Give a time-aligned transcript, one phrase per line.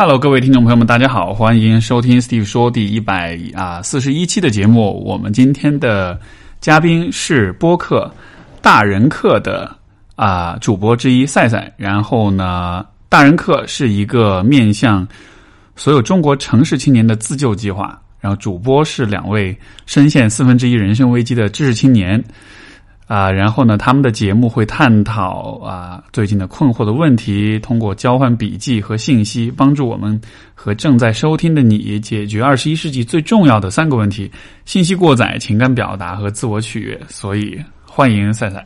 [0.00, 5.04] Hello，各位听众朋友们，大家好，欢迎收听 Steve 说第一百啊四十一期的节目。
[5.04, 6.16] 我们今天的
[6.60, 8.08] 嘉宾是播客
[8.62, 9.76] 大人课的
[10.14, 11.74] 啊主播之一赛赛。
[11.76, 15.04] 然后呢，大人课是一个面向
[15.74, 18.00] 所有中国城市青年的自救计划。
[18.20, 22.22] 然后主播是两位深陷四分之一人生危机的知识青年。
[23.08, 30.20] 啊，然后呢，他们的节目会探讨啊最近的困惑的问题，通过交换笔记和信息，帮助我们
[30.54, 34.30] 和正在收听的你解决二十一世纪最重要的三个问题：
[34.66, 37.00] 信息过载、情感表达和自我取悦。
[37.08, 38.64] 所以，欢迎赛赛。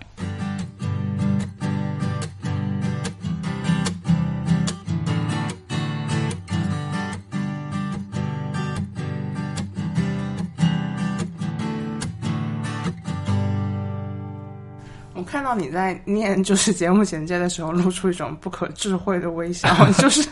[15.53, 20.27] 到你在念就是节目简介的时候，露出一种不可智慧的微笑， 就是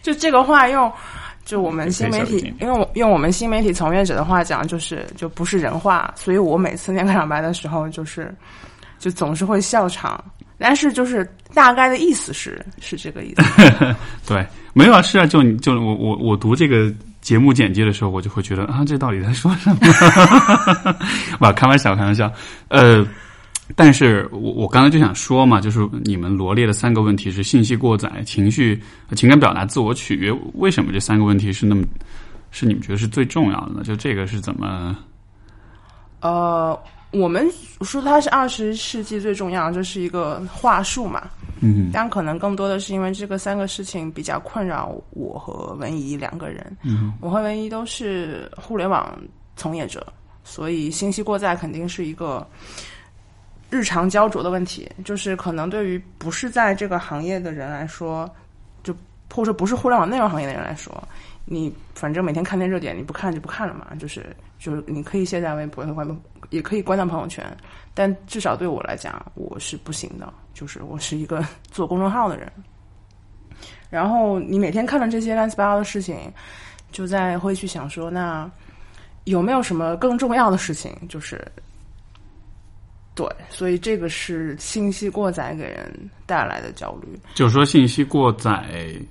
[0.00, 0.90] 就这个话用
[1.44, 8.34] 就我们新媒体，因为我用我们新媒体从业者的话讲，就是就不是人话，所以我每次念开场白的时候，就是
[8.98, 10.22] 就总是会笑场，
[10.56, 13.94] 但是就是大概的意思是是这个意思。
[14.26, 19.76] 对，没有啊，是啊，就你就我我我读这个节目简介的时候，我就会觉得啊，这到底在说什么？
[21.40, 22.32] 哇，开玩笑，开玩笑，
[22.68, 23.06] 呃。
[23.74, 28.78] 但是我我刚才就想说嘛，就是你们罗列的三个问题是信息过载、情绪、
[29.16, 31.82] 情感表达、自我取悦，为什么这三个问题是那么
[32.50, 33.82] 是你们觉得是最重要的呢？
[33.82, 34.96] 就这个是怎么？
[36.20, 36.78] 呃，
[37.12, 41.22] 我们说它是二十世纪最重要，这是一个话术嘛。
[41.60, 46.76] 嗯，但可能更多的是因为这个三个事情比较困扰我和文怡两个人。
[46.82, 49.18] 嗯，我和文怡都是互联网
[49.56, 50.06] 从业者，
[50.44, 52.46] 所以信息过载肯定是一个。
[53.72, 58.30] 日常焦灼的问题，就是可能对于不是在这个行业的人来说，
[58.82, 58.92] 就
[59.32, 60.92] 或者说不是互联网内容行业的人来说，
[61.46, 63.86] 你反正每天看点热点，你不看就不看了嘛。
[63.98, 64.26] 就是
[64.58, 66.06] 就是你可以卸载微博和关，
[66.50, 67.42] 也可以关掉朋友圈，
[67.94, 70.30] 但至少对我来讲，我是不行的。
[70.52, 72.52] 就是我是一个做公众号的人，
[73.88, 76.30] 然后你每天看了这些乱七八糟的事情，
[76.90, 78.48] 就在会去想说，那
[79.24, 80.94] 有没有什么更重要的事情？
[81.08, 81.40] 就是。
[83.14, 87.08] 对，所以这个是信息过载给人带来的焦虑。
[87.34, 88.64] 就是说，信息过载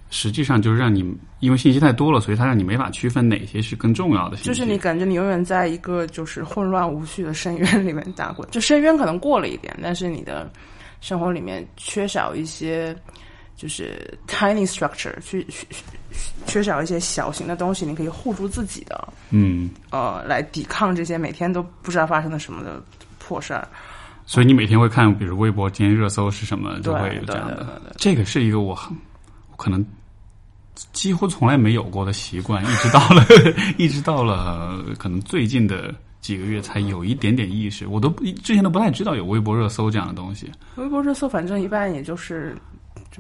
[0.10, 1.06] 实际上就是让你
[1.40, 4.50] 因为信息太多了，所以它让你没法区分哪些是更重要的信息。
[4.50, 10.52] 就是你感觉你永远在一个就是混乱无序的深渊里面打滚，就深渊可能过了一点，但是你的
[11.00, 12.96] 生活里面缺少一些
[13.56, 15.68] 就是 tiny structure，去缺
[16.48, 22.82] 缺少一些小型的东西，你可以护住自己的，嗯，呃，来抵抗这些每天都不知道发生了什么的
[23.20, 23.68] 破事儿。
[24.32, 27.94] 所以你每天会看，比如微博今天热搜是什么，就会有这样的。
[27.98, 28.96] 这个是一个我很
[29.58, 29.86] 可能
[30.94, 33.26] 几乎从来没有过的习惯，一直到了
[33.78, 37.86] 一直到了可能最近的几个月才有一点点意识。
[37.88, 38.10] 我都
[38.42, 40.50] 之前都不太知道有微博热搜这样的东西。
[40.78, 42.56] 微博热搜反正一般也就是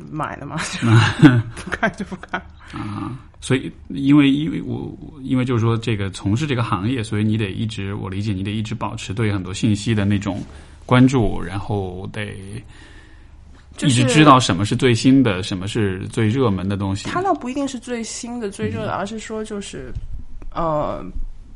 [0.10, 0.56] 买的嘛，
[1.58, 2.42] 不 看就不看
[2.72, 3.20] 啊。
[3.42, 10.42] 所以因为因为我因为就是说这个从事这个行业，所以你得一直我理解你得一直保持对很多信息的那种。
[10.92, 12.38] 关注，然后得
[13.80, 17.08] 一直知道什么是最新的，什么是最热门的东西。
[17.08, 19.90] 它倒不一定是最新的、最热的，而是说就是
[20.54, 21.02] 呃，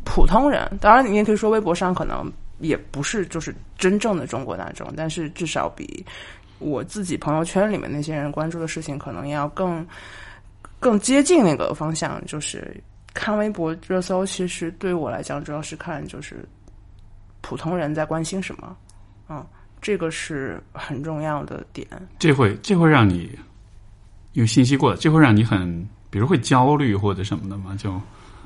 [0.06, 0.72] 普通人。
[0.80, 6.06] 当然，你也可以说微博上可能也不是就是真正的中国大众，但是至少比
[6.60, 9.86] 我自己朋友圈里面那些人关注的事情，可能要更
[10.80, 12.26] 更接近那个方向。
[12.26, 12.82] 就是
[13.14, 16.48] 看微博热搜，其实对我来讲，主要是看就是
[17.42, 18.74] 普通人在关心什么。
[19.28, 19.46] 嗯，
[19.82, 21.88] 这个是很重要的点。
[22.20, 23.38] 这会这会让你
[24.34, 27.76] 有信息过的，这会让你很，比如会焦虑或者什么的吗？
[27.78, 28.00] 就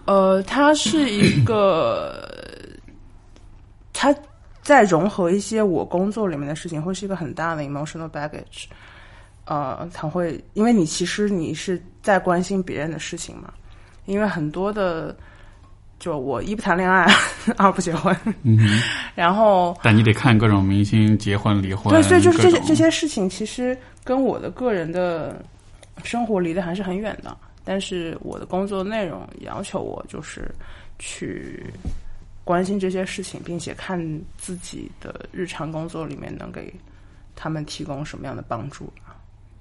[0.06, 2.28] 呃，它是一个，
[3.94, 4.16] 它
[4.62, 8.66] 在融合一些我工作里面的事情，会是一个很大的 emotional baggage。
[9.46, 13.53] 呃，它会因为你其实你是在关心别人的事情嘛，
[14.05, 15.16] 因为很多的。
[15.99, 17.05] 就我一不谈恋爱，
[17.57, 18.81] 二不结婚，嗯，
[19.16, 25.43] 然后但你得看各种明星结婚离婚，对，所以就是这些这些事情，其实跟我的个人的
[26.03, 27.35] 生活离得还是很远的。
[27.66, 30.49] 但是我的工作内容要求我就是
[30.97, 31.63] 去
[32.43, 33.99] 关心这些事情，并且看
[34.37, 36.73] 自己的日常工作里面能给
[37.35, 38.91] 他们提供什么样的帮助。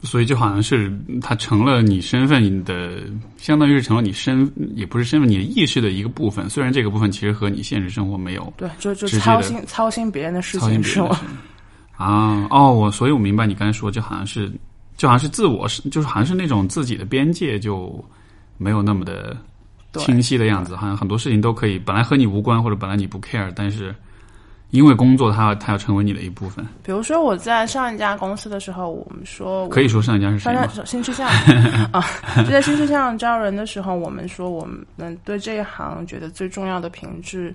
[0.03, 3.03] 所以就好像是它成了你身份的，
[3.37, 6.49] 相当于是成了你身，也不是身份，你的意识的一个部分。
[6.49, 11.19] 虽然这个部分其实和你现实生活没有对，就就操心操心别人的事情是吗？
[11.97, 14.53] 啊，哦，我所以我明白你刚才说，就好像是
[14.97, 18.05] 就好像是自我是，就是好像是那种自己的边界就
[18.57, 19.37] 没有那么的
[19.95, 23.93] 清晰的样子，好像很多事情都可以本来和你无关，或者本来你不 care，但是
[24.71, 26.67] 因为工作它要它要成为你的一部分。
[26.83, 30.67] 比如说我在上一家公司的时候，我们说我可以说上一家是谁上吗？
[30.67, 31.29] 家新吃相
[31.93, 32.05] 啊，
[32.37, 37.55] 就在新吃相招人的时候，我们说我们对这一行觉得最重要的品质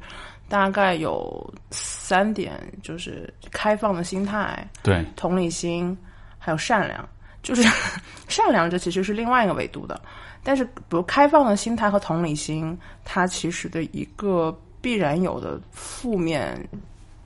[0.49, 5.95] 大概有三点，就是开放的心态、对，同理心，
[6.39, 7.07] 还有善良。
[7.43, 7.61] 就是
[8.29, 9.99] 善良，这其实是另外一个维度的。
[10.43, 16.57] 但是，比如开放的心态和同理心，它其实的一个必然有的负面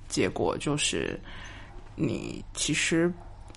[0.08, 1.20] 结果就是，
[1.96, 3.12] 你其实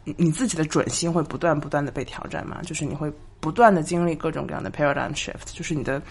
[0.04, 6.02] 你你自己的准心会不断不断的被挑战嘛，就是你会不断的经历各种各样的 paradigm shift，就是你的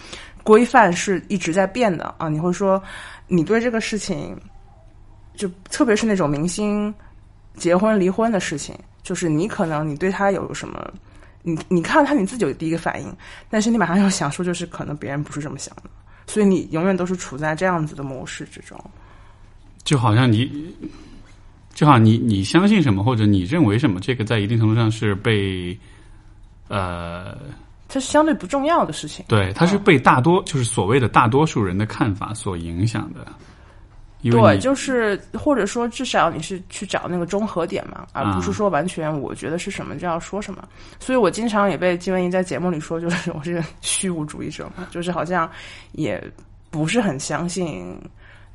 [0.43, 2.29] 规范是一直在变的啊。
[2.29, 2.81] 你会说，
[3.27, 4.39] 你对这个事情，
[5.35, 6.93] 就特别是那种明星
[7.55, 10.91] 结婚离婚的事情，就是你可能你对他有什么，
[11.43, 13.15] 你你看他你自己有第一个反应，
[13.49, 15.89] 但是你马上要想说，就是可能别人不是这么想的，
[16.25, 18.79] 所以你永远都是处在这样子的模式之中。
[19.89, 20.47] 就好像你，
[21.73, 25.75] 就好像你你相信什么或者你认为什么，这个在一定程度上是被，
[26.67, 27.35] 呃，
[27.87, 29.25] 这是相对不重要的事情。
[29.27, 33.25] 对，它是被大多就是所谓的大多数人的看法所影响的。
[34.21, 40.63] 对，就是或者说至少你是去找那个中和点嘛，而不是说完全我觉得是什么就要说什么。
[40.99, 45.49] 所以我经常也被金文怡在节目里说，就是我是个虚无主义者嘛，就是好像
[45.93, 46.23] 也
[46.69, 47.99] 不是很相信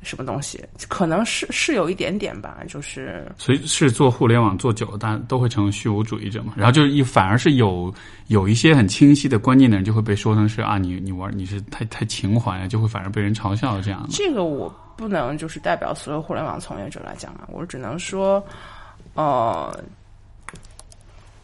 [0.05, 6.53] 什么东西，可能是是有一点点吧，就是所以是做互联网做久了，大家都会成为虚无主义者嘛。
[6.55, 7.93] 然后就是一反而是有
[8.27, 14.07] 有一些很清晰的观念的人，就会被说成是啊，你你玩你是太太情怀啊，就会反而被人嘲笑这样。
[14.11, 18.41] 这个我不能就是代表所有互联网从业者来讲啊，我只能说，
[19.15, 19.77] 呃，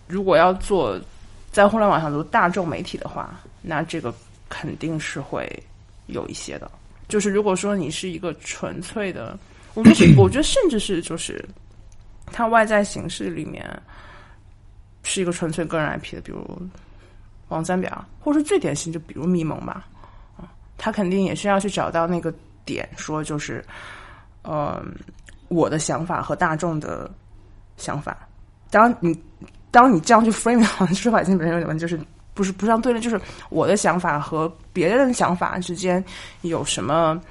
[0.07, 0.99] 如果要做
[1.51, 4.13] 在互联网上做大众媒体的话，那这个
[4.47, 5.51] 肯定是会
[6.07, 6.69] 有一些的。
[7.11, 9.37] 就是如果说你是一个纯粹的，
[9.73, 11.43] 我觉得是 我觉得甚至是就是
[12.27, 13.69] 它外在形式里面
[15.03, 16.41] 是一个纯粹个人 IP 的，比如
[17.49, 19.85] 王三表，或者是最典型就比如迷蒙吧，
[20.37, 20.47] 啊，
[20.77, 23.61] 他肯定也是要去找到那个点，说就是，
[24.43, 24.81] 呃，
[25.49, 27.11] 我的想法和大众的
[27.75, 28.17] 想法。
[28.69, 29.13] 当你
[29.69, 31.99] 当你这样去 frame 好像说法已经本身有点问题，就是
[32.41, 33.21] 不是不上对立，就是
[33.51, 36.03] 我的想法和别人的想法之间
[36.41, 37.21] 有什么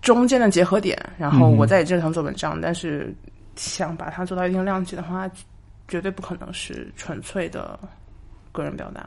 [0.00, 3.14] 中间的结合点，然后我在这上做文章，但是
[3.56, 5.30] 想把它做到一定量级的话，
[5.86, 7.78] 绝对不可能是纯粹的
[8.52, 9.06] 个人表达。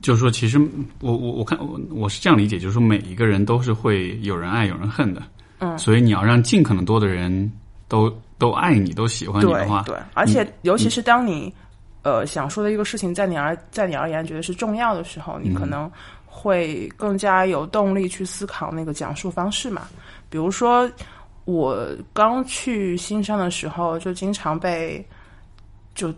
[0.00, 0.58] 就是说，其实
[1.00, 5.22] 我我我看我我是这样理解，就是说每一个人都是会有人爱有人恨的，
[5.58, 7.52] 嗯，所以你要让尽可能多的人
[7.86, 11.54] 都都爱你，都喜欢你的话，对对，而且尤其是当你
[12.06, 15.90] 呃想说的一个事情，在你而在你而言觉得是重要的时候，你可能
[16.24, 19.88] 会更加有动力去思考那个讲述方式嘛。
[20.30, 20.88] 比如说，
[21.46, 25.04] 我刚去新生的时候，就经常被
[25.96, 26.14] 就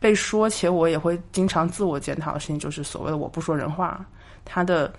[0.00, 4.02] 被说，且我也会经常自我检讨的事情，就是所谓的我不说人话，
[4.46, 4.90] 它的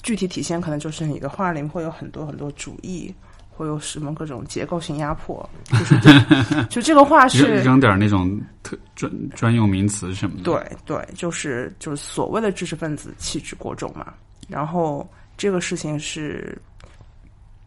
[0.00, 3.12] 具体体现可能就是你的话里面会有很多很多主义。
[3.56, 10.42] 会有什么各种结构性压迫，就是这就这个话是扔点那种特专专用名词什么的。
[10.42, 14.12] 对对，就是就是所谓的知识分子气质过重嘛。
[14.48, 16.56] 然后这个事情是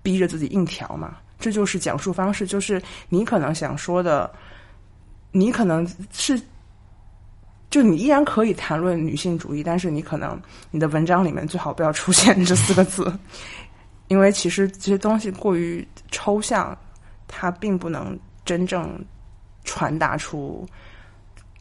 [0.04, 4.32] 逼着自己硬调嘛，这就是讲述方式，就是你可能想说的，
[5.32, 6.40] 你可能是。
[7.70, 13.12] 就你依然可以谈论女性主义，但是你可能你的文章里面最好不要出现这四个字，
[14.08, 16.78] 因为其实这些东西过于抽象，
[17.28, 19.04] 它并不能真正
[19.64, 20.66] 传达出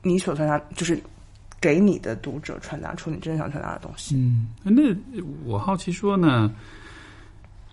[0.02, 1.02] 你所传达，就是
[1.60, 4.14] 给你的读者传达出你真正想传达的东西。
[4.16, 4.82] 嗯，那
[5.44, 6.52] 我好奇说呢，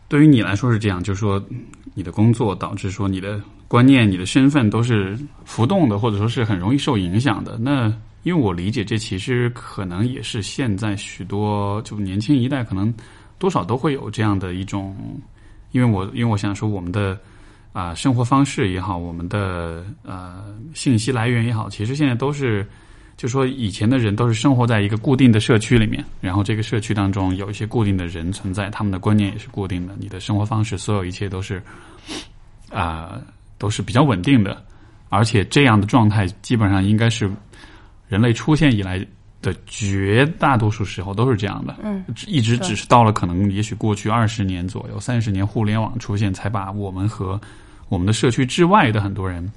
[0.08, 1.44] 对于你来说是这样，就是说
[1.94, 7.58] 你的工作导致说你的观念、你的身份都是浮动的，或者说是很容易受影响的。
[7.60, 12.92] 那因为我理解，这其实可能也是现在许多就年轻一代可能
[13.38, 14.96] 多少都会有这样的一种，
[15.72, 17.18] 因为我因为我想说我们的
[17.72, 22.68] 啊、生活方式也好，我们的呃信息来源也好，其实现在都是。
[23.16, 31.62] 就说以前的人都是生活在一个固定的社区里面，然后这个社区当中有一些固定的人存在，他们的观念也是固定的，你的生活方式，所有一切都是
[32.72, 33.22] 啊、
[33.60, 34.66] 都是比较稳定的，
[35.10, 37.30] 而且这样的状态基本上应该是
[38.08, 39.06] 人类出现以来
[39.44, 47.40] 的绝大多数时候都是这样的，嗯，一直只是到了可能也许过去二十年左右、三十年互联网出现，才把我们和
[47.90, 49.52] 我们的社区之外的很多人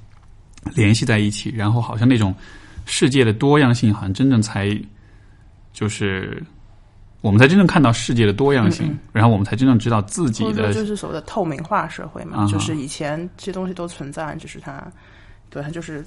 [0.75, 2.35] 联系在一起，然后好像那种
[2.85, 4.77] 世界的多样性，好像真正才
[5.71, 6.43] 就是
[7.21, 14.85] 我们才真正看到世界的多样性，然后我们才真正知道自己的就是所谓的透明化社会嘛，就是以前这些东西都存在，就是它，
[15.49, 16.05] 对它就是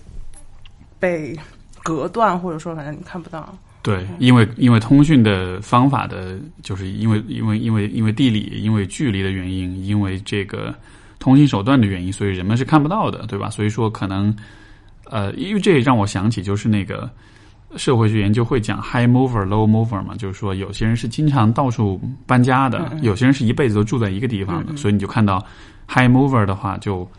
[0.99, 1.35] 被
[1.83, 3.57] 隔断，或者说反正你看不到。
[3.83, 10.75] 对，因为因为通讯的方法的，就是因为因为因为因为地理、因为距离的原因，因为这个
[11.19, 13.49] 通信手段的原因，所以人们是看不到的，对吧？
[13.49, 14.37] 所以说可能，
[15.05, 17.11] 呃，因为这也让我想起，就是那个
[17.77, 25.43] 社会学研究会讲 high mover、low mover 嘛，就是说有些人是经常到处搬家的，有些人是一辈子都住在一个地方的，所以你就看到
[25.89, 27.11] high mover 的话就。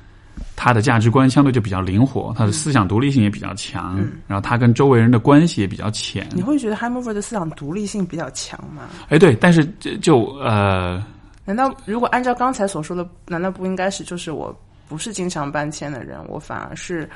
[0.55, 6.27] 他的价值观相对就比较灵活，他的思想独立性也比较强，然后他跟周围人的关系也比较浅。
[6.33, 8.83] 你会觉得 Mover 的思想独立性比较强吗？
[9.09, 9.65] 哎，对，但是
[10.01, 11.03] 就呃，
[11.45, 14.55] 难道如果按照刚才所说的，难道不应该是就是我
[14.87, 17.09] 不是经常搬迁的人，我反而是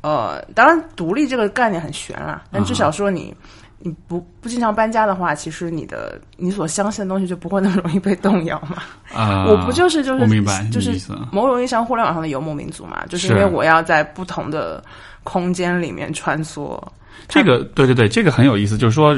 [0.00, 3.34] 呃，当然独立这个概念很悬啦，但至少说你。
[3.78, 8.82] 你不不经常搬家的话，其实你的你所相信的东西就不会那么容易被动摇嘛。
[9.14, 10.92] 啊， 我不就是就是我明白，就是
[11.30, 14.82] 某种意义上互联网上的游牧民族嘛，就是因为我要在不同的
[15.24, 16.80] 空间里面穿梭。
[17.28, 18.78] 这个对对对，这个很有意思。
[18.78, 19.14] 就是说，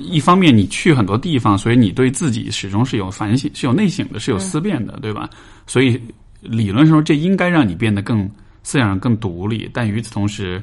[0.00, 5.28] 一方面你去很多地方，所以你对自己始终是有反省、是有内省的、是有思辨的，对吧？
[5.66, 6.00] 所以
[6.40, 8.28] 理论上说，这应该让你变得更
[8.64, 9.70] 思想上更独立。
[9.72, 10.60] 但与此同时，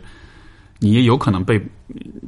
[0.79, 1.61] 你也有可能被，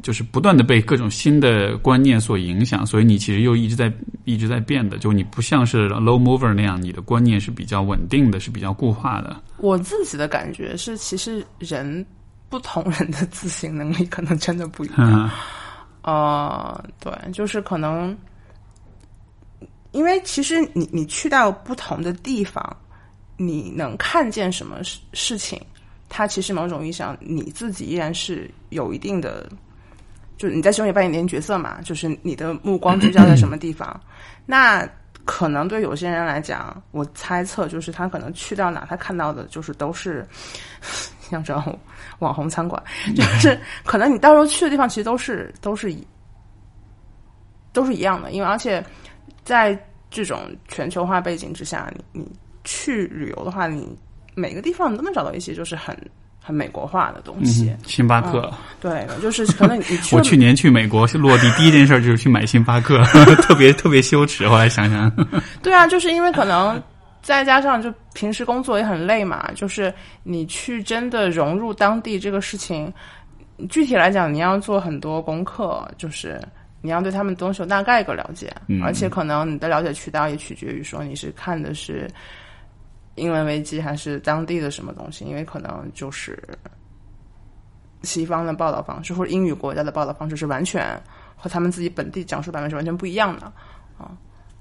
[0.03, 3.91] 就是不断的被各种新的观念所影响，所以你其实又一直在
[4.25, 9.41] 一直在变的，就你不像是 low mover 那样，你的观念是比较稳定的，是比较固化的。
[9.57, 12.05] 我自己的感觉是，其实人
[12.49, 15.31] 不同人的自省能力可能真的不一样。
[16.01, 18.17] 呃，对，就是可能，
[19.91, 22.75] 因为其实你你去到不同的地方，
[23.37, 25.61] 你能看见什么事事情。
[26.13, 29.49] 它其实某种意义上，你自己依然是有一定的，
[30.35, 33.97] 就是你在中也扮演点角色嘛，就是你的目光聚焦在什么地方。
[34.45, 34.85] 那
[35.23, 40.27] 可能对有些人来讲，我猜测就是他可能去到哪，他看到的就是都是
[41.29, 41.79] 像这种
[42.19, 42.83] 网红餐馆，
[43.15, 45.95] 就是可能你到时候去的地方其实都是都是
[47.71, 48.83] 都是一样的，因为而且
[49.45, 52.31] 在这种全球化背景之下，你你
[52.65, 53.97] 去旅游的话，你。
[54.35, 55.95] 每个地方你都能找到一些就是很
[56.43, 57.71] 很美国化的东西。
[57.85, 60.15] 星巴克，对，就是可能你去。
[60.15, 63.03] 我去年去美国落地第一件事就是去买星巴克，
[63.43, 64.47] 特别特别羞耻。
[64.47, 65.11] 后来想想，
[65.61, 66.81] 对啊，就是因为可能
[67.21, 72.91] 再加上就平时工作也很累嘛，就是你去真的融入当地这个事情，
[73.69, 76.41] 具体来讲你要做很多功课，就是
[76.81, 82.09] 你要对他们东西有大概一个了解，而且可能你的了解渠道也取决于说你是看的是。
[83.15, 85.25] 英文危机还是当地的什么东西？
[85.25, 86.41] 因为可能就是
[88.03, 90.99] 西方的报道方式或者英语国家的报道方式是完全
[91.35, 93.45] 和他们自己本地讲述版本是完全不一样的
[93.97, 94.11] 啊。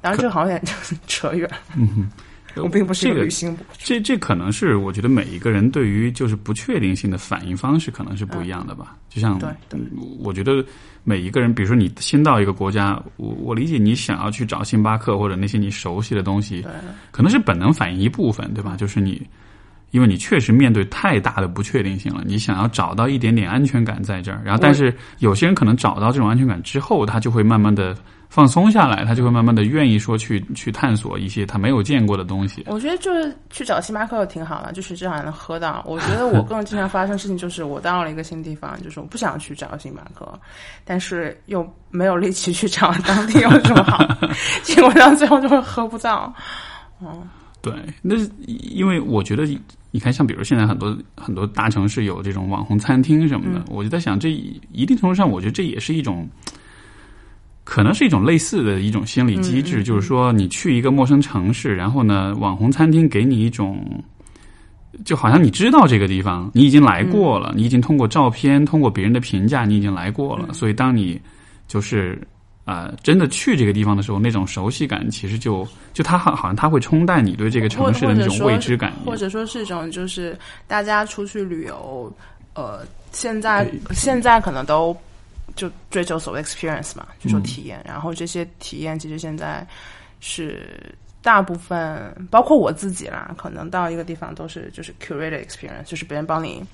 [0.00, 0.74] 当然，这好像有点
[1.06, 1.50] 扯远。
[1.76, 2.10] 嗯
[2.56, 8.96] 我并不是一个旅行这这可能是我觉得每一个人对于就是不确定性的反应方式可能是不一样的吧。
[9.08, 9.48] 就像对，
[10.18, 10.64] 我觉得
[11.04, 16.64] 每一个人，比如说你新到一个国家，我我理解你想要去找星巴克或者那些你熟悉的东西，
[17.10, 18.76] 可能是本能反应一部分，对吧？
[18.76, 19.20] 就是你
[19.90, 24.40] 因为你确实面对太大的不确定性了，你想要找到一点点安全感在这儿。
[24.44, 27.96] 然后，但是有些人可能找到这种安全感之后，他就会慢慢的。
[28.30, 32.62] 放松下来，他就会慢慢的愿意说去去探索一些他没有见过的东西。
[32.68, 35.82] 我觉得就是去找星巴克挺好的，就是至少能喝到。
[35.84, 40.32] 我觉得我更经常发生事情就是我到了一个新地方，就是我不想去找星巴克，
[40.84, 43.98] 但是又没有力气去找当地有什么好，
[44.62, 46.32] 结果到最后就会喝不到。
[47.02, 47.28] 嗯，
[47.60, 48.14] 对，那
[48.46, 49.44] 因为我觉得
[49.90, 56.28] 你看，像比如现在很多很多大城市有这种网红餐厅什么的，我就在想，这一定程度上，我觉得这也是一种。
[57.70, 63.78] 可能是一种类似的一种心理机制，就是说，你去一个陌生城市，然后呢，网红餐厅给你一种，
[65.04, 70.52] 就好像你知道这个地方，你已经来过了，你已经通过照片、通过别人的评价，你已经来过了。
[70.52, 71.20] 所以，当你
[71.68, 72.20] 就是
[72.64, 80.36] 啊，真的去这个地方的时候，那种熟悉感，其实就就它好好像它会冲淡你对这个城市的那种未知感，或者说是一种就是
[80.66, 82.12] 大家出去旅游，
[82.54, 82.80] 呃，
[83.12, 84.92] 现在现在可能都。
[85.56, 87.82] 就追求所谓 experience 嘛，就说体验。
[87.86, 89.66] 然后这些体验其实现在
[90.20, 96.64] 是大部分，包括我自己啦，可能到一个地方都是就是 curated experience，就是别人帮你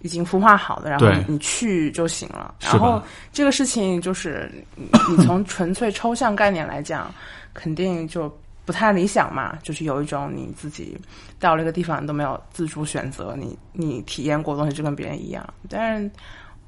[0.00, 2.54] 已经孵化好的，然后你去就行了。
[2.60, 3.02] 然后
[3.32, 7.12] 这个事情就是你从纯粹抽象概念来讲，
[7.52, 10.98] 肯定就不太理想嘛，就是有一种你自己
[11.38, 15.46] 到了一个地方你都没有自主选择，你你体验过的东西就跟别人一样。
[15.68, 16.10] 但是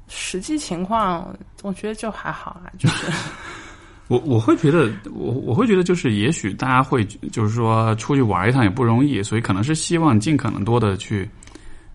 [0.07, 3.11] 实际情况，我觉得就还好啊，就是
[4.07, 11.27] 我我会觉得，我我会觉得，就是也许大家会就是说出去玩一趟也不容易，所以可能是希望尽可能多的去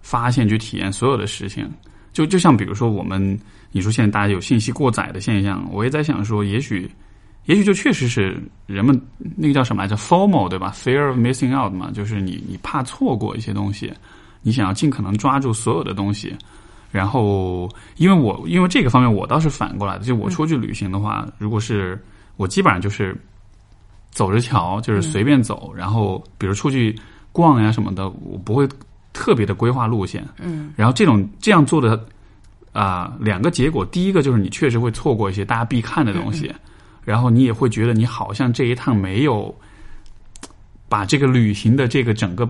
[0.03, 1.71] 发现、去体验所有的事情。
[2.13, 3.39] 就就像比如说我们，
[3.71, 6.91] 你说现在大家有信息过载的现象，我也在想说，也许。
[7.47, 9.01] 也许就确实是人们
[9.35, 13.93] 那个叫什么来着，formal 对吧？fear of missing out 嘛，就是你你怕错过一些东西，
[14.43, 16.37] 你想要尽可能抓住所有的东西。
[16.91, 21.97] 然后，因为我因为这个方面我倒是反过来的，就我出去旅行的话，如果是
[22.37, 23.17] 我基本上就是
[24.11, 25.73] 走着瞧，就是随便走。
[25.75, 26.99] 然后，比如出去
[27.33, 28.69] 逛呀什么的，我不会
[29.13, 30.27] 特别的规划路线。
[30.39, 30.73] 嗯。
[30.77, 32.05] 然后这种这样做的
[32.73, 36.53] 啊，两个结果，第一个就是你确实会错过一些大家必看的东西。
[37.05, 39.53] 然后你也会觉得你好像这一趟没有
[40.89, 42.49] 把这个旅行的这个整个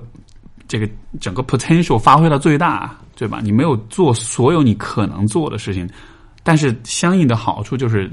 [0.71, 0.89] 这个
[1.21, 3.41] 整个 potential 发挥到最大，对吧？
[3.43, 5.91] 你没有做所有你可能做的事情，
[6.45, 8.09] 但是相应的好处就是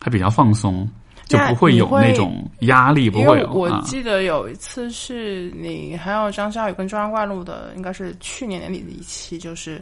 [0.00, 0.84] 还比较放松，
[1.26, 3.52] 就不会有那种压力，不会有。
[3.52, 9.80] 我记得有一次是你还有张小雨跟中央怪录的，应该是去年年底的一期，就是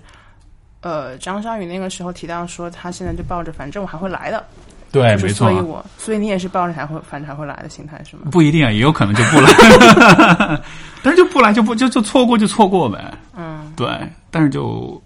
[0.82, 4.44] 呃，张小雨那个时候提到说，他现在就抱着反正我还会来的。
[4.94, 5.50] 对，没错。
[5.50, 8.28] 所以我，所以你也是抱着还会反正才会来的心态是吗？
[8.30, 9.50] 不一定啊，也有可能就不来。
[11.02, 13.12] 但是就不来就不就就错过就错过呗。
[13.36, 13.88] 嗯，对。
[14.30, 15.02] 但是就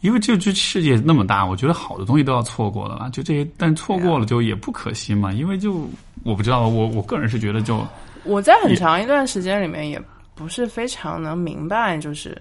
[0.00, 3.08] 因为就这世界那么大，我觉得好的东西都要错过的了。
[3.10, 5.32] 就这些，但错过了就也不可惜嘛。
[5.32, 5.88] 因为就
[6.24, 7.86] 我不知道，我我个人是觉得就
[8.24, 10.02] 我在很长一段时间里面也
[10.34, 12.36] 不是非常能明白，就是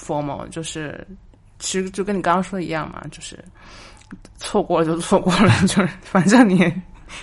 [0.00, 1.06] formal，就是
[1.58, 3.38] 其实就跟你刚刚说的一样嘛，就是。
[4.36, 6.72] 错过了就错过了， 就是反正你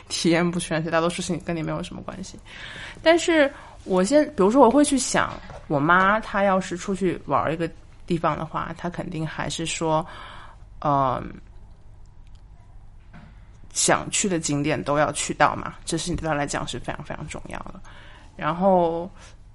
[0.09, 2.39] 体验不全，绝大多数事情跟你没有什么关系。
[3.01, 3.51] 但是
[3.83, 5.33] 我现，比如说，我会去想，
[5.67, 7.69] 我妈她要是出去玩一个
[8.05, 10.05] 地方的话，她肯定还是说，
[10.79, 11.21] 嗯，
[13.73, 17.75] 想去的景点都要去到嘛，这事情对她来讲是非常非常重要的。
[18.35, 19.09] 然后，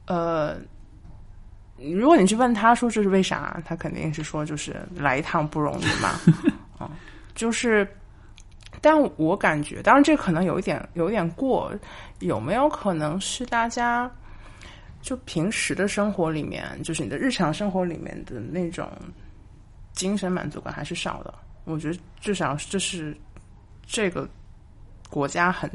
[0.07, 0.57] 呃，
[1.79, 6.21] 如果你去问她说这是为啥，她肯定是说就是来一趟不容易嘛，
[7.39, 7.87] 就是，
[8.81, 11.73] 但我感觉，当然这可能有一点有一点过，
[12.19, 14.11] 有没有可能是大家
[15.01, 18.91] 就平时的生活里面，就是你的日常生活里面的那种
[19.93, 21.33] 精神满足感还是少的？
[21.63, 23.17] 我觉得至少这是
[23.87, 24.29] 这个
[25.09, 25.71] 国家很。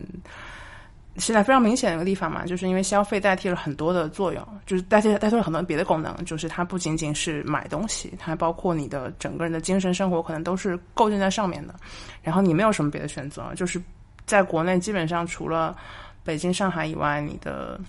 [1.17, 11.75] 现在非常明显的一个地方嘛，就是因为消费代替了很多的作用，就是代替代替了很多别的功能，就是它不仅仅是买东西，它还包括你的整个人的精神生活，可能都是构建在上面的。
[12.21, 13.81] 然后你没有什么别的选择，就是
[14.25, 15.75] 在国内基本上除了
[16.23, 17.79] 北京、上海以外，你的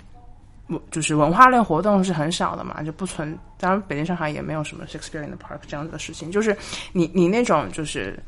[0.66, 3.38] 文就是文化类活动是很少的嘛，就不存。
[3.58, 6.56] 当然，北京、上海也没有什么 Shakespeare in the Park 这样子的事情，就是
[6.92, 8.18] 你你那种就是。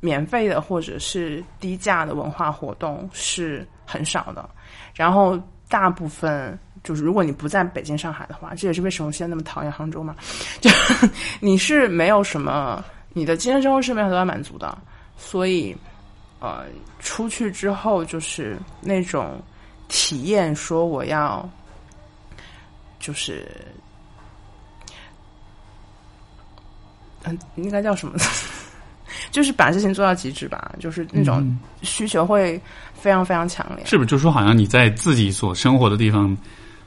[0.00, 4.48] 免费的或者是低价的文化活动是很少的，
[4.94, 10.14] 然后大部分就是如果你不在北京、上海的话，这也是为什么现在那么讨厌杭州嘛，
[10.60, 10.70] 就
[11.40, 14.76] 你是没有什么你的精神生活是没有得到满足的，
[15.16, 15.76] 所以
[16.40, 16.64] 呃，
[16.98, 19.40] 出去之后就是那种
[19.88, 21.48] 体验，说我要
[22.98, 23.46] 就是
[27.22, 28.18] 嗯，应该叫什么？
[29.34, 32.60] 就是把事情做到极致吧，就是那种需求会
[32.94, 33.84] 非常非常强烈。
[33.84, 34.06] 是不是？
[34.06, 36.36] 就说好像你在自己所生活的地方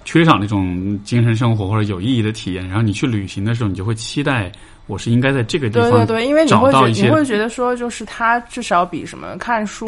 [0.05, 4.49] 缺少那种精神生活或者有意义的体验，然后你去旅行的时候，你就会期待
[4.85, 9.85] 我是应该在这个地方对对对，因为你会觉你会觉得说，就是它至少比什么看书、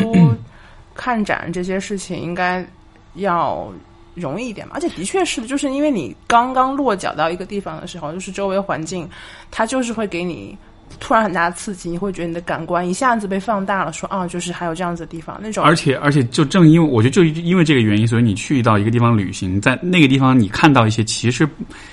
[0.94, 2.68] 看展这些事情应该
[3.14, 3.72] 要
[4.16, 4.74] 容易一点嘛。
[4.76, 9.10] 而且的确是的，就是因为你刚刚落脚到一个地方的时候，就是周围环境
[9.50, 10.58] 它就是会给你。
[11.00, 15.64] 突然很大的刺激，你会觉得你的感官一下子被放大了，说啊，就是还有这样子的地方那种。
[15.64, 21.48] 而且而且，就正因为我觉得就因为这个原因，所以你去到一个地方旅行，在那个地方你看到一些其实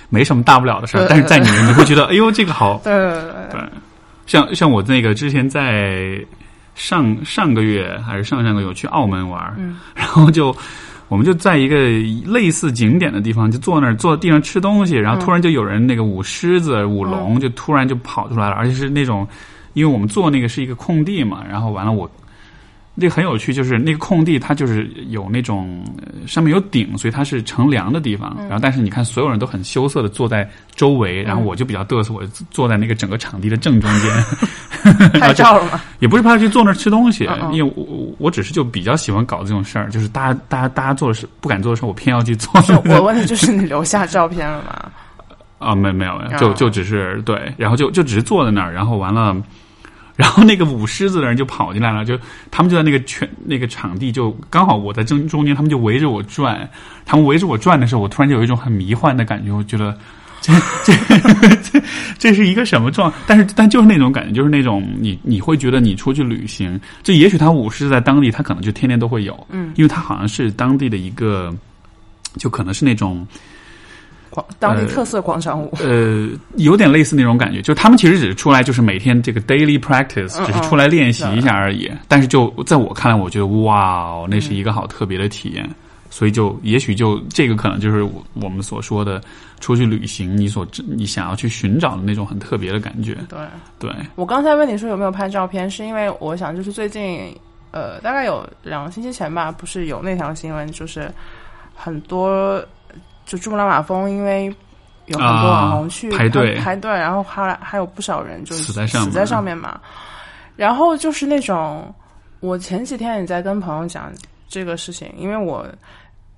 [0.08, 2.80] 没什么大不了的事儿，但是在你你会觉得，哎呦，这个好。
[2.84, 3.60] 对对对。
[4.26, 6.18] 像像我那个之前在
[6.74, 9.54] 上上个月还是上上个月去澳门玩，
[9.94, 10.54] 然后就。
[11.08, 11.76] 我们就在一个
[12.24, 19.26] 类似景点的地方，就坐那儿坐地上吃东西，然后突然就有人那个舞狮子、舞龙，就突然就跑出来了，而且是那种，
[19.74, 22.10] 因为我们坐那个是一个空地嘛，然后完了我
[22.98, 28.36] 这个很有趣，就是那个空地它就是有那种呃上面有顶，所以它是乘凉的地方。
[28.48, 34.10] 然后但是你看所有人都很羞涩的坐在周围，然后我就比较嘚瑟，我坐在那个整个场地的正中间。
[35.20, 35.80] 拍照了吗？
[35.98, 42.52] 也不是怕去坐那儿吃东西，因为我我我只是就比较喜欢搞这种事儿，就是大家大家大家做的事不敢做的事儿，我偏要去做。
[42.86, 44.90] 我问的就是你留下照片了吗？
[45.58, 49.36] 啊，没没有没有，就啊就只是对，然后就就只是坐在那儿，然后完了，
[50.16, 52.18] 然后那个舞狮子的人就跑进来了，就
[52.50, 56.68] 他们就在那个圈那个场地，就刚好我在正中间，他们就围着我转，
[57.04, 59.96] 他们围着我转的时候，我突然就有一种很迷幻的感觉，我觉得。
[60.42, 60.52] 这
[60.84, 60.92] 这
[61.62, 61.82] 这
[62.18, 63.12] 这是一个什么状？
[63.26, 71.52] 但是但就是那种感觉，就是那种你你会觉得你出去旅行，就也许他舞狮在当地，他可能就天天都会有，嗯，因为他好像是当地的一个，
[72.36, 73.26] 就可能是那种
[74.36, 81.90] 广当地特色广场舞，呃，有点类似那种感觉，就他们其实只是出来，就是每天这个 daily practice，嗯只是出来练习一下而已。
[82.06, 85.68] 但是就在我看来，我觉得哇哦，那是一个好特别的体验。
[86.08, 89.20] 所以就也许就这个可能就是我我们所说的
[89.60, 93.14] 出去旅行，你所你想要去寻找的那种很特别的感觉。
[93.28, 93.38] 对。
[93.78, 97.34] 对，我刚才问你说有没有拍照片，是因为我想就是最近，
[97.70, 101.10] 呃，大概有两个星期前吧，不是有那条新闻，就是
[101.74, 102.64] 很多
[103.26, 104.46] 就珠穆朗玛峰，因为
[105.06, 109.78] 有很多网红去、啊排队排队，然后还还有不少人就是死在上死在上面嘛。
[110.56, 111.94] 然后就是那种，
[112.40, 114.10] 我前几天也在跟朋友讲
[114.48, 115.66] 这个事情，因为我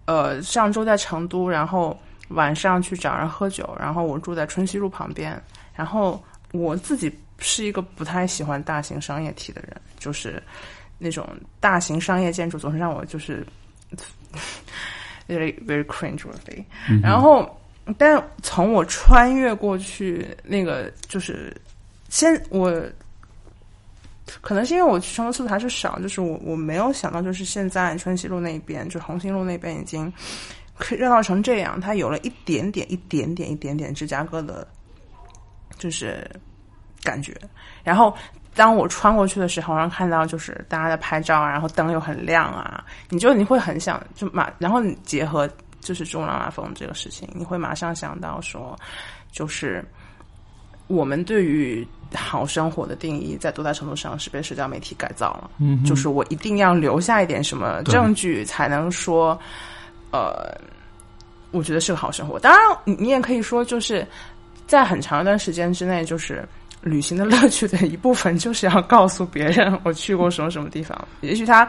[0.07, 1.97] 呃上周在成都，然后
[2.31, 5.41] 晚上去找人喝酒，然后我住在春熙路旁边，
[5.73, 6.21] 然后
[6.53, 10.43] 我自己是一个不太喜欢大型商业体的人，就是
[10.99, 11.25] 那种
[11.61, 13.47] 大型商业建筑总是让我就是
[15.29, 16.65] very very cringe worthy。
[17.03, 17.49] 然后，
[17.97, 21.57] 但从我穿越过去那个就是
[22.09, 22.83] 先我。
[24.43, 30.13] 可能是因为我去成都次数还是少，就是我我没有想到，就是现在春熙路那边，就红星路那边已经
[30.91, 34.69] 热闹成这样，它有了一点点、一点点、一点点芝加哥的，
[35.79, 36.31] 就是
[37.09, 37.35] 感觉。
[37.83, 38.15] 然后
[38.55, 45.49] 当我穿过去的时候，然后看到就是大家在拍照啊，然后灯又很亮啊，你就你会很想就马，然后你结合
[45.81, 48.77] 就是珠穆朗玛峰这个事情，你会马上想到说，
[49.31, 49.85] 就是
[50.89, 55.51] 我们对于好生活的定义，在多大程度上是被社交媒体改造了？
[55.59, 59.39] 嗯，就是我一定要留下一点什么证据，才能说，
[60.11, 60.51] 呃，
[61.53, 62.41] 我觉得是个好生活。
[62.41, 64.07] 当然，你你也可以说，就是
[64.67, 66.43] 在很长一段时间之内，就是
[66.83, 70.97] 旅行的乐趣的一部分， 就是要告诉别人我去过什么什么地方。
[71.21, 71.69] 也许它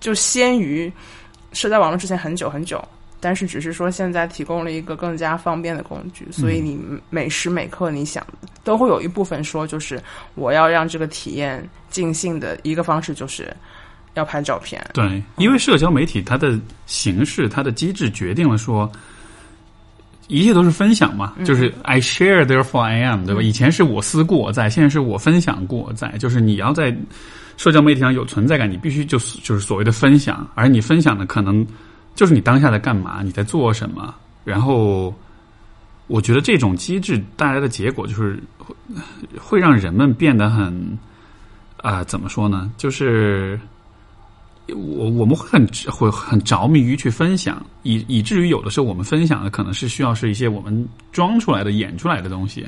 [0.00, 0.92] 就先于
[1.52, 2.82] 社交网络之前很久很久。
[3.22, 8.26] 但是只是说现在提供了一个更加方便的工具，所以你每时每刻你想
[8.64, 10.02] 都会有一部分说，就是
[10.36, 13.54] 我要让这个体验尽兴的一个方式，就是
[14.14, 14.82] 要拍照片。
[14.94, 18.90] 对，因为社交媒体它的形式、它的机制决定了说，
[20.30, 23.42] 一切都是分享嘛，就是 I share therefore I am，对吧？
[23.42, 26.96] 以前是我思故我在，现在是我分享故我在，就是你要在
[27.56, 31.66] 社交媒体上有存在感，你必须就是就是所谓的分享，而你分享的可能
[32.14, 34.14] 就是你当下在干嘛，你在做什么，
[34.44, 35.14] 然后。
[36.12, 38.74] 我觉得这种机制带来的结果就是会
[39.38, 40.98] 会让人们变得很
[41.76, 42.68] 啊、怎么说呢？
[42.76, 43.56] 就是
[44.74, 52.66] 我我们会很会很着迷于去分享，以以至于有的时候我们分享的可能是需要是一些我们装出来的、演出来的东西。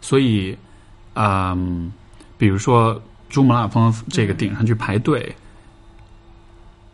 [0.00, 0.56] 所以，
[1.14, 1.90] 嗯，
[2.38, 5.34] 比如说珠穆朗玛峰这个顶上去排队，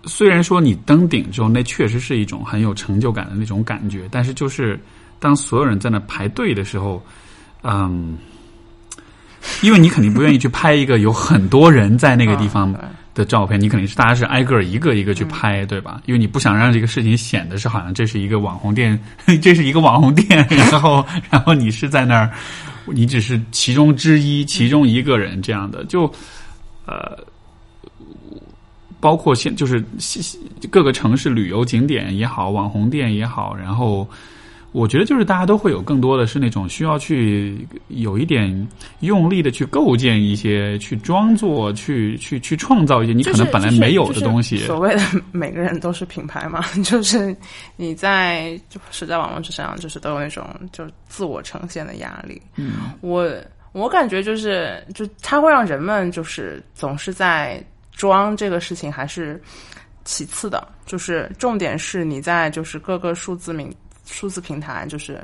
[0.05, 4.81] 虽然说你登顶之后，那确实是一种很有成就感的那种感觉，但是就是
[5.19, 7.05] 当所有人在那排队的时候，
[7.63, 8.17] 嗯，
[9.63, 16.01] 因为你肯定不愿意去拍一个有很多人在那个地方嗯的照片，你肯定是大家是挨个一个一个去拍，对吧？
[16.07, 18.99] 因为你不想让这个事情显得是好像这是一个网红店，
[19.43, 22.31] 这是一个网红店， 然后然后你是在那儿，
[22.87, 26.13] 你只是其中之一，其中一个人这样的，就
[26.87, 27.19] 呃。
[29.01, 29.85] 包括现就是
[30.71, 34.09] 各个城市旅游景点也好，网红店也好，然后
[34.73, 38.69] 我觉得就是大家都会有更多的是那种需要去有一点
[39.01, 44.57] 用力的去构建一些，去装作，去去去创造一些你可能本来没有的东西。
[44.57, 47.37] 就是所谓的每个人都是品牌嘛， 就是
[47.77, 52.41] 你在就是在网络之上，就是都有那种就自我呈现的压力。
[52.57, 53.31] 嗯，我
[53.73, 57.65] 我感觉就是就它会让人们就是总是在。
[57.95, 59.41] 装这个事情还是
[60.03, 63.71] 其次的，就是重点是你在就是各个数字名
[64.13, 65.21] 数字平台，就是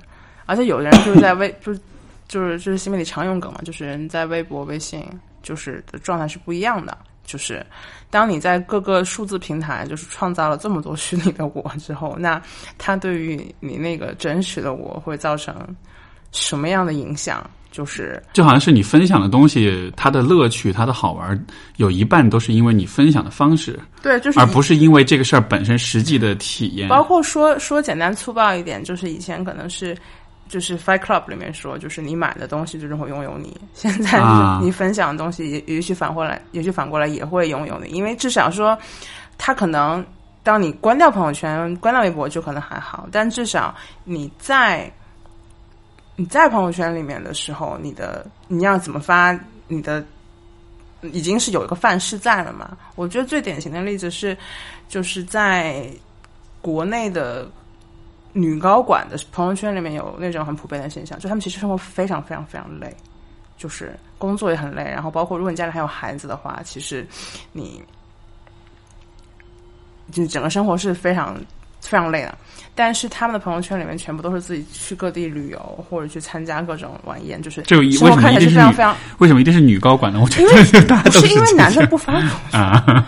[0.46, 1.80] 而且有的人就是在微就是
[2.26, 5.06] 就是就是新媒体常用梗嘛，就是人在微博、微信
[5.42, 6.96] 就是的状态是不一样的。
[7.24, 7.64] 就是
[8.08, 12.40] 当你在各个数字平台就是创造了这么多虚拟的我之后，那
[12.78, 15.54] 它对于你那个真实的我会造成
[16.32, 17.48] 什么样的影响？
[17.70, 26.88] 就是就好像是你分享的东西，它的乐趣、它的好玩，有一半都是因为你分享的方式，对，就是而不是因为这个事儿本身实际的体验。
[26.88, 29.96] 包括说说简单粗暴一点，就是以前可能是
[30.48, 33.54] 就是 Fight Club 里面说，就是你买的东西就是会拥有你。
[33.74, 38.76] 现在啊你分享的东西，也也许反过来，也许反过来也会拥有你，因为至少说，
[39.36, 40.04] 他可能
[40.42, 44.90] 当你关掉朋友圈、关掉微博就可能还好，但至少你在
[46.18, 50.04] 你在朋友圈里面的时候，你的你要怎么发你的。
[51.02, 52.76] 已经是有一个范式在了嘛？
[52.96, 54.36] 我觉得最典型的例子是，
[54.88, 55.88] 就是在
[56.60, 57.48] 国内的
[58.32, 62.92] 女高管的朋友圈里面有那种很普遍的现象，就他们其实生活非常非常非常累，
[63.56, 67.06] 就是工作也很累，然后包括如果你家里还有孩子的话，其实
[67.52, 67.80] 你
[70.10, 71.36] 就整个生活是非常
[71.80, 72.36] 非常累的。
[72.78, 75.58] 但是他们的朋友圈里面全部都是自己去各地旅游
[75.90, 80.20] 或者去参加各种晚宴，就是这个为什么生活看起来一定是非常非常，为什么一定是女高管呢？
[80.22, 83.04] 我觉得 大家不都是因为男的不发朋友圈啊，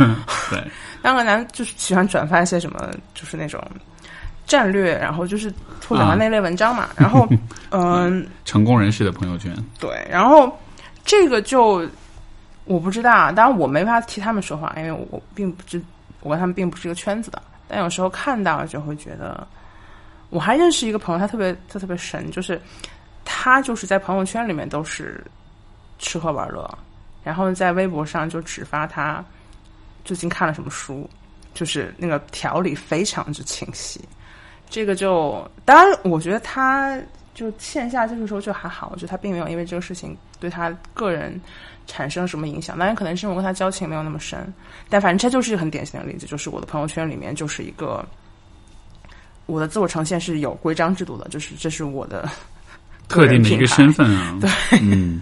[0.50, 0.60] 对，
[1.00, 3.62] 当个男就是喜欢转发一些什么，就是那种
[4.44, 5.52] 战略，然后就是
[5.86, 6.88] 或者啊那类文章嘛。
[6.98, 7.28] 然后，
[7.70, 10.52] 嗯，成功人士的朋友圈，对，然后
[11.04, 11.88] 这个就
[12.64, 15.80] 我不知道啊，当然我没法替他们说话，因为我我并不知
[16.22, 17.40] 我跟他们并不是一个圈子的。
[17.68, 19.46] 但有时候看到就会觉得，
[20.30, 22.60] 我还认识一个朋友，他特别他特别神，就是
[23.24, 25.22] 他就是在朋友圈里面都是
[25.98, 26.78] 吃喝玩乐，
[27.22, 29.24] 然后在微博上就只发他
[30.04, 31.08] 最近看了什么书，
[31.52, 34.00] 就是那个条理非常之清晰。
[34.68, 36.96] 这个就当然，我觉得他
[37.34, 41.40] 就线下这个时候就还好，我觉得他并没有因为这个事情对他个人
[41.88, 42.78] 产生什么影响。
[42.78, 44.54] 当然，可能是因为我跟他交情没有那么深，
[44.88, 48.06] 但反正这就是一个很典型的例子，就是我的朋友圈里面就是一个
[49.50, 52.28] 我的自我呈现是有规章制度的，就是这是我的
[53.08, 54.08] 特定的一个身份。
[54.10, 55.20] 啊，对，嗯。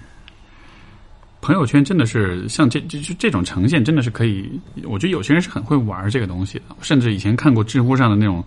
[1.41, 4.61] 朋友圈真的是像这这这这种呈现，真的是可以。
[4.85, 8.45] 我觉得有些人是很会玩这个东西的，甚至以前看过知乎上的那种，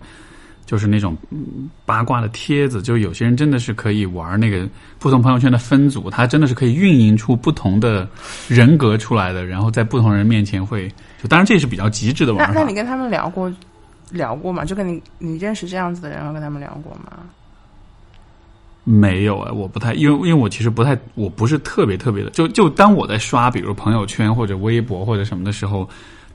[0.66, 4.68] 就是那种嗯八卦的帖子，就有些人真的是可以玩那个
[4.98, 8.06] 不同朋友圈的分组，他真的是可以运营出不同的
[8.46, 10.86] 人格出来的，然后在不同人面前会，
[11.20, 12.52] 就当然这是比较极致的玩法。
[12.52, 13.52] 那那你跟他们聊过
[14.12, 14.64] 聊过吗？
[14.64, 17.18] 就跟你你认识这样子的人，然后跟他们聊过吗？
[18.84, 25.88] 没有啊，我不太，因为因为我其实不太，我不是特别特别的，就就当我在刷，比如朋友圈或者微博或者什么的时候，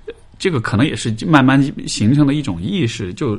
[0.05, 3.33] 呃这个可能也是慢慢形成的一种意识，就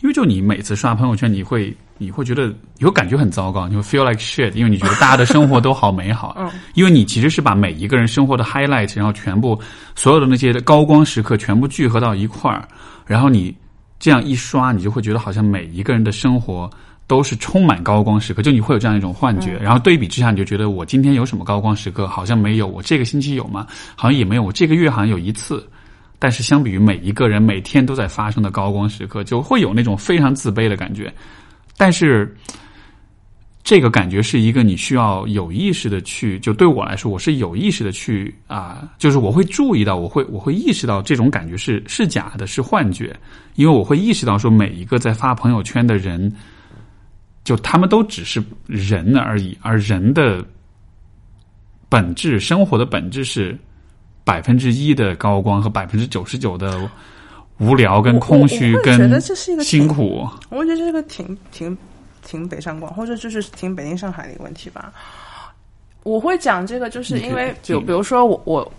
[0.00, 9.56] 因为就你每次刷朋友圈，你会你会觉得你会感觉很糟糕，你会 feel like shit，因为你觉得大家的生活都好美好， 嗯，因为你其实是把每一个人生活的 highlight，然后全部
[9.94, 12.66] 所有的那些高光时刻全部聚合到一块儿，
[13.06, 13.54] 然后你
[14.00, 16.68] 这样一刷，你就会觉得好像每一个人的生活。
[17.06, 22.06] 都是充满高光时刻，就你会有这样一种幻觉，然后对比之下，你就觉得我今天有什么高光时刻？
[22.06, 23.66] 好像没有，我这个星期有吗？
[23.96, 25.68] 好像也没有，我这个月好像有一次。
[26.20, 31.12] 但是相比于每一个人每天都在发生的高光时刻，就会有那种非常自卑的感觉。
[31.76, 32.32] 但是
[33.70, 43.16] 这个感觉是一个你需要有意识的去，就对我来说，我是有意识的去啊，就是我会注意到，我会我会意识到这种感觉是是假的，是幻觉，
[43.54, 46.34] 因为我会意识到说每一个在发朋友圈的人。
[47.44, 50.44] 就他们都只是人而已，而人的
[51.88, 53.56] 本质、生活的本质是
[54.24, 56.90] 百分之一的高光和百分之九十九的
[57.58, 60.28] 无聊、跟空虚、我我觉跟得这是一个辛苦。
[60.50, 61.76] 我觉得这是个挺挺
[62.22, 64.92] 挺北上广，或者就是挺北京上海的一个问题吧。
[66.02, 68.72] 我会讲这个，就是因为就比如说我我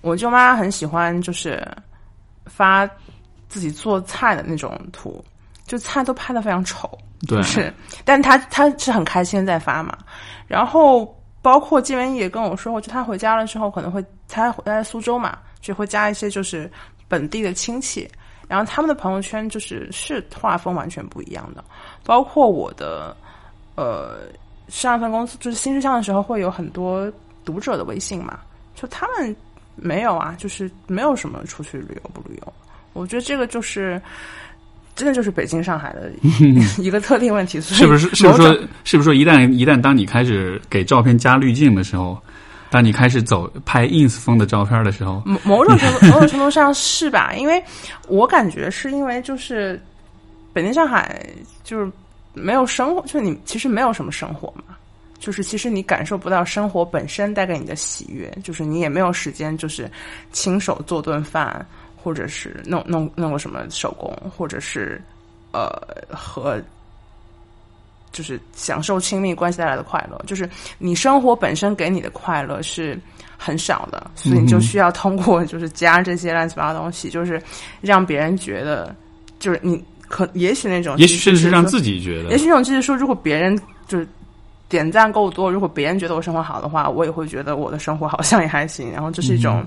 [0.00, 1.66] 我舅妈很喜欢就是
[2.46, 2.86] 发
[3.48, 5.24] 自己做菜的那种图，
[5.66, 6.98] 就菜都拍的非常丑。
[7.26, 7.72] 对，是，
[8.04, 9.96] 但她她是很开心在发嘛，
[10.46, 16.70] 然后包括金文也跟我说过，就他回家了之后可能会他在苏州嘛，就会加一些就是
[17.08, 18.08] 本地的亲戚，
[18.48, 21.62] 然后他们的朋友圈就是是画风完全不一样的，
[22.04, 23.16] 包括我的
[23.76, 24.20] 呃
[24.68, 27.12] 上一份公司就是新事项的时候会有很多
[27.44, 28.40] 读者的微信嘛，
[28.74, 29.36] 就他们
[29.76, 32.52] 没有啊，就是没有什么出去旅游不旅游，
[32.94, 34.00] 我觉得这个就是。
[34.96, 36.10] 真的就是北京、上海的
[36.82, 38.12] 一个特定问题，是不是？
[38.16, 38.52] 是不是说？
[38.82, 39.14] 是不是说？
[39.14, 42.20] 一旦一旦当你开始给照片加滤镜的时候，
[42.70, 47.32] 当你开始走拍 ins 风的照片的时候，某某种程度 某种程度上是吧？
[47.34, 47.62] 因为
[48.08, 49.80] 我感觉是因为就是
[50.52, 51.24] 北京、上海
[51.64, 51.90] 就是
[52.34, 54.76] 没有生活，就是你其实没有什么生活嘛，
[55.18, 59.90] 就是其实你感受不到生活本身带给你的喜悦，就是你也没有时间，就是
[60.32, 61.64] 亲手做顿饭，
[61.96, 65.00] 或者是弄弄弄个什么手工，或者是
[65.52, 65.68] 呃
[66.10, 66.60] 和
[68.12, 70.20] 就是享受亲密关系带来的快乐。
[70.26, 72.98] 就是你生活本身给你的快乐是
[73.36, 77.40] 很少的，所以你就需要通过就是加这些乱七八糟东西，就是
[77.80, 78.94] 让别人觉得，
[79.38, 84.06] 就是你可也许那种，也许甚至是让自己觉得，也许那种就是说，如果别人就是。
[84.70, 88.92] 点赞够多，如果别人觉得我生活好的话，我也会觉得我的生活好像也还行。
[88.92, 89.66] 然后这是一种，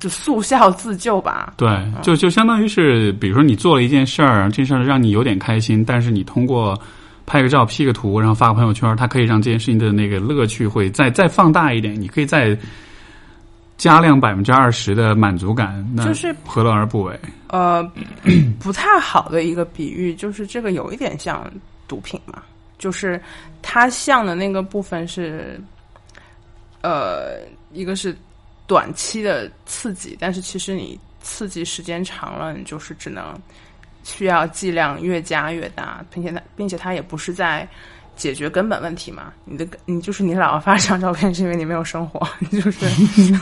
[0.00, 1.54] 就速效自救吧。
[1.56, 1.68] 对，
[2.02, 6.76] 就就相当于是，比如说你做了一件事儿，这事儿让你有点开心，但是你通过
[7.28, 12.00] 拍个照、P 个图，然后发个朋友圈，它可以让这件事情的那个乐趣会再再放大一点。
[12.00, 12.58] 你可以再
[13.76, 17.20] 加量百分之二十的满足感，那就是何乐而不为？
[17.48, 17.86] 呃，
[18.58, 21.48] 不太好的一个比喻，就是这个有一点像
[21.86, 22.42] 毒品嘛。
[22.78, 23.20] 就是
[23.60, 25.60] 它像的那个部分是，
[26.80, 27.40] 呃，
[27.72, 28.16] 一个是
[28.66, 33.38] 短期的刺激，但是其实你刺激时间长了，你就是只能
[34.08, 37.68] 需要剂量越加越大，并且它并且它也不是在
[38.16, 39.32] 解决根本问题嘛。
[39.44, 42.86] 你的你就是你老发这张照片，是因为你没有生活， 就是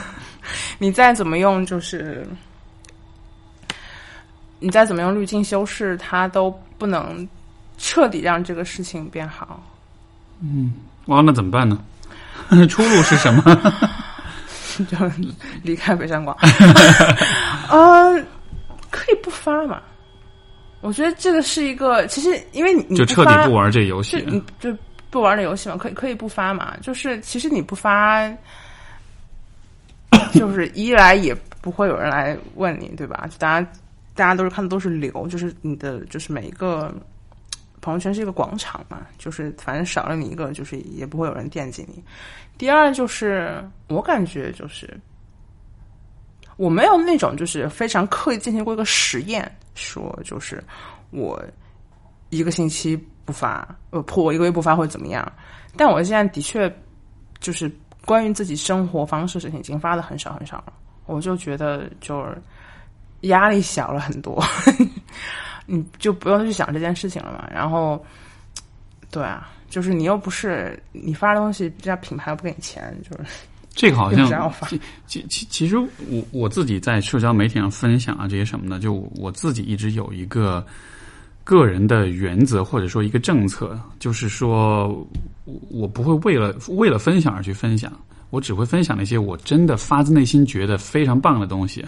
[0.79, 2.27] 你再怎么用，就是
[4.59, 7.27] 你再怎么用滤镜修饰，它都不能。
[7.79, 9.63] 彻底让这个事情变好。
[10.41, 10.73] 嗯，
[11.09, 11.79] 哇，那怎么办呢？
[12.71, 13.43] 出路是什么？
[14.89, 14.97] 就
[15.63, 16.35] 离开北上广。
[17.69, 18.15] 呃，
[18.89, 19.79] 可以不发嘛？
[20.81, 24.77] 我觉得这个是一个，其实因为你就彻底不玩这游戏，你就
[25.11, 25.77] 不玩这游戏嘛？
[25.77, 26.77] 可以可以不发嘛？
[26.81, 28.29] 就是其实你不发，
[30.33, 33.29] 就是 一来也不会有人来问你，对吧？
[33.39, 33.69] 大家
[34.15, 36.95] 大家都是看的都是流，就是你的就是每一个。
[37.83, 42.03] 朋友圈是一个广场嘛，就是反正少了你一个，就是也不会有人惦记你。
[42.59, 44.99] 第二就是我感觉就是
[46.57, 50.63] 我没有那种就是非常刻意进行过一个实验，说就是
[51.11, 51.43] 我
[52.31, 55.31] 一个星期不发，呃，破我一个月不发会怎么样？
[55.77, 56.75] 但我现在的确
[57.39, 57.71] 就是
[58.05, 60.73] 关于自己生活方式事情已经发的很少很少了，
[61.07, 62.41] 我就觉得就是
[63.29, 64.43] 压力小了很多。
[65.69, 67.49] 你就不用去想这件事情了嘛。
[67.53, 68.03] 然后，
[69.11, 73.25] 对啊，就是你又不是你发东西，这家品牌不给你钱，就是
[73.77, 74.53] 这个好像。
[75.07, 75.89] 其其其实我
[76.33, 80.67] 我自己在社交媒体上分享啊这些什么的，就我自己一直有一个
[81.45, 85.07] 个人的原则或者说一个政策，就是说
[85.71, 87.93] 我不会为了为了分享而去分享，
[88.31, 91.85] 我只会分享那些我真的发自内心觉得非常棒的东西。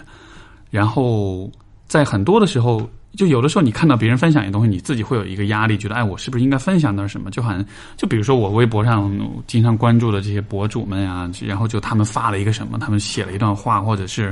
[0.69, 1.51] 然后
[1.89, 2.89] 在很多的时候。
[3.17, 7.31] 就有的时候，你看到别人分享一些东西，你自己会有一个压力，觉得哎，我是不是应该分享点什么？
[7.31, 7.65] 就好像
[7.97, 9.11] 就比如说我微博上
[9.47, 14.31] 经常关注的这些博主们啊，然后就他们发了一个什么，他们写了一段话，或者是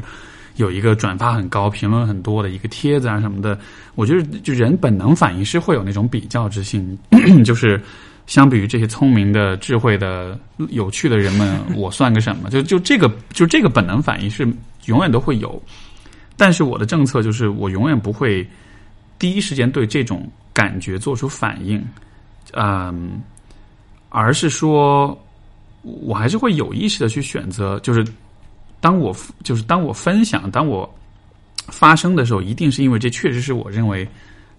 [0.57, 3.57] 有一个转发很高、评论很多的一个帖子啊什么的，
[3.95, 6.95] 我觉得就人本能反应是会有那种比较之心，
[7.43, 7.81] 就是
[8.27, 10.37] 相比于这些聪明的、智慧的、
[10.69, 12.51] 有趣的人们，我算个什么？
[12.51, 14.47] 就就这个，就这个本能反应是
[14.85, 15.59] 永远都会有。
[16.38, 18.47] 但是我的政策就是，我永远不会。
[19.19, 21.84] 第一时间对这种感觉做出反应，
[22.54, 23.19] 嗯，
[24.10, 25.19] 而是说，
[25.82, 28.06] 我还是会有意识的去选择，就是
[28.80, 29.12] 当我
[29.43, 30.88] 就是当我分享，当我
[31.69, 34.08] 发生的时候，一定是因为这确实是我认为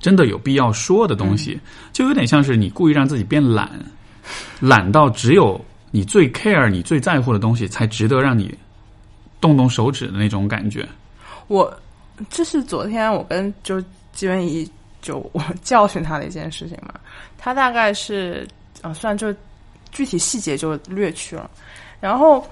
[0.01, 1.57] 真的有必要说的东西，
[1.93, 3.71] 就有点像是你故意让自己变懒，
[4.59, 8.53] 懒到只有你最 care、你最在乎的东西才值得让你
[9.41, 10.85] 动动手指的那种感觉。
[11.49, 11.77] 我
[12.31, 13.83] 这是昨天我跟就。
[14.11, 14.69] 纪文怡
[15.01, 16.93] 就我 教训他的一件事情嘛，
[17.37, 18.45] 他大概是
[18.83, 19.33] 啊，算就
[19.93, 21.49] 具体细节就略去了，
[22.01, 22.45] 然后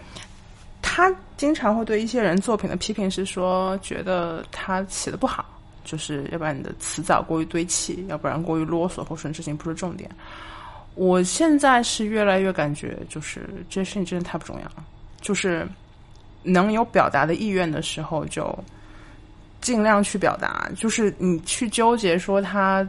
[0.81, 5.45] 他经常会对一些人作品的批评是说，觉得他写的不好，
[5.85, 10.09] 就是要不然你的词藻过于堆砌，要不然过于啰嗦，或者事情不是重点。
[10.95, 14.85] 我现在是越来越感觉，就是这些事情真的太不重要了，
[15.21, 15.67] 就是
[16.45, 18.57] 能有表达的意愿的时候就。
[19.67, 22.89] 尽量去表达，就是你去纠结说他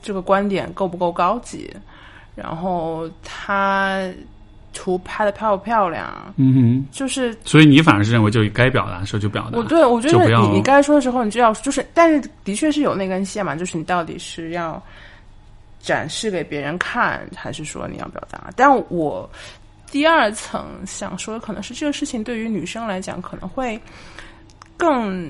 [0.00, 1.70] 这个观点够不够高级，
[2.34, 4.00] 然后他
[4.72, 14.82] 图拍的漂不漂亮，嗯哼，就是，所以你反而是认为就该表达的时候就表达，我对我觉得你你该说的时候你就要，就是，但是的确是有那根线嘛，就是你到底是要
[15.82, 18.48] 展示给别人看，还是说你要表达？
[18.56, 19.28] 但我
[19.90, 23.78] 第二层想说的可能是这个事情对于女生来讲可能会
[24.78, 25.28] 更。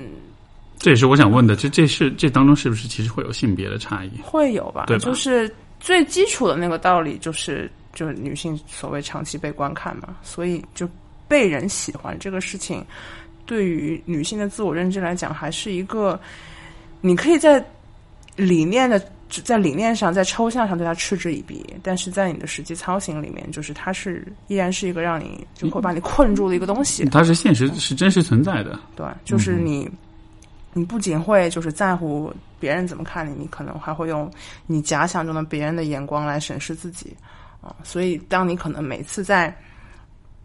[0.79, 4.11] 这也是我想问的，这这是这当中是不是其实会有性别的差异？
[4.21, 10.87] 会有吧，对就是最基础的那个道理，就是就是女性所谓长期被观看嘛，所以就
[11.27, 12.85] 被人喜欢这个事情，
[13.45, 16.19] 对于女性的自我认知来讲，还是一个
[17.01, 17.63] 你可以在
[18.35, 19.01] 理念的
[19.43, 27.03] 在理念上，在抽象上对它嗤之以鼻，但是在你的实际操行里面，就是它是依然是一个让你就会把你困住的一个东西。
[27.09, 28.79] 它是现实，是真实存在的。
[28.95, 29.89] 对，就是你，
[30.77, 34.31] 你不仅会就是在乎别人怎么看你，你可能还会用
[34.65, 37.15] 你假想中的别人的眼光来审视自己
[37.61, 37.75] 啊。
[37.83, 39.53] 所以，当你可能每次在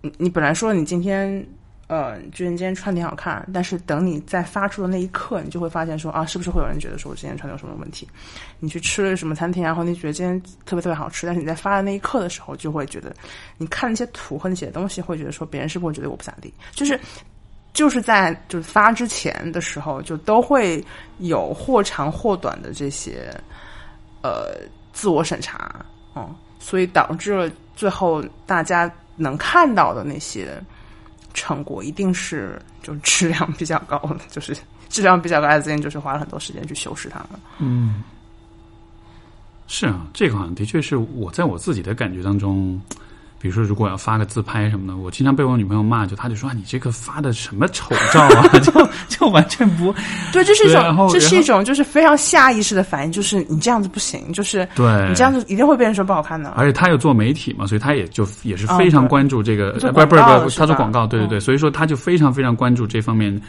[0.00, 1.46] 你你本来说你今天。
[1.88, 8.08] 呃，觉得今天穿挺好看，但是等你在发出的那一刻，你就会发现说啊，是不是会有人觉得说我今天穿的有什么问题？
[8.60, 13.14] 你去吃了什么餐厅，然后你觉得今天特别特别好吃，但是你在发的那一刻的时候，就会觉得
[13.58, 16.54] 你看那些图和那些东西，会觉得说别人是不是会觉得我不咋地？
[16.70, 16.98] 就是
[17.72, 20.84] 就是在就是发之前的时候，就都会
[21.18, 23.34] 有或长或短的这些
[24.22, 24.54] 呃
[24.92, 30.62] 自我审查，嗯，所以导致了最后大家能看到的那些。
[31.34, 34.54] 成果一定是就质量比较高的，就是
[34.90, 37.40] 质量比较高的资源，就是花了很多时间去修饰它们。
[37.58, 38.02] 嗯，
[39.66, 42.78] 是啊，这个好像的确是我在我自己的感觉当中。
[43.42, 48.46] 比如说，如果要发个自拍什么的，我经常被我女朋友骂，就她就说：“你这个发的什么丑照啊？
[48.62, 48.70] 就
[49.08, 49.92] 就完全不
[50.32, 56.50] 对，这是一种，这是一种，就是非常下意识的反应，就是你这样子不行，就是对你这样子一定会被人说不好看的。
[56.50, 63.42] 而且他又做媒体嘛，所以他也就也是非常关注这个，不是不是不是，他做广告，对对对，所以说他就非常非常关注这方面。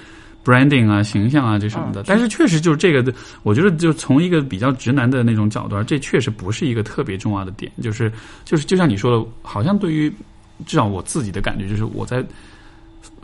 [0.44, 3.14] Branding 啊，形象啊，这什么的，但是确实就是这个，
[3.44, 8.12] 我觉得就从一个比较直男的那种角度，这确实不是一个特别重要的点，就是
[8.44, 10.12] 就是就像你说的，好像对于
[10.66, 12.24] 至少我自己的感觉，就是我在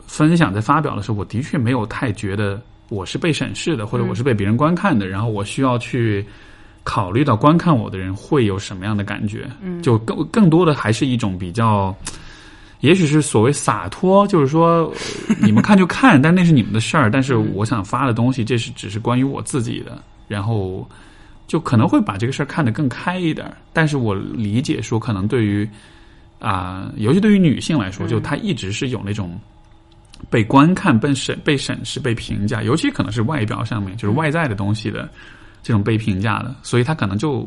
[0.06, 6.24] 分享在发表的时候，我的确没有太觉得我是被审视的，或者我是被别人观看的，然后我需要去
[6.84, 9.82] 考虑到观看我的人会有什么样的感觉，嗯。
[9.82, 11.94] 就更更多的还是一种比较。
[12.80, 14.92] 也许是所谓洒脱，就是说，
[15.40, 17.10] 你们看就看，但那是你们的事儿。
[17.10, 20.88] 但是我想发的东西，这是只是关于我自己的，然后
[21.46, 23.52] 就可能会把这个事儿看得更开一点。
[23.72, 25.68] 但是我理解说，可能对于
[26.38, 29.38] 啊，尤其对于女性来说，就她一直是有那种
[30.30, 35.08] 被观看、被审、被审视、被评价，尤其可能是外表上面，就是外在的东西的
[35.62, 37.46] 这种被评价的，所以她可能就。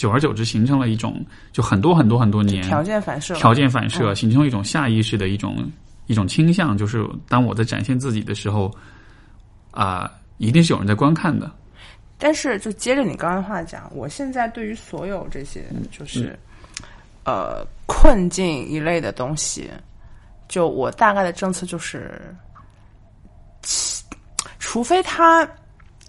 [0.00, 1.22] 久而久之，形成了一种
[1.52, 5.70] 就很多很多很多年条件反射，条件反射形成一种下意识的一种
[6.06, 8.74] 一种倾向，就是当我在展现自己的时候，
[9.72, 11.52] 啊，一定是有人在观看的。
[12.16, 16.34] 但是，就接着你刚刚的话讲，我现在对于所有这些就是
[17.26, 19.70] 呃困境一类的东西，
[20.48, 22.34] 就我大概的政策就是，
[24.58, 25.46] 除非他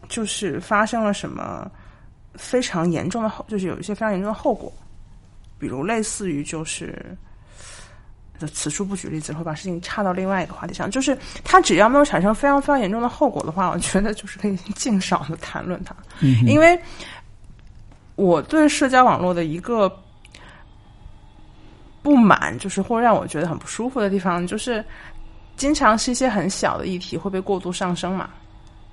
[0.08, 1.70] 就是发生了什么。
[2.36, 4.72] 非常严重的后，就是有一些非常严重的后果，
[5.60, 7.16] 比如类似于就是，
[8.54, 10.90] 此处不举例子，会把事情岔到另外一个话题上。
[10.90, 15.94] 就是他只要没有产生非常非常严重的后果的话，我觉得就是可以尽少的谈论它。
[16.22, 16.80] 嗯，因为
[18.16, 19.92] 我对社交网络的一个
[22.02, 24.84] 不满，就是或让我觉得很不舒服的地方，就是
[25.58, 28.30] 经常是一些很小的议题会被过度上升嘛，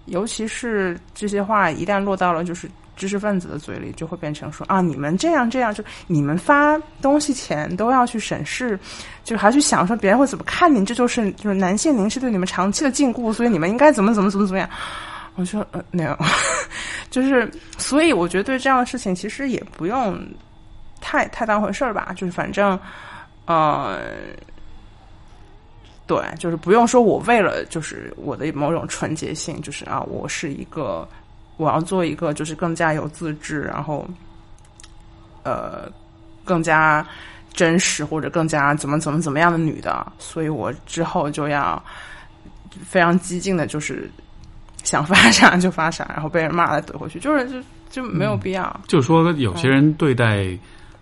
[0.07, 2.69] 尤其是这些话一旦落到了就是。
[2.99, 8.79] 知识分子的嘴里就会变成说啊，你们这样这样，就你们发东西前都要去审视，
[9.23, 14.69] 就还去想说别人会怎么看你，这就是就是男性凝视对你们长期的禁锢，所以你们应该怎么怎么怎么怎么样。
[15.37, 16.19] 我说呃没有，
[17.09, 20.21] 就是所以我觉得对这样的事情其实也不用
[21.01, 22.77] 太太当回事儿吧，就是反正
[23.47, 24.01] 呃
[26.09, 31.09] 对，就是不用说我为了就是我的某种纯洁性，就是啊我是一个。
[31.59, 34.09] 我要做一个就是更加有自制，然后，
[35.43, 35.93] 呃，
[36.45, 37.07] 更加
[37.53, 41.83] 真实或者更加怎么怎么怎么样的女的，所以我之后就要
[42.87, 44.11] 非常激进的，就是
[44.85, 48.81] 想发啥就发啥，然后被人骂了怼回去，就是就就没有必要。
[48.87, 50.47] 就是说，有些人对待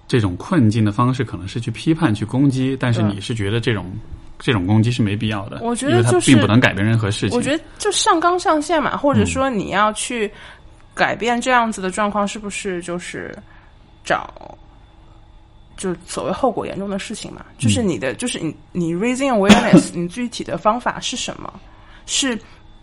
[0.09, 3.87] 这种困境的方式，可能是去批判、去攻击，但是你是觉得这种。
[4.39, 7.37] 这种攻击是没必要的，我觉得就是并不能改变任何事情。
[7.37, 10.30] 我觉得就上纲上线嘛，或者说你要去
[10.95, 13.34] 改变这样子的状况，是不是就是
[14.05, 14.57] 找
[15.76, 17.45] 就所谓后果严重的事情嘛？
[17.57, 21.53] 就是你的，就是你你 raising awareness， 你具体的方法是什么？
[22.05, 22.39] 是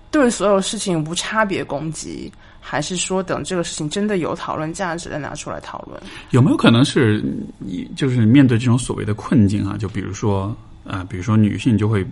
[0.09, 6.01] 对所有事情无差别攻击，还是说等这个事情真的有讨论价值再拿出来讨论？
[6.31, 7.23] 有没有可能是
[7.59, 9.77] 你就是面对这种所谓的困境啊？
[9.77, 10.55] 就比如说。
[10.85, 12.05] 啊，比如说女性就会，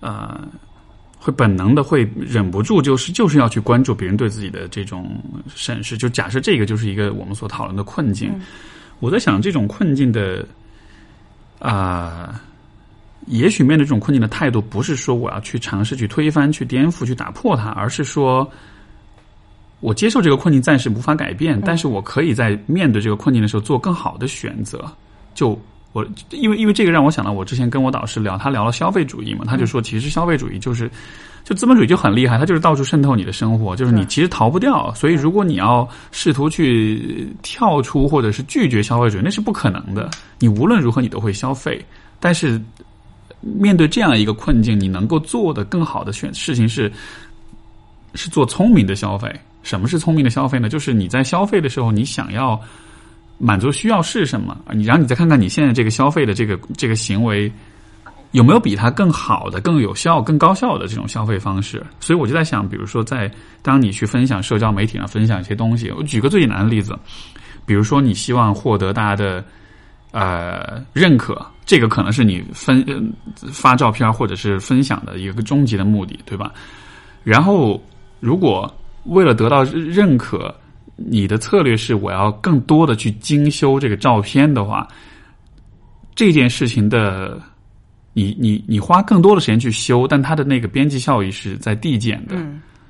[0.00, 0.40] 呃，
[1.18, 5.18] 会本能的会忍不住，就是就是要去关注别人对自己的这种
[5.54, 5.96] 审视。
[5.96, 8.32] 就假设这个就是一个我们所讨论的困境，
[9.00, 10.46] 我在想这种困境的
[11.58, 12.40] 啊，
[13.26, 18.48] 也许面对这种困境的态度，不是说我要去尝试去推翻、去颠覆、去打破它，而是说
[19.80, 24.84] 我接受这个困境暂时无法改变，但是我可以在面对这个困境的时候做更好的选择。
[25.34, 25.58] 就
[25.96, 30.90] 我，因为因为这个让我想到，我之前跟我导师聊，他聊了消费主义嘛，他就说，其实消费主义就是。
[31.48, 34.92] 就资本主义就很厉害，它就是到处渗透你的生活，就是你其实逃不掉。
[34.94, 40.10] 所以，如果你要试图去跳出或者是拒绝消费主义，那是不可能的。
[40.40, 41.80] 你无论如何，你都会消费。
[42.18, 42.60] 但是，
[43.40, 46.90] 面对这样一个困境，你能够做的更好的选事情是，
[48.14, 49.32] 是做聪明的消费。
[49.62, 50.68] 什么是聪明的消费呢？
[50.68, 52.60] 就是你在消费的时候，你想要
[53.38, 54.56] 满足需要是什么？
[54.72, 57.50] 你然后你再看看你现在这个消费的这个这个行为。
[58.32, 61.82] 有没有比它更好的、更有效、更高效的这种消费方式？
[62.00, 63.30] 所以我就在想，比如说，在
[63.62, 66.98] 当你去分享社交媒体上分享一些东西，我举个最简单的例子，
[67.64, 69.42] 比如说你希望获得大家的
[70.10, 72.84] 呃认可，这个可能是你分
[73.52, 76.52] 发照片或者是分享的一个终极的目的，对吧？
[77.22, 77.80] 然后，
[78.20, 78.70] 如果
[79.04, 80.54] 为了得到认可，
[80.96, 84.88] 你的策略是我要更多的去精修这个照片的话，
[86.14, 87.40] 这件事情的。
[88.18, 92.34] 你你你花更多的时间去修，但它的那个边际效益是在递减的。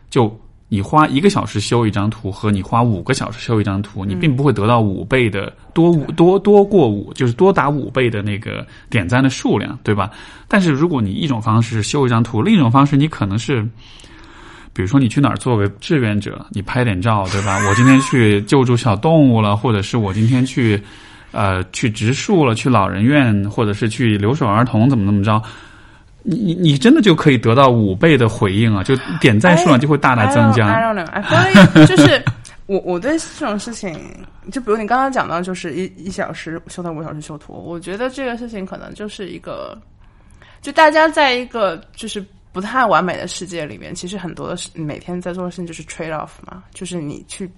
[0.09, 0.33] 就
[0.69, 10.13] 你花一个小时修一张图，和你花五个小时修一张图，你并不会得到五倍的多五多多过五，就是多达五倍的那个点赞的数量，对吧？
[10.47, 13.69] 但是如果你一种方式是修一张图，另一种方式你可能是，
[14.77, 17.59] 比如说你去哪儿做个志愿者，你拍点照，对吧？
[17.67, 20.81] 我今天去救助小动物了，或者是我今天去。
[21.33, 25.43] 呃，去植树了，去老人院，或者是去留守儿童，怎么怎么着？
[26.23, 28.83] 你你你真的就可以得到五倍的回应啊！
[28.83, 30.65] 就点赞数量就会大大增加。
[31.85, 32.25] 就是
[32.65, 33.95] 我我对这种事情，
[34.51, 39.77] 就比如你刚刚讲到，就是一一小时修到，五小时修图，我觉得这个事情可能就是一个，
[40.63, 42.25] 就大家在一个就是
[42.57, 47.51] 不太完美的世界里面，其实很多的事每天在做的事情就是 trade off 嘛，就是你去。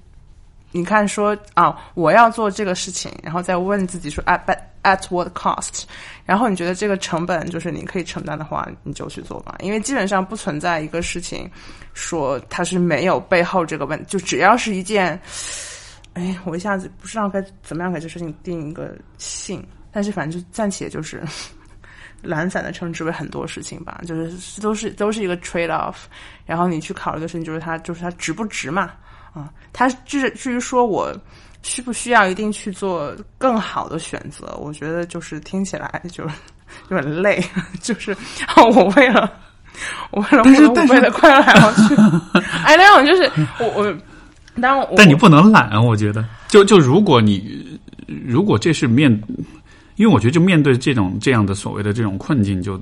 [0.72, 4.44] 你看，说啊，我要做这个事情，然后再问自己说，at
[4.82, 5.84] at what cost？
[6.26, 9.54] 然后你觉得这个成本就是你可以承担的话，你就去做吧。
[9.60, 11.48] 因为基本上不存在一个事情
[11.94, 15.18] 说它是没有背后这个问，就只要是一件，
[16.14, 21.22] 哎，我一下子不知道该怎么样给这事情定一个性，但是反正就暂且就是
[22.22, 25.94] 懒散的称之为很多事情吧，就是都是都是一个 trade off。
[26.46, 28.90] 然后你去考虑的事情就是它就是它值不值嘛。
[29.34, 31.14] 啊，他至至于说我
[31.62, 36.24] 需不需要一定去做更好的选择，我觉得就是听起来就
[36.88, 37.44] 有点累，
[37.80, 38.16] 就是
[38.56, 39.30] 我为了
[40.10, 41.94] 我为了获得五倍的快乐还要去，
[42.64, 43.96] 哎，那种就是我我，
[44.60, 49.12] 但我但你不能懒，我觉得就就如果你如果这是面，
[49.98, 52.80] 因为我觉得就面对这种这样的所谓的这种困境，就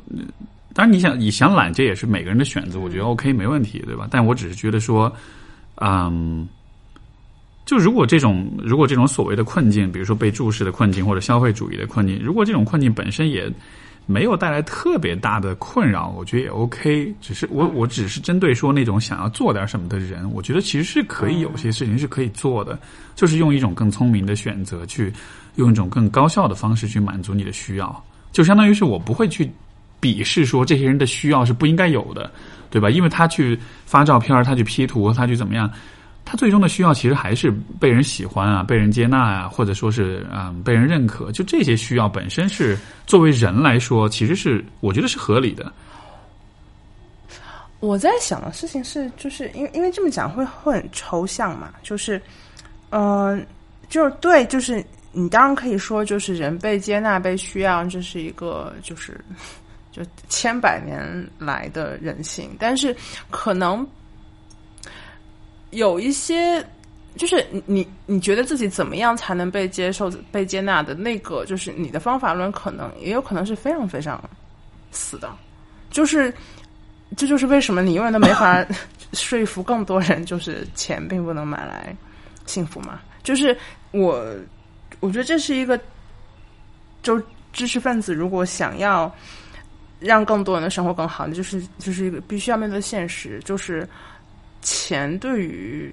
[0.73, 4.07] 当然你想你想懒，这也是每个人的选择，我觉得 OK 没问题，对吧？
[4.09, 5.13] 但我只是觉得说。
[5.79, 6.49] 嗯，
[7.67, 13.47] 就如果这种如果这种所谓的困境，比如说被注视的困境或者消费主义的困境，如果这种困境本身也
[14.07, 17.15] 没有带来特别大的困扰，我觉得也 OK。
[17.21, 22.79] 只是我我只是针对说那种想要做点什么的人，我觉得其实是可以有些事情是可以做的，
[23.15, 25.13] 就是用一种更聪明的选择去
[25.57, 29.51] 用一种更高效的方式去满足你的需要，就相当于是我不会去
[30.01, 32.31] 鄙视说这些人的需要是不应该有的。
[32.69, 32.91] 对吧？
[32.91, 35.71] 因为他去发照片，他去 P 图，他去怎么样？
[36.25, 37.49] 他最终的需要其实还是
[37.79, 41.31] 被人喜欢啊，被人接纳啊，或者说是啊，被人认可。
[41.31, 42.77] 就这些需要本身是
[43.07, 45.73] 作为人来说，其实是我觉得是合理的。
[47.79, 52.21] 我在想的事情是，就是因为因为这么讲会会很抽象嘛，就是
[52.91, 53.47] 嗯，
[53.89, 54.85] 就是对，就是
[55.17, 59.19] 你当然可以说，就是人被接纳、被需要，这是一个就是。
[59.97, 61.03] 就千百年
[61.39, 62.95] 来的人性，但是
[63.31, 63.89] 可能
[65.71, 66.63] 有一些，
[67.17, 74.23] 就是你你觉得自己怎么样才能被接受、被接纳的那个，就是你的方法论，可能也有可能是非常非常
[74.91, 75.35] 死的。
[75.89, 76.31] 就是
[77.17, 78.63] 这就是为什么你永远都没法
[79.15, 81.97] 说服更多人，就是钱并不能买来
[82.45, 83.01] 幸福嘛。
[83.23, 83.57] 就是
[83.93, 84.23] 我
[85.01, 85.79] 我觉得这是一个，
[87.03, 87.21] 就
[87.53, 89.15] 知识分子如果想要。
[89.99, 93.89] 让更多人的生活更好，那就是就是一个必须要面对现实，就是
[94.61, 95.91] 钱对于，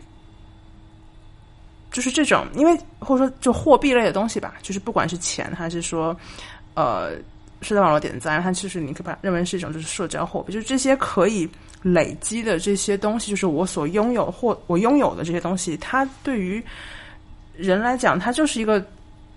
[1.89, 6.16] 就是这种，因为或者说就货币类的东西吧，就是不管是钱还是说
[6.74, 7.12] 呃
[7.62, 11.49] 社交网络点赞，它其实你可以把认为是一种就是社交货币，就是这些可以
[11.82, 16.62] 累积的这些东西，就是我所拥有或我拥有的这些东西，它对于
[17.56, 18.84] 人来讲，它就是一个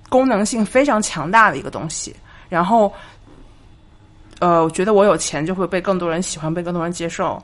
[0.09, 2.15] 功能性非常强大的一个东西。
[2.49, 2.93] 然后，
[4.39, 7.43] 呃，我觉得我有钱就会被更多人喜欢，被更多人接受，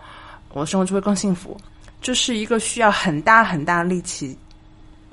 [0.50, 1.56] 我的生活就会更幸福。
[2.00, 4.36] 这是一个需要很大很大力气，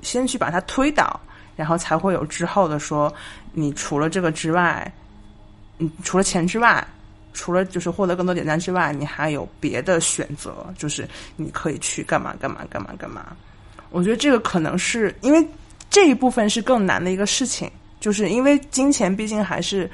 [0.02, 1.20] 先去把它推倒，
[1.56, 3.12] 然后才会有之后的说，
[3.52, 4.92] 你除了这个之外，
[5.78, 6.84] 嗯，除了钱之外，
[7.32, 13.36] 除了就是获得更多点赞之外，你还有别的选择，就是你可以去干嘛干嘛干嘛干嘛。
[13.90, 15.46] 我觉得这个可能是因为
[15.88, 17.70] 这一部分是更难的一个事情，
[18.00, 19.90] 就是因为金钱毕竟还是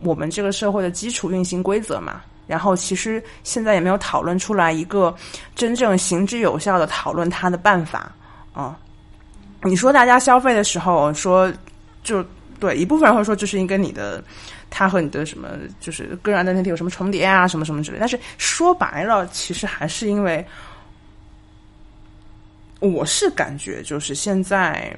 [0.00, 2.20] 我们这个社会的基础运行规则嘛。
[2.46, 5.14] 然后其实现在也没有讨论出来一个
[5.54, 8.10] 真正行之有效的讨论它的办法
[8.54, 8.74] 啊。
[9.64, 11.52] 你说大家消费的时候说
[12.02, 12.24] 就
[12.58, 14.24] 对一部分人会说这是因为你的
[14.70, 20.42] 他和你的什么就是个人的那体有什么重叠啊什么什么之类，但是说白了其实还是因为
[22.80, 24.94] 我是感觉就是现在。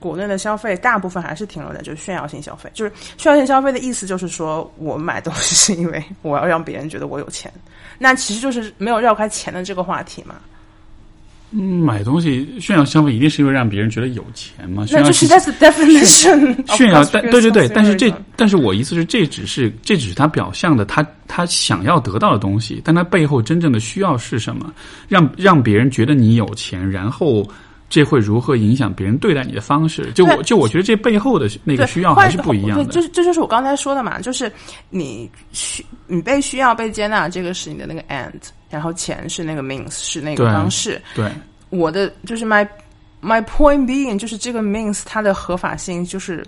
[0.00, 7.52] 国内的消费大部分还是停留在就是炫耀性消费，就是炫耀性消费的意思就是说我买东西是因为我要让别人觉得我有钱，
[7.98, 10.36] 那其实就是没有绕开钱的这个话题嘛。
[11.50, 14.84] 嗯，买东西炫耀消费一定是因为让别人觉得有钱嘛？
[14.90, 24.72] 那就是 that's definition 炫耀，但对对对，但是这但是我意思是这只是这只是他表象的他他想要得到的东西，但他背后真正的需要是什么？
[25.08, 27.48] 让让别人觉得你有钱，然后。
[27.88, 30.12] 这会如何影响别人对待你的方式？
[30.12, 32.84] 就我就我觉得这背后的那个需要还是不一样的。
[32.86, 34.52] 就是这就是我刚才说的嘛，就是
[34.90, 38.34] 你需你被需要被接纳，这个是你的那个 end，
[38.68, 41.00] 然后钱是那个 means，是那个方式。
[41.14, 41.30] 对，
[41.70, 42.68] 我的就是 my
[43.22, 46.44] my point being，就是这个 means 它的合法性，就是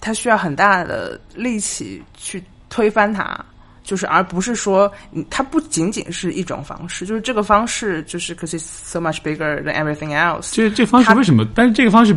[0.00, 3.44] 它需要很大的力气去推翻它。
[3.86, 4.92] 就是，而不是说，
[5.30, 10.52] 它不仅仅是一种方式，就是这个方式就是 because it's so much bigger than everything else。
[10.52, 11.46] 这这方式为什么？
[11.54, 12.14] 但是这个方式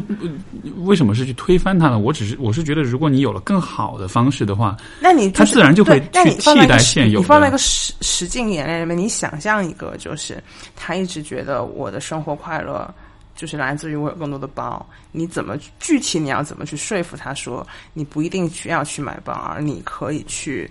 [0.78, 2.00] 为什么是去推翻它呢？
[2.00, 7.20] 我只是我是觉得，如果你有了更好的方式的话，那你它自然就会去替代现有。
[7.20, 10.44] 你放在一个实实境演练里面，你想象一个，就是
[10.76, 12.92] 他一直觉得我的生活快乐
[13.36, 14.84] 就是来自于我有更多的包。
[15.12, 20.68] 你怎么具体你要怎么去说服他说，你不一定需要去买包，而你可以去。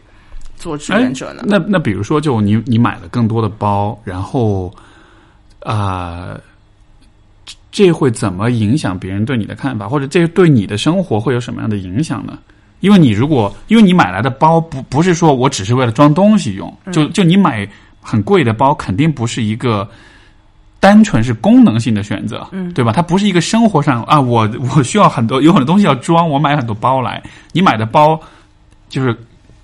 [0.58, 1.42] 做志愿者呢？
[1.46, 4.74] 那那比如说，就你你买了更多的包，然后
[5.60, 6.36] 啊，
[7.70, 9.88] 这会怎么影响别人对你的看法？
[9.88, 12.36] 或者这对你的生活会有什么样的影响呢？
[12.80, 17.68] 因为你如果因为你买来的包不不是说我只是为了装东西用，就就你买
[18.00, 19.88] 很贵的包，肯定不是一个
[20.80, 22.92] 单纯是功能性的选择，嗯，对吧？
[22.92, 27.22] 它不是一个生活上啊，我我需要很多有很多东西要装，我买很多包来。
[27.52, 28.20] 你买的包
[28.88, 29.16] 就是。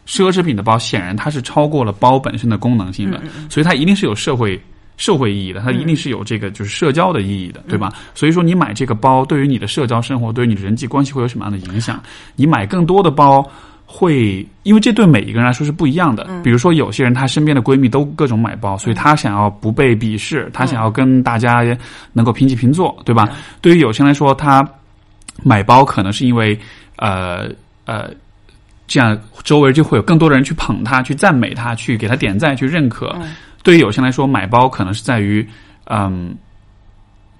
[0.07, 4.61] 奢侈品的包显然它是超过了包本身的功能性的，所以它一定是有社会
[4.97, 7.93] 社会意义的，它一定是有这个就是社交的意义的，对吧？
[8.15, 12.01] 所以说你买这个包对于你的社交生活，对于你的人际关系会有什么样的影响？
[12.37, 13.45] 你买更多的包
[13.87, 16.29] 会，因为这对每一个人来说是不一样的。
[16.45, 21.65] 比如说有些人她身边的闺蜜都各种买包，所以她想要不被鄙视，她想要跟大家
[22.13, 23.29] 能够平起平坐，对吧？
[23.61, 24.63] 对于有些人来说，她
[25.43, 26.57] 买包可能是因为
[26.97, 27.49] 呃
[27.87, 28.11] 呃。
[28.87, 33.16] 这样，周围就会有更多的人去捧他，去赞美他，去给他点赞，去认可。
[33.62, 35.47] 对于有些人来说，买包可能是在于，
[35.87, 36.37] 嗯，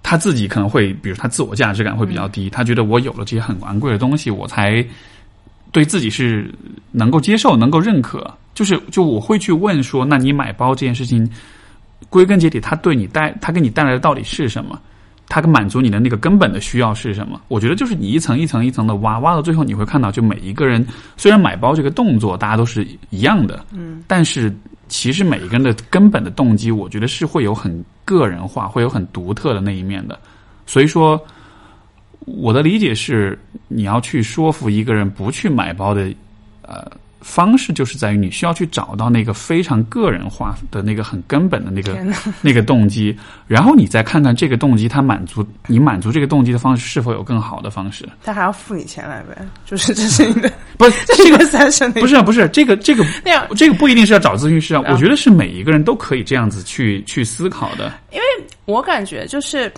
[0.03, 4.83] 他自己可能会，比如他自我价值感会比较低，他觉得我有了这些很昂贵的东西，我才
[5.71, 6.51] 对自己是
[6.93, 8.33] 能够接受、能够认可。
[8.55, 11.29] 就是，就我会去问说，那你买包这件事情，
[12.09, 14.81] 归根结底，他对你带，他给你带来的到底是什么？
[15.29, 17.41] 它满足你的那个根本的需要是什么？
[17.49, 24.55] 我觉得就是你一层一层一层的挖，挖到最后你会看到，就每一个人虽然买包这个动作大家都是一样的，嗯，但是
[24.89, 30.19] 其实每一个人的根本的动机，我觉得是会有很个人化，会有很独特的那一面的。
[30.67, 31.21] 所以说，
[32.21, 36.13] 我的理解是，你要去说服一个人不去买包的，
[36.63, 36.91] 呃。
[37.27, 41.99] 方式就是在于你需要去找到那个非常个人化的那个很根本的那个
[42.43, 43.19] 那个动机，
[43.49, 48.07] 然后你再看看这个动机它满足你满足这个动机的方式是否有更好的方式。
[48.23, 49.35] 他还要付你钱来呗？
[49.65, 57.91] 就是这是你的 不是这个三生不是不是这个这个那样这个不一定是要找咨询师啊，我觉得是每一个人都可以这样子去去思考的。
[58.13, 58.25] 因为
[58.67, 59.73] 我感觉就是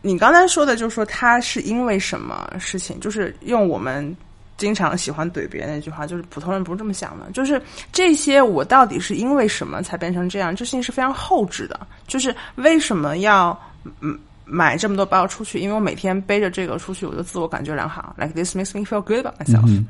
[0.00, 4.16] 你刚才说的，就是说他是因为什么事情，就是用我们。
[4.58, 7.30] 经常喜欢怼别人那句话，就是普通人不是这么想的。
[7.30, 10.54] 就是这些，我到底是因为什么才变成这样？
[10.54, 11.86] 这事情是非常后置的。
[12.08, 13.56] 就是为什么要
[14.00, 15.60] 嗯买这么多包出去？
[15.60, 19.84] 因为我每天背着这个出去，我就自我感觉良好，like this makes me feel good about myself。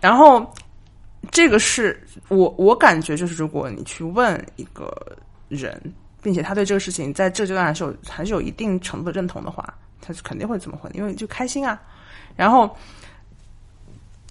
[0.00, 0.52] 然后
[1.30, 4.92] 这个是我我感觉就是，如果你去问一个
[5.48, 5.80] 人，
[6.20, 11.80] 并且他对这个事情在这阶段还是有还是有一定程度的认同的话，他是肯定会这么回，因为就开心啊。
[12.34, 12.76] 然后。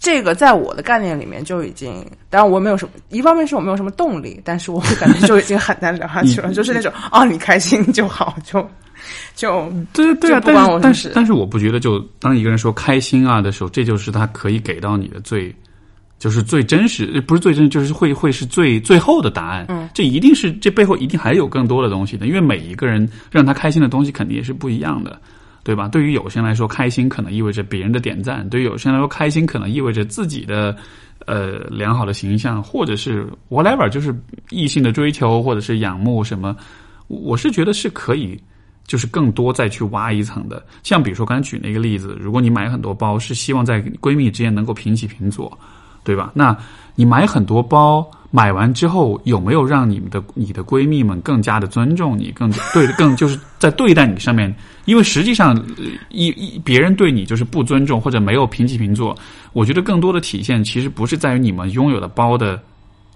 [0.05, 8.61] 这个在我的概念里面就已经，当然我没有什么，一方面是我没有什么动力，但是我感觉就已经很难聊下去了， 就是那种啊，你开心就好，就
[9.33, 15.53] 就对对啊，就不关我什么事但是但是我不觉得，就当一个人说开心啊的时候，这就是他可以给到你的最，
[16.19, 19.65] 就是最真实，呃不是最真实，就是会会是最最后的答案。
[19.69, 25.19] 嗯，这一定是这背后一定还有更多的东西的，因为每一个人让他开心的东西肯定也是不一样的。
[25.65, 25.87] 对吧？
[25.87, 30.77] 对于有些人来说，开心可能意味着别人的点赞；对于有些人来说，开心可能意味着自己的
[31.25, 34.15] 呃良好的形象，或者是 whatever，就是
[34.51, 36.55] 异性的追求，或者是仰慕什么。
[37.07, 38.39] 我是觉得是可以，
[38.85, 40.63] 就是更多再去挖一层的。
[40.83, 45.57] 像比如说刚才举那个例子，如果你买很多包，是希望在闺蜜之间能够平起平坐，
[46.03, 46.31] 对吧？
[46.35, 46.55] 那
[46.93, 54.53] 你买很多包，买完之后有没有让你们的你的闺蜜们更加的尊重你，更对更就是在对待你上面？
[54.83, 55.55] 因为实际上，
[56.09, 59.17] 一一别人对你就是不尊重或者没有平起平坐，
[59.53, 62.61] 我觉得更多的体现其实不是在于你们拥有的包的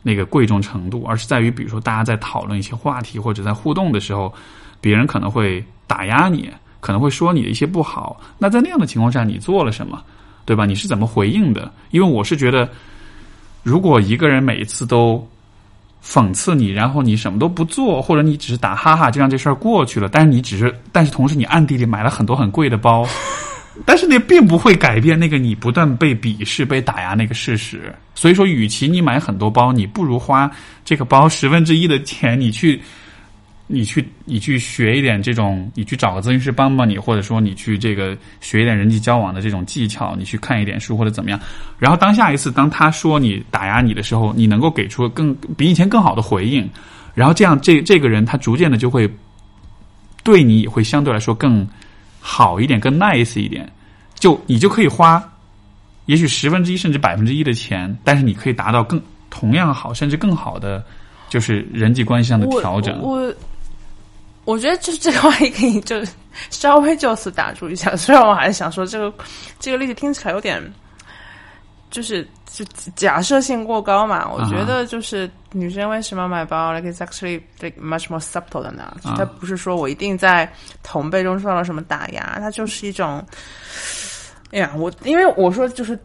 [0.01, 4.33] 那个贵重程度，而是在于比如说大家在讨论一些话题或者在互动的时候，
[4.79, 6.49] 别人可能会打压你，
[6.79, 8.21] 可能会说你的一些不好。
[8.37, 10.01] 那在那样的情况下，你做了什么，
[10.45, 10.65] 对吧？
[10.65, 11.69] 你是怎么回应的？
[11.91, 12.69] 因为我是觉得，
[13.63, 15.27] 如果一个人每一次都
[16.03, 23.07] 讽刺你，然后你什么都不做，或者你只是打哈哈就让这事儿过去了，但是你只是，但是同时你暗地里买了很多很贵的包，
[23.85, 27.93] 但是那并不会改变那个你不断被鄙视、被打压那个事实。
[28.15, 30.49] 所以说，与其你买很多包，你不如花
[30.83, 32.81] 这个包十分之一的钱，你去。
[33.71, 41.39] 你去，你去学一点这种，你去找个咨询师帮帮你，或者说你去这个学一点人际交往的这种技巧，你去看一点书或者怎么样。
[41.77, 46.67] 然后当下一次当他说你打压你的时候，你能够给出更比以前更好的回应，
[47.13, 49.07] 然后这样这这个人他逐渐的就会
[50.23, 51.67] 对你也会相对来说更
[52.19, 53.71] 好一点，更 nice 一点。
[54.15, 55.23] 就你就可以花
[56.07, 58.99] 也许十分之一甚至百分之一的钱，但是你可以达到更
[59.29, 60.83] 同样好甚至更好的
[61.29, 62.99] 就是人际关系上的调整。
[62.99, 63.31] 我
[64.49, 66.01] 我我觉得就是这个话题可以就
[66.49, 69.13] 稍微就此打住一下，虽然我还是想说这个
[69.59, 70.61] 这个例子听起来有点
[71.91, 74.29] 就是就假设性过高嘛。
[74.31, 80.51] 我觉得就是女生为什么买包，like it's actually like much more subtle than that、啊它不是说我一定在
[80.83, 83.25] 同辈中受到了什么打压，它就是一种，
[84.51, 85.97] 哎呀，我因为我说就是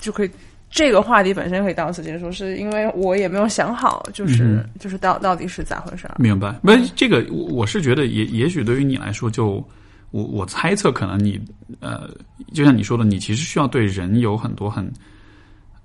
[0.00, 0.30] 就可以。
[0.76, 6.16] 这个话题本身可以到此结束，是因为我也没有想好，就是、嗯就是到到底是咋回事儿。
[6.18, 9.66] 明白，不，这个我我是觉得也也许对于你来说就，
[10.10, 11.40] 我我猜测可能你
[11.80, 12.10] 呃，
[12.52, 14.92] 就像你说的，你其实需要对人有很多很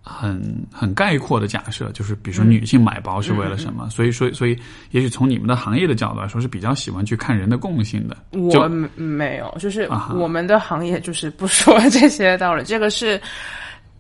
[0.02, 8.18] 很很概括的假设，就是比如说女性买包是为了什么，所以说所以也许从你们的行业的角度来说是比较喜欢去看人的共性的。
[8.32, 13.18] 我没没有，就是我们的行业就是不说这些道理，这个是。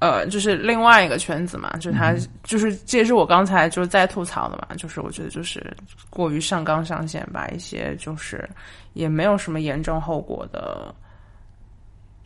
[0.02, 2.12] 呃，就是另外一个圈子嘛，就是他，
[2.44, 5.64] 就是这也是我刚才就是在吐槽的嘛，就是我觉得就是
[6.10, 8.50] 过于上纲上线，把一些就是
[8.94, 10.92] 也没有什么严重后果的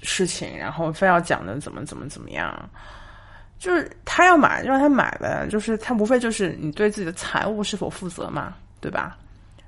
[0.02, 2.70] 事情，然后非要讲的怎么怎么怎么样，
[3.60, 9.18] 就是他要买就让他买呗，就是他无非就是你对自己的财务是否负责嘛，对吧？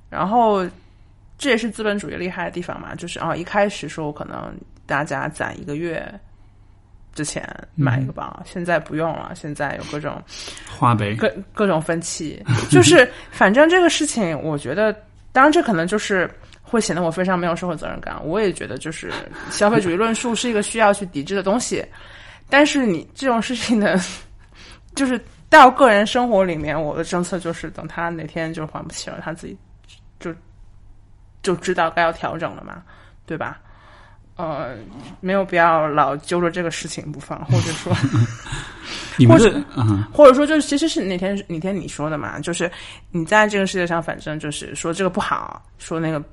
[0.10, 0.66] 然后
[1.38, 6.10] 这也是资本主义厉害的地方嘛，就是啊、一开始说我可能大家攒一个月
[7.18, 7.44] 之前
[7.74, 10.22] 买一个包，现在不用了，现在有各种
[10.78, 12.40] 花呗，各各种分期，
[12.70, 14.96] 就是反正这个事情，我觉得，
[15.32, 16.30] 当然这可能就是
[16.62, 18.24] 会显得我非常没有社会责任感。
[18.24, 19.12] 我也觉得，就是
[19.50, 21.84] 消费主义论述是一个需要去抵制的东西，
[22.52, 24.00] 但是你这种事情呢，
[24.94, 29.58] 就是到个人生活里面，我的政策就是等他哪天就还不起了，他自己
[30.20, 30.32] 就
[31.42, 32.84] 就知道该要调整了嘛，
[33.26, 33.60] 对吧？
[34.38, 34.76] 呃，
[35.20, 37.94] 没有必要老揪着这个事情不放，或者说。
[39.20, 39.64] 你们或者
[40.14, 42.72] 或者说就是其实是那天那天你说的嘛，就是
[43.10, 46.24] 你在这个世界上，反正就是说这个不好，说那个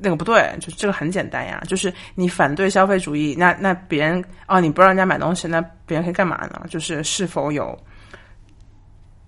[0.00, 6.64] 那个不对，就这个很简单呀，就是你反对消费主义，那那别人啊、你不让人家买东西，那别人可以干嘛呢？
[6.70, 7.78] 就是是否有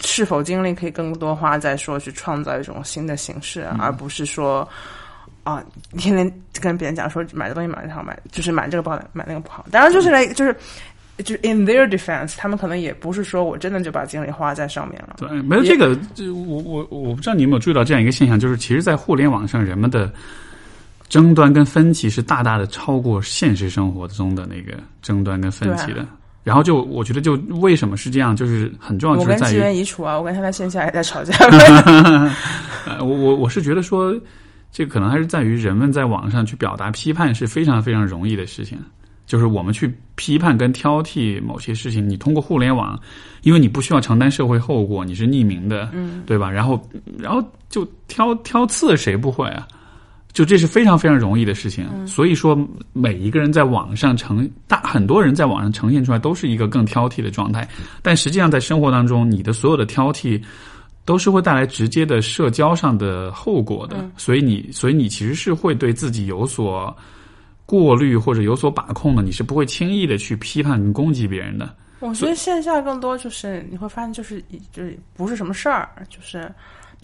[0.00, 4.66] 是否精力可以更多花在说去创造一种新的形式，而不是说。
[5.44, 5.62] 啊，
[5.96, 9.64] 天天跟别人讲说买这东西买的好买，就是买这个不好，买那个不好。
[9.70, 10.56] 当然就是来就是
[11.18, 15.16] 就是 in their defense，他们可能也不是说我真的就把精力花在上面了。
[15.18, 20.12] 对，没有这个，就我我我不知道你有没有注意到这样一个现象，就是其实，在互联网上，人们的
[21.08, 26.04] 争端跟分歧是大大的超过现实生活中的那个争端跟分歧的。
[26.42, 31.34] 然后就我觉得，就为什么是这样，就是很重要，我跟吉就是在于，原移除啊，我跟他在线下也在吵架。
[32.86, 34.14] 呃，我我我是觉得说，
[34.74, 38.76] 这可能还是在于人们在网上去表达批判是非常非常容易的事情。
[39.24, 42.98] 就是我们去批判跟挑剔某些事情，你通过互联网，
[43.42, 46.50] 因为你不需要承担社会后果，你是匿名的，嗯，对吧？
[46.50, 46.82] 然后，
[47.16, 49.64] 然后就挑挑刺，谁不会啊？
[50.32, 51.86] 就这是非常非常容易的事情。
[52.04, 52.58] 所以说，
[52.92, 57.66] 每一个人在网上呈大很多人在网上呈现出来都是一个更挑剔的状态，
[58.02, 60.42] 但实际上在生活当中，你的所有的挑剔。
[61.04, 66.96] 都是会带来直接的社交上的后果的，所以你，所以你其实是会对自己有所
[67.66, 71.74] 过滤或者有所把控的，你是不会轻易的去批判跟攻击别人的。
[72.00, 74.42] 我觉得线下更多就是你会发现，就是
[74.72, 76.50] 就是不是什么事儿，就是。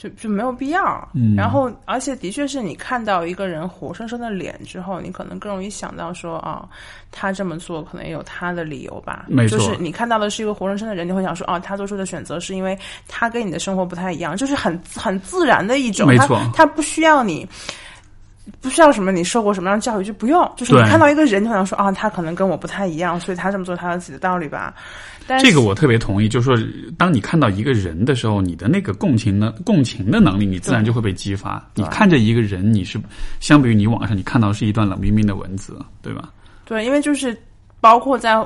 [0.00, 6.66] 就就没有必要，嗯，然后而且的确是你看到一个人活生生的脸之后，你可能更容易想到说啊，
[7.12, 9.26] 他这么做可能也有他的理由吧。
[9.28, 12.78] 没错，就是你看到的是一个活生生的人，你会想说啊，他做出的选择是因为
[13.08, 16.16] 他跟你的生活不太一样，就是很很自然的一种，没。
[16.20, 17.46] 错，他不需要你，
[18.62, 24.72] 不需要什么你受过什么样的教育就不用，就是你看到一个人，就想说啊，他可能跟我不太一样，所以他这么做他有自己的道理吧。
[25.38, 26.68] 这个我特别同意，就是说，
[26.98, 31.64] 当你看到一个人的时候，你的那个共情的共情的能力，你自然就会被激发。
[31.74, 32.98] 你看着一个人，你是
[33.38, 36.30] 相比于你网上你看到是一段冷冰冰的文字，对吧？
[36.64, 37.36] 对，因为就是
[37.80, 38.36] 包括在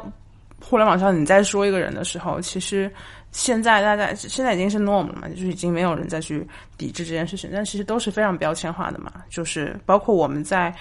[0.60, 2.90] 互联网上，你在说一个人的时候，其实
[3.32, 10.74] 现在大家现在已经是 norm 了嘛，就是已经没有人再去抵制这件事情，但其实都是非常标签化的嘛，就是包括我们在。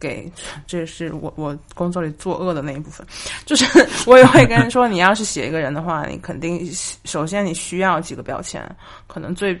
[0.00, 0.32] 给，
[0.66, 3.06] 这是我我工作里作恶的那一部分，
[3.44, 3.64] 就是
[4.06, 6.66] 我也会跟人说，你要是写一个人的话，你肯定
[7.04, 8.66] 首先你需要几个标签，
[9.06, 9.60] 可能最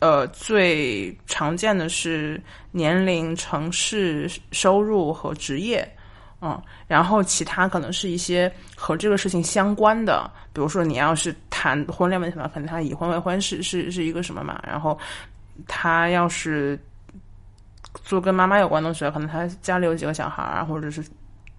[0.00, 5.90] 呃最常见的是年龄、城市、收入和职业，
[6.42, 14.98] 嗯，然后其他可能是一些和这个事情相关的，比如说你要是谈婚恋问题的话，可能他已婚未婚是是是一个什么嘛，然后
[15.66, 16.78] 他要是。
[18.04, 21.04] 做跟妈妈有关的东西，可能他家里有几个小孩啊，或者是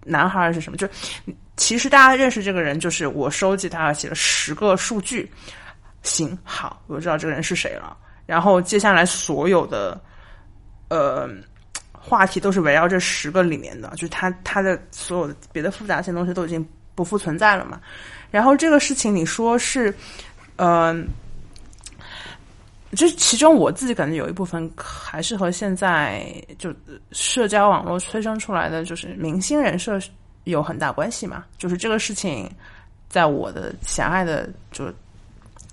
[0.04, 0.76] 男孩是什么？
[0.76, 0.88] 就
[1.56, 5.30] 其实大家认识这个人，就是我收集他写了十个数据，
[6.02, 7.96] 行好，我知道这个人是谁了。
[8.26, 10.00] 然后接下来所有的
[10.88, 11.28] 呃
[11.92, 17.80] 话题都是围绕这十个里面的，就是他他的所有的别的复杂性东西都已经不复存在了嘛。
[18.30, 19.94] 然后这个事情你说是
[20.56, 21.08] 嗯。
[22.94, 26.24] 就其中我自己感觉有一部分还是和现在
[26.58, 26.72] 就
[27.12, 29.98] 社交网络催生出来的就是明星人设
[30.44, 31.44] 有很大关系嘛。
[31.58, 32.50] 就是这个事情，
[33.08, 34.92] 在我的狭隘的就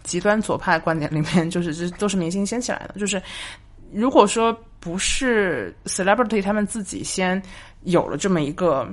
[0.04, 3.00] 极端左派观点里面，就是这都是明星掀起来的。
[3.00, 3.22] 就是
[3.92, 7.42] 如果说不是 celebrity 他们自己先
[7.84, 8.88] 有了这么一个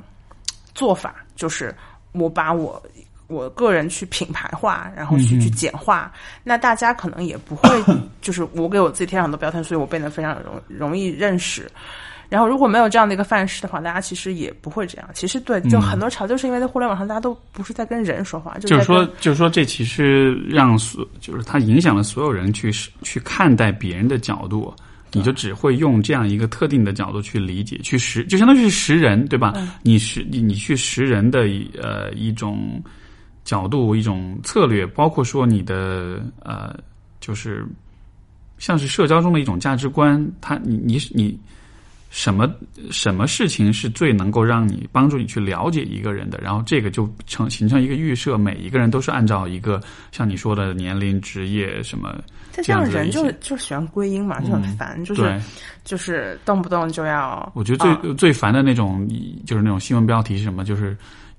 [0.74, 1.74] 做法，就是
[2.12, 2.82] 我把我。
[3.28, 6.10] 我个人去品牌化，然后去去简化，
[6.42, 7.68] 那大家可能也不会，
[8.20, 11.70] 就是我给我自己贴上很多标签，所以我变得非常容容易认识。
[12.30, 15.08] 然后如果没有这样的一个范式的话，大家其实也不会这样。
[15.14, 22.70] 其实对，就很多潮就是因为在互联网上，大家都不是在跟人说话，就是说，就是说，这其实让所，就是它影响了所有人去
[23.02, 24.74] 去看待别人的角度，
[25.12, 29.54] 你就只会用这样一个特定的角度去理解，去识，就相当于是识人，对吧？
[29.82, 32.82] 你识你你去识人的一呃一种。
[33.48, 36.78] 角度一种策略，包括说你的呃，
[37.18, 37.66] 就是
[38.58, 41.40] 像是社交中的一种价值观，它你你你
[42.10, 42.46] 什么
[42.90, 49.80] 什么事情是最能够让你帮助你去了解一个人的，然后这个就成形成一个预设，每一个人都是按照一个
[50.12, 52.22] 像你说的年龄、职业什么
[52.52, 55.40] 这样人就就喜欢归因嘛，就很烦，就是
[55.84, 57.50] 就是动不动就要。
[57.54, 59.08] 我觉得最最烦的那种
[59.46, 60.94] 就是那种新闻标题是什么，就是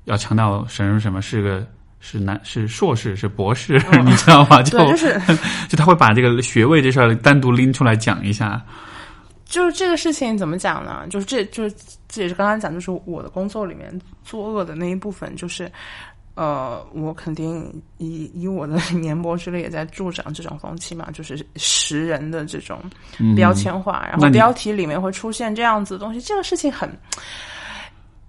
[0.06, 1.64] 要强调什么什么是个。
[2.00, 3.74] 是男是硕士是博士，
[4.06, 4.62] 你知道吗？
[4.64, 5.20] 就是
[5.68, 8.62] 就他会把这个学位这事儿单独拎出来讲一下。
[9.46, 11.06] 就是这个事情怎么讲呢？
[11.10, 11.76] 就是这就是
[12.08, 13.92] 这也是刚刚讲，就是我的工作里面
[14.24, 15.70] 作恶的那一部分，就是
[16.36, 22.80] 呃，我肯定以以我的 年博之力也在助长这种风气嘛，就是识人的这种
[23.36, 26.22] 标签化，然后标题里面会出现这样子的东西。
[26.22, 26.90] 这个事情很，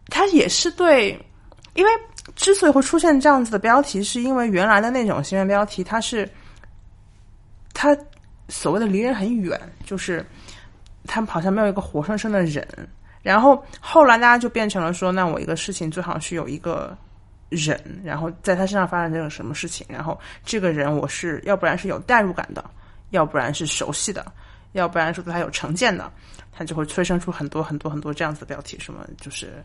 [0.07, 1.11] 它也是对，
[1.75, 1.91] 因为。
[2.37, 6.28] 之所以会出现这样子的标题，是因为原来的那种新闻标题，它是
[7.74, 7.97] 它
[8.49, 10.24] 所谓的离人很远，就是
[11.07, 12.66] 他们好像没有一个活生生的人。
[13.22, 16.97] 然后后来大家就变成了说，那我一个事情最好是有一个
[17.51, 22.64] 人，然后在他身上发生这个什么事情，然后这个人我是要不然是有代入感的，
[23.11, 24.24] 要不然是熟悉的，
[24.72, 26.11] 要不然是对他有成见的，
[26.51, 29.62] 他就会催生出很多很多很多这样子的标题，什么就是。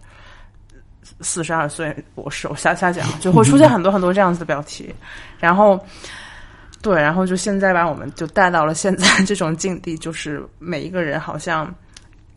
[1.21, 4.93] 四十二岁博士，我瞎瞎讲， 就会出现很多很多这样子的标题，
[5.39, 5.79] 然后，
[6.81, 11.73] 对，然后就现在把我们就带到了现在这种境地，就是每一个人好像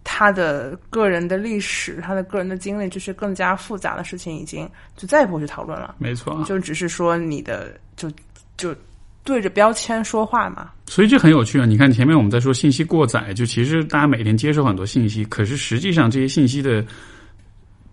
[0.04, 5.94] 他的个人的历史、他的个人的经历，就是更加复杂的事情，已经就再也不会去讨论了。
[5.98, 8.10] 没错，就只是说你的就
[8.56, 8.74] 就
[9.22, 10.70] 对着标签说话嘛。
[10.86, 11.66] 所以这很有趣啊！
[11.66, 16.82] 你看前面我们在说信息过载，就其实大家每天接受很多信息，可是实际上这些信息的，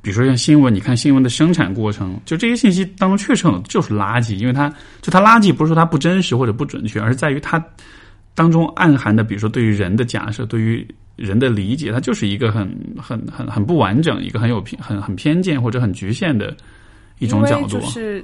[0.05, 7.59] 比如说像新闻，你看新闻的生产过程，就这些信息当中确实很就是垃圾，因为它就它垃圾不是说它不真实或者不准确，而是在于它
[8.35, 12.69] 当中暗含的，比如说对于人的假设，对于人的理解，它就是一个很
[13.01, 16.55] 很很很不完整，一个很有偏很很偏见或者很局限的
[17.17, 17.79] 一种角度。
[17.79, 18.23] 就是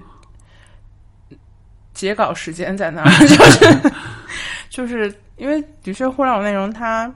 [1.96, 3.92] 截稿时间在那儿，就是
[4.70, 7.12] 就是因为的确互联网内容它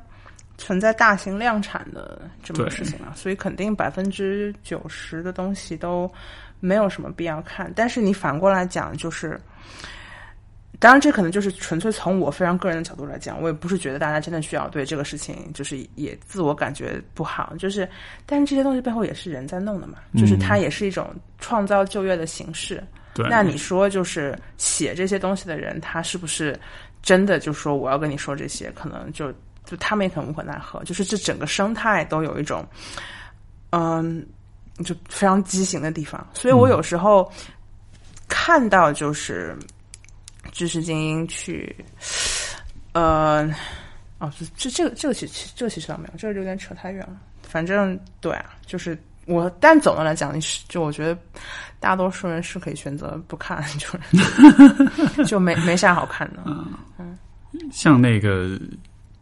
[0.57, 6.11] 存在大型量产的这么个事情啊，所以肯定百分之九十的东西都
[6.59, 7.71] 没有什么必要看。
[7.75, 9.39] 但是你反过来讲，就是。
[10.77, 17.87] 当然，这可能就是纯粹从我非常个人的角度来讲，我也不是觉得大家真的需要对这个事情就是也自我感觉不好，就是，
[18.25, 22.83] 但是这些东西背后也是人在弄的嘛，就是它也是一种创造就业的形式。
[23.13, 26.59] 对，那你说就是写这些东西的人，他是不是
[27.01, 28.69] 真的就说我要跟你说这些？
[28.71, 29.33] 可能就
[29.65, 32.65] 就他们也很无可奈何，就是这整个生态都有一种，
[33.71, 34.25] 嗯，
[34.83, 36.25] 就非常畸形的地方。
[36.33, 37.31] 所以我有时候
[38.27, 39.57] 看到就是。
[40.51, 41.75] 知识精英去，
[42.93, 43.43] 呃，
[44.19, 47.17] 哦，这这个这个其实这个其实倒没有，这个有点扯太远了。
[47.41, 50.39] 反正对啊，就是我，但总的来讲，
[50.69, 51.17] 就我觉得
[51.77, 53.87] 大多数人是可以选择不看， 就
[55.15, 56.43] 是就没没啥好看的。
[56.45, 57.17] 嗯，
[57.69, 58.57] 像那个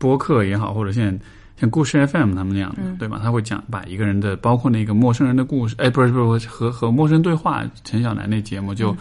[0.04, 1.18] 播客也好，或者像
[1.56, 3.22] 像故事 FM 他们那样的，对吧？
[3.24, 8.94] 他会讲把一个人的，包括那个陌生人的故事，哎，不是不是和和陌生对话，陈小南那节目就。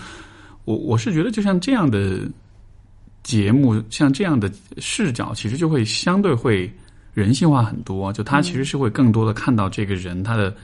[0.64, 2.20] 我我是觉得，就像这样的
[3.24, 4.48] 节目，像这样的
[4.78, 6.72] 视角，其实就会相对会
[7.14, 8.12] 人性化很多。
[8.12, 10.54] 就他其实是会更多的看到这个人他的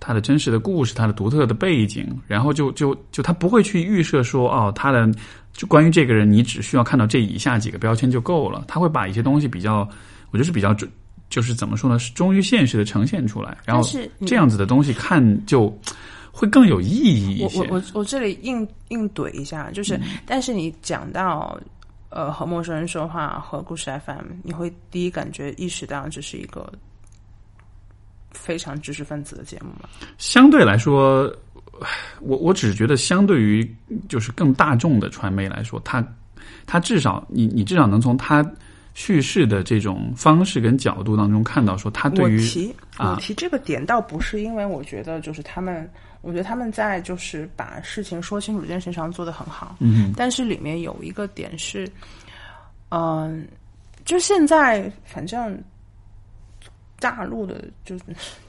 [0.00, 5.08] 他的真实的故事，他的独特的背景，然后就就就他不会去预设说哦，他的
[5.56, 8.64] 就关于这个人，你只需要看到这以下几个标签就够了。
[8.68, 9.88] 他会把一些东西比较，
[10.30, 10.90] 我觉得是比较准，
[11.28, 13.56] 就是怎么说呢，是忠于现实的呈现出来。
[13.64, 13.82] 然后
[14.26, 15.76] 这样子的东西看就。
[16.38, 17.60] 会更有意义一些。
[17.60, 21.58] 我我我这里硬硬怼一下，就是，但是你讲到
[22.10, 26.70] 呃和陌生人说话和故事 FM，你会第一感觉意识到这是一个
[28.32, 29.88] 非常知识分子的节目吗？
[30.18, 31.34] 相对来说，
[32.20, 33.76] 我我只是觉得，相对于
[34.08, 36.06] 就是更大众的传媒来说，它
[36.66, 38.44] 它至少你你至少能从它
[38.94, 45.88] 叙事的这种方式跟角度当中看到，说它对于我提我提这个点，倒不是因为我觉得就是他们。
[46.22, 51.88] 我觉得他们在就是把事情说清楚这件事情上做得很好，嗯，但是里面有一个点是，
[52.88, 53.46] 嗯，
[54.04, 55.56] 就现在反正
[56.98, 57.96] 大陆的就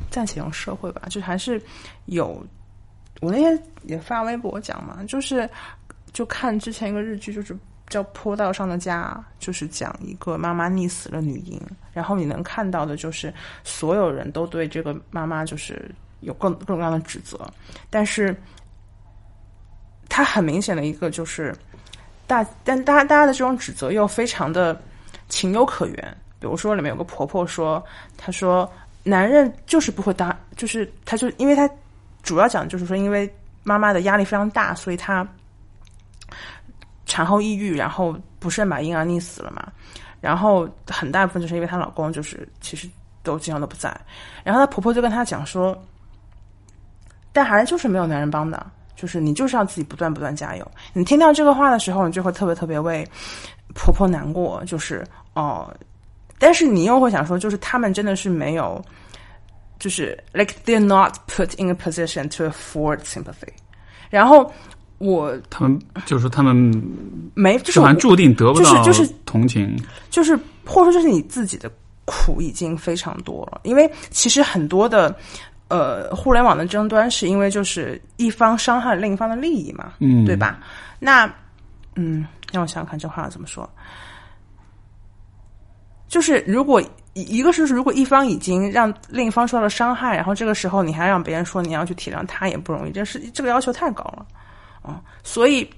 [0.09, 1.61] 暂且用社会吧，就还是
[2.05, 2.43] 有
[3.21, 5.49] 我那天也发微博讲嘛，就是
[6.13, 7.57] 就看之前一个日剧，就是
[7.87, 11.61] 叫《坡道上的家》，就是讲一个妈妈溺死了女婴，
[11.93, 15.89] 然后你能看到的就是所有人都对这个妈妈就是。
[16.21, 17.39] 有各各种各样的指责，
[17.91, 18.35] 但是，
[20.09, 21.55] 他很明显的一个就是
[22.25, 24.81] 大，但大家大家的这种指责又非常的
[25.29, 26.17] 情有可原。
[26.39, 27.81] 比如说，里面有个婆婆说
[28.17, 28.67] ：“她说
[29.03, 31.69] 男人就是不会当，就是他就因为他
[32.27, 35.25] 主要讲就是说，因为妈妈的压力非常大，所以她
[37.05, 39.65] 产后抑郁，然后不慎把婴儿溺死了嘛。
[40.19, 42.89] 然后很大部分就是因为她老公就是其实
[43.23, 43.89] 都经常都不在，
[44.43, 45.75] 然后她婆婆就跟她讲说。”
[47.31, 48.65] 但还是就是没有男人帮的，
[48.95, 50.71] 就是你就是要自己不断不断加油。
[50.91, 53.07] 你听到这个话的时候，你就会特别特别为
[53.75, 55.71] 婆婆难过，就是哦。
[56.39, 58.83] 但是你又会想说，就是他们真的是没有，
[59.79, 63.51] 就是 like they're not put in a position to afford sympathy。
[64.09, 64.51] 然后
[64.97, 66.55] 我他们就是他们
[67.33, 69.75] 没就是好像注定得不到就是同情，
[70.09, 71.71] 就是或者说就是你自己的
[72.05, 75.15] 苦已经非常多了，因为其实很多的。
[75.69, 80.61] 呃，互联网的争端是因为就是一方伤害另一方的利益嘛，嗯，对吧？
[80.97, 81.25] 那，
[81.95, 83.69] 嗯，让我想想看这话怎么说。
[86.07, 86.81] 就是如果
[87.23, 94.25] 一个是如果一方已经让另一方受到了伤害，然后这个时候你还让别人说你要去体谅他也不容易，这是这个要求太高了
[94.81, 95.01] 啊。
[95.23, 95.69] 所以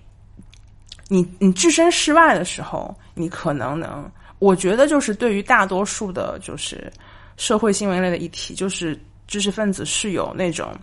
[1.07, 4.09] 你你置身事外的时候，你可能能，
[4.39, 6.91] 我觉得就是对于大多数的，就是
[7.37, 8.99] 社会新闻类的议题，就是。
[9.29, 10.75] 知识分子是有那种，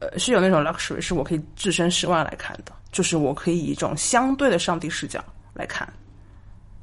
[0.00, 5.24] 呃，是有那种 luxury，是我可以置身事外来看的，就是我可以以一种相对的上帝视角
[5.54, 5.88] 来看，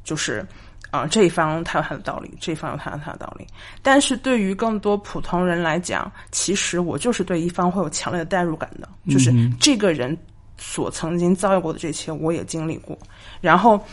[0.06, 0.48] 就是
[0.96, 3.46] 啊、这一方他有他的道理，这一方有他有他的道理。
[3.82, 10.18] 但是对于更多普通人来讲，其实我就是对一方会有强烈的代入感的，就是这个人
[10.58, 12.98] 所曾经遭遇过的这些，我也经历过。
[13.42, 13.84] 然后，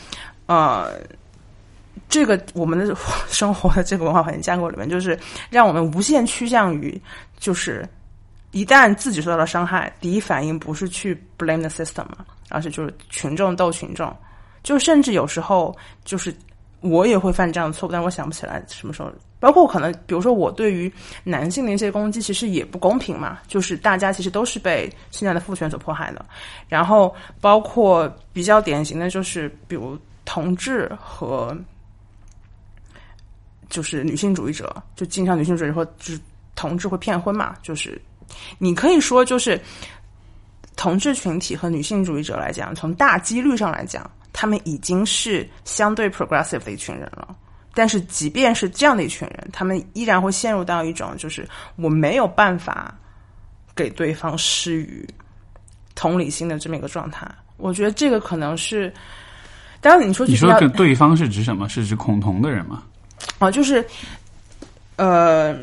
[0.47, 0.93] 呃，
[2.09, 2.95] 这个我们的
[3.29, 5.19] 生活的这个文化环境架构里面，就是
[5.51, 7.01] 让我们无限趋向于，
[7.39, 7.89] 就是
[8.53, 12.19] 一旦自己受到了伤害，第一反应不是去 blame the system 嘛，
[12.51, 14.15] 而是就是群众斗群众，
[14.63, 16.35] 就甚至有时候就是
[16.83, 19.11] 我也会犯这样的错误，但我想不起来什么时候。
[19.41, 20.93] 包括可能，比如说我对于
[21.25, 26.25] 男性的一些攻击，其实也不公平嘛，就是大家其实都是被现在的父权所迫害的。
[26.69, 31.57] 然后包括比较典型的就是，比如同志和
[33.69, 36.21] 就是女性主义者，就经常女性主义者或就是
[36.55, 38.01] 同志会骗婚嘛，就是
[38.59, 39.61] 你可以说就是
[40.77, 44.09] 同志群体和女性主义者来讲，从大几率上来讲，
[44.43, 47.29] 他们已经是相对 progressive 的一群人了。
[47.73, 52.93] 但是，即便是这样的一群人，他们依然会陷入到一种就是我没有办法
[53.73, 55.09] 给对方施予
[55.95, 57.25] 同理心的这么一个状态。
[57.57, 58.93] 我觉得这个可能是，
[59.81, 61.69] 当然你说你说这对方是指什么？
[61.69, 62.83] 是指恐同的人吗？
[63.39, 63.87] 啊，就是
[64.97, 65.57] 呃，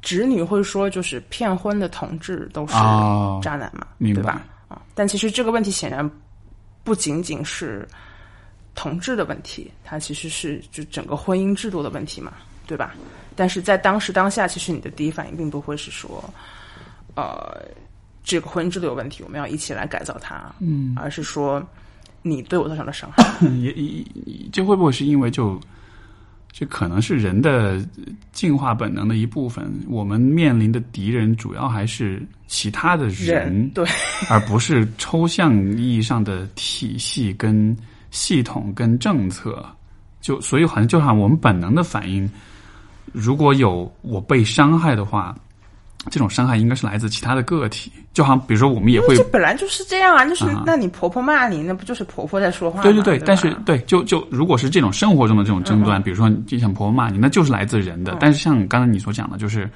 [0.00, 4.40] 直女会说，就是骗婚的同志都是哦，渣男嘛，明白对吧？
[4.68, 6.08] 啊，但其实这个问题显然
[6.86, 7.86] 不仅仅是
[8.76, 12.32] 同志的问题，它其实是就整个婚姻制度的问题嘛，
[12.64, 12.94] 对吧？
[13.34, 16.22] 但是在当时当下，其实你的第一反应并不会是说，
[17.16, 17.60] 呃，
[18.22, 21.60] 这个婚姻制度有问题，我们要一起来改造它，嗯，而是说
[22.22, 23.24] 你对我造成了伤害，
[23.58, 25.60] 也也也这会不会是因为就
[26.58, 27.86] 这可能是人的
[28.32, 29.70] 进化本能的一部分？
[29.86, 33.86] 我们面临的敌人主要还是其他的人，对，
[34.30, 37.76] 而不是抽象意义上的体系、跟
[38.10, 39.62] 系统、跟政策。
[40.22, 42.26] 就所以好像就好像我们本能的反应，
[43.12, 45.36] 如果有我被伤害的话，
[46.10, 47.90] 这种伤害应该是来自其他的个体。
[48.12, 52.82] 就好像比如说我们也会这本来就是这样啊，就是啊那你婆婆骂你，那不就是婆婆在说话吗？
[52.82, 58.16] 对对对，吧但是对，就就如果是这种生活中的这种争嗯端，比如说就像婆婆骂你，那就是来自人的。
[58.18, 59.68] 但是像刚才你所讲的，就是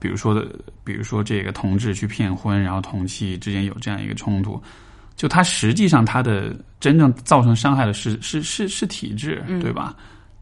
[0.00, 0.44] 比如说的，
[0.82, 4.60] 比如说这个同志去骗婚，然后同妻之间有这样一个冲突，
[5.14, 9.94] 就他实际上他的真正造成伤害的是是是是体制，嗯对吧？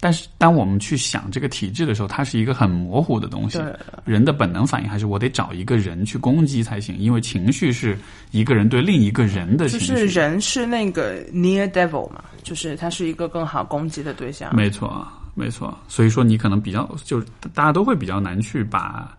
[0.02, 3.60] 但是当我们去想这个体制的时候，它是一个很模糊的东西。
[4.04, 7.96] 人的本能反应还是我得找一个人去攻击才行，因为情绪是
[8.32, 9.96] 一个人对另一个人的就情绪。
[9.98, 14.52] 是人是那个 near devil 嘛，就是他是一个更好攻击的对象。
[14.56, 15.72] 没错，没错。
[15.86, 19.16] 所以说你可能比较，就是大家都会比较难去把，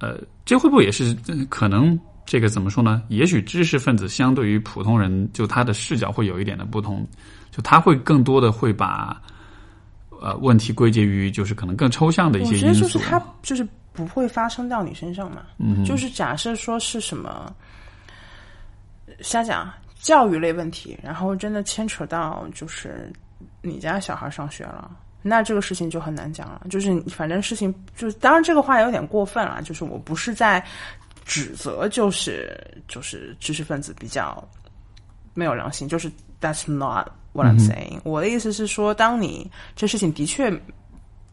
[0.00, 1.96] 呃，这会不会也是呃可能
[2.26, 3.00] 这个怎么说呢？
[3.10, 7.06] 也许知识分子相对于普通人，就他的视角会有一点的不同，
[7.52, 9.20] 就他会更多的会把，
[10.20, 12.80] 呃，问题归结于就是可能更抽象的一些因素。
[12.80, 15.42] 觉得就是他就是不会发生到你身上嘛。
[15.58, 17.54] 嗯，就是假设说是什么，
[19.20, 23.12] 瞎讲教育类问题，然后真的牵扯到就是
[23.62, 24.90] 你家小孩上学了。
[25.22, 30.64] 那这个事情就很难讲了，就是反正事情就是，当然这个话有点过分了，就是我不是在
[31.26, 32.58] 指责，就是
[32.88, 34.42] 就是知识分子比较
[35.34, 36.10] 没有良心，就是
[36.40, 40.52] that's not what I'm saying、我的意思是说，当你这事情的确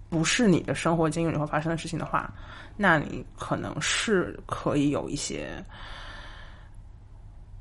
[0.10, 2.34] 不是你的生活经历里会发生的事情的话，
[2.76, 5.64] 那你可能是可以有一些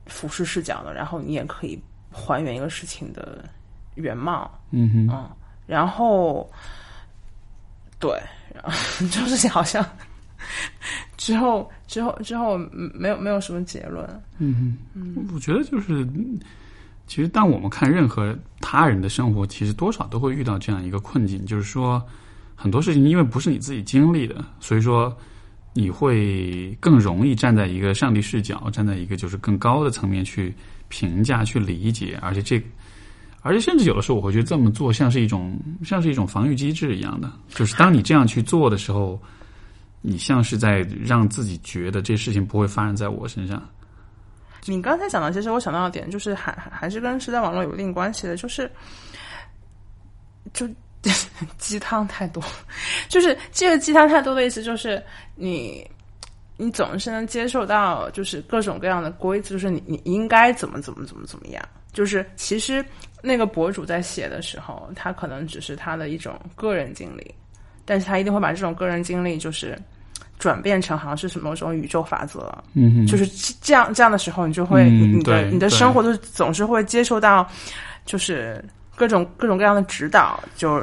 [0.06, 1.80] 俯视视角的，然后你也可以
[2.12, 3.44] 还原一个事情的
[3.94, 4.50] 原貌。
[4.70, 5.30] 嗯哼，
[5.66, 6.48] 然后，
[7.98, 8.10] 对，
[8.54, 8.70] 然后
[9.08, 9.84] 就是 好像
[11.16, 14.08] 之后之后之后嗯没有没有什么结论。
[14.38, 14.76] 嗯
[15.32, 16.38] 我觉得就是，嗯
[17.06, 22.02] 其实当我们看任何他人的生活，其实多少都会遇到这样一个困境，就是说
[22.54, 25.16] 很多事情因为不是你自己经历的，所以说
[25.72, 30.52] 你会更容易站在一个上帝视角，站在一个就是更高的层面去
[30.88, 32.62] 评价、去理解，而且这。
[33.42, 39.16] 而且甚至有的时候，我会觉得这么做像是一种像是一种防御机制一样的，就是当你这样去做的时候，
[40.00, 43.62] 你像是在让自己觉得这事情不会发生在我身上。
[44.66, 48.70] 你刚才讲的，其实我想到的点就是还还是跟时代网络有一定关系的，就是
[50.52, 50.68] 就
[51.58, 52.42] 鸡汤太多，
[53.08, 55.02] 就是这个鸡汤太多的意思就是
[55.34, 55.88] 你。
[56.58, 61.62] 你总是能接受到，就是各种各样的规则，就是你你应该怎么怎么怎么怎么样。
[61.92, 62.82] 就是其实
[63.20, 67.34] 那个博主在写的时候，他可能只是他的一种个人经历，
[67.84, 69.78] 但是他一定会把这种个人经历就是
[70.38, 72.52] 转变成好像是什么某种宇宙法则。
[72.74, 73.26] 嗯哼，就是
[73.60, 77.46] 这样这样的时候，你就会、嗯你你的你的生活就总是会接受到，
[78.04, 78.62] 就是
[78.94, 80.80] 各种各种各样的指导，就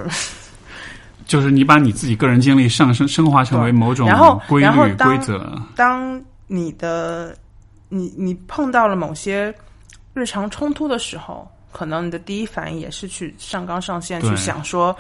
[1.26, 7.36] 就是你把你自己个人经历上升升华成为某种然后规然后规则，当你的
[7.90, 9.54] 你你碰到了某些
[10.14, 14.96] 日常冲突的时候，可能你的第一反应也是去上纲上线，去想说，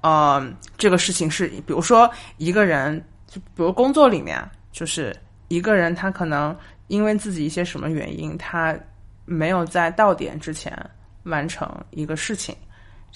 [0.00, 0.44] 呃，
[0.78, 3.04] 这个事情是，比如说一个人，
[3.36, 4.42] 就比如工作里面，
[4.72, 5.14] 就是
[5.48, 6.56] 一个人他可能
[6.86, 8.74] 因为自己一些什么原因，他
[9.24, 10.72] 没有在到点之前
[11.24, 12.54] 完成一个事情。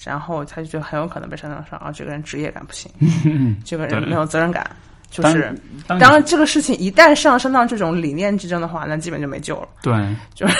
[0.03, 2.91] 然后他就觉得很有可能被上纲上啊，这个人职业感不行，
[3.63, 4.67] 这个人没有责任感，
[5.11, 9.67] 就是当然，这个事情一旦上升到这种理念之争的话，那基本就没救了。
[9.83, 9.93] 对，
[10.33, 10.57] 就是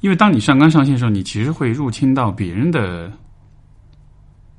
[0.00, 3.08] 因为当你上纲上线的时候，你其实会入侵到别人的，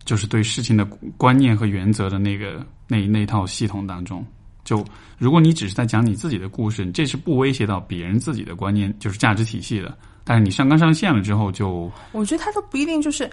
[0.05, 0.85] 就是对事情的
[1.17, 4.25] 观念和原则的那个那那套系统当中。
[4.63, 4.83] 就
[5.17, 9.95] 如果你只是在讲你自己的故事，这是不威胁到别人自己的观念，就是价值体系的。
[10.23, 13.29] 但是你上纲上线了之后就，我觉得他都不一定就是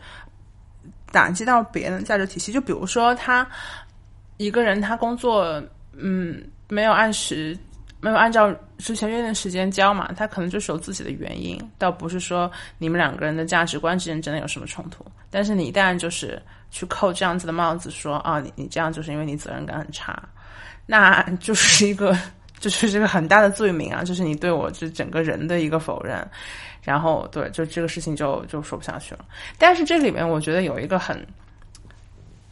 [1.11, 2.53] 打击到别人的价值体系。
[2.53, 3.49] 就比如说他
[4.37, 5.63] 一个人，他工作
[5.97, 7.57] 嗯没有按时
[8.03, 15.03] 没有按照之前约定的时间交嘛，他可能就是有自己的原因，倒不是说你们两个人的价值观之间真的有什么冲突。
[15.31, 16.41] 但是你一旦就是
[16.73, 20.21] 去扣这样子的帽子说，啊，你你这样就是因为你责任感很差，
[20.87, 22.19] 那就是一个。
[22.59, 24.05] 这就是这个很大的罪名啊！
[24.05, 26.25] 就是你对我这整个人的一个否认，
[26.81, 29.25] 然后对，就这个事情就就说不下去了。
[29.59, 31.27] 但是这里面我觉得有一个很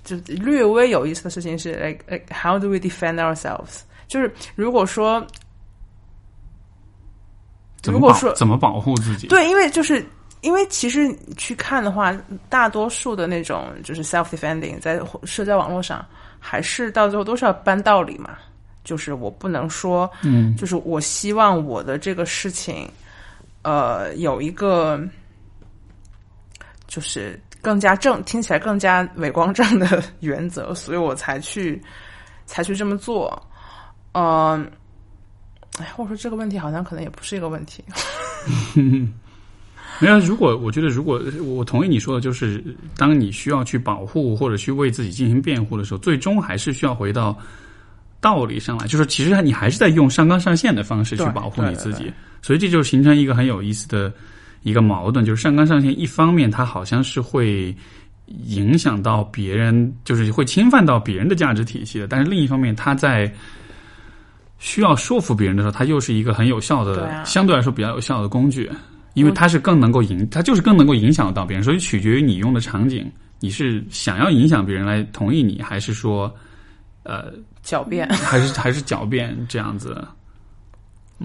[0.03, 3.83] 就略微有意思的事情是，like like how do we defend ourselves？
[4.09, 5.25] 就是如果说
[7.85, 9.29] 如果说怎么保护自己？
[9.29, 10.05] 对，因为就是
[10.41, 12.17] 因为其实去看的话，
[12.49, 16.05] 大多数的那种就是 self defending 在社交网络上，
[16.39, 18.39] 还是到最后都是要搬道理嘛。
[18.83, 22.91] 就是我不能说，嗯，就是我希望我的这个事情，
[23.61, 24.99] 呃，有一个
[26.87, 31.81] 就是更加正，听起来更加伟光正的原则， 所以我才去
[32.47, 33.41] 才去这么做。
[34.12, 34.69] 嗯、
[35.79, 37.85] 哎，或者说这个问题好像可能也不是一个问题。
[40.01, 42.63] 没有，如果我觉得，如果我同意你说的，就是
[42.97, 47.39] 当你需要去保护或者去为自己进行辩护的时候，最终还是需要回到
[48.21, 52.13] 道理上来，就是其实你还是在用上纲上线的方式去保护你自己，
[52.43, 54.13] 所以这就形成一个很有意思的
[54.63, 57.75] 一个矛盾，就是上纲上线一方面它好像是会
[58.47, 63.33] 影响到别人，就是会侵犯到别人的价值体系的，但是另一方面，它在
[64.59, 68.71] 需要说服别人的时候，它又是一个很有效的，对啊相对来说比较有效的工具。
[69.15, 73.11] 因为它是更能够影，它就是更能够影响到别人，所以取决于你用的场景，
[73.41, 76.32] 你是想要影响别人来同意你，还是说，
[77.03, 77.32] 呃，
[77.65, 80.07] 狡辩， 还是还是狡辩这样子？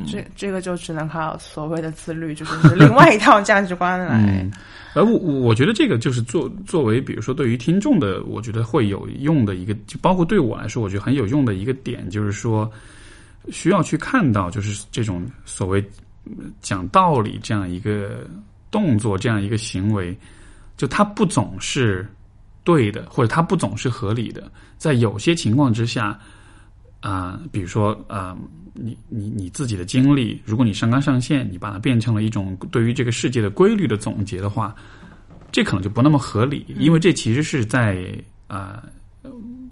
[0.05, 4.17] 这这个就只能靠所谓的自律，就是是另外一套价值观来。
[4.27, 4.51] 嗯，
[4.93, 12.69] 而我我觉得这个就是作作为，比如说对于听众的，我觉得会有用的一个，就包括对我来说，我觉得很有用的一个点，就是说
[13.49, 15.87] 需要去看到，就是这种所谓嗯
[16.61, 18.27] 讲道理这样一个
[18.71, 20.17] 动作，这样一个行为，
[20.77, 22.07] 就它不总是
[22.63, 26.19] 对的，或者它不总是合理的，在有些情况之下。
[27.01, 28.35] 啊、比如说啊、
[28.73, 34.75] 你你你自己的经历，如果你上纲上线，你把它变成了一种对于这个世界的规律的总结的话，
[35.51, 38.11] 这可能就不那么合理，因为这其实是在
[38.47, 38.83] 啊、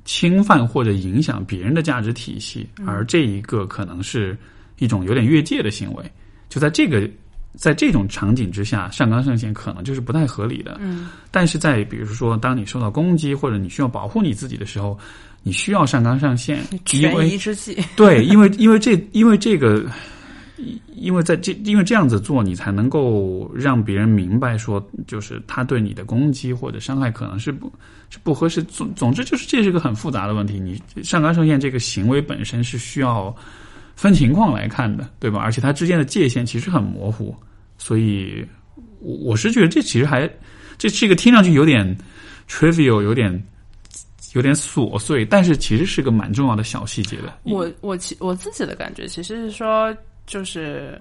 [0.05, 4.37] 侵犯或者影响别人的价值体系，而这一个可能是
[4.77, 6.11] 一种有点越界的行为。
[6.53, 7.09] 就在这个
[7.55, 10.77] 在这种场景之下，上纲上线可能就是不太合理的。
[10.79, 14.95] 嗯，但是在比如说，当你受到攻击或者你需要保护你自己的时候，
[15.41, 17.75] 你需要上纲上线，因权为宜之计。
[17.95, 19.83] 对，因为因为这因为这个，
[20.95, 27.71] 因为在这因为这样子做，你才能够让别人明白说，就是他对你的攻击或者伤害可能是不
[28.11, 28.61] 是不合适。
[28.61, 30.59] 总总之就是这是个很复杂的问题。
[30.59, 33.35] 你上纲上线这个行为本身是需要
[33.95, 35.39] 分情况来看的，对吧？
[35.39, 37.35] 而且它之间的界限其实很模糊，
[37.77, 38.45] 所以
[38.99, 40.29] 我我是觉得这其实还
[40.77, 41.97] 这是一个听上去有点
[42.47, 43.43] trivial，有点。
[44.33, 47.37] 有点琐碎，但是其实是个蛮重要的小细节的。
[47.43, 49.95] 我我其我自己的感觉其实是说，
[50.25, 50.99] 就是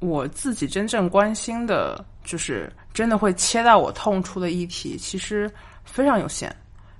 [0.00, 5.48] 我自己真正关心的，就是真的会切到我痛处的议题，其实
[5.84, 6.52] 非常有限。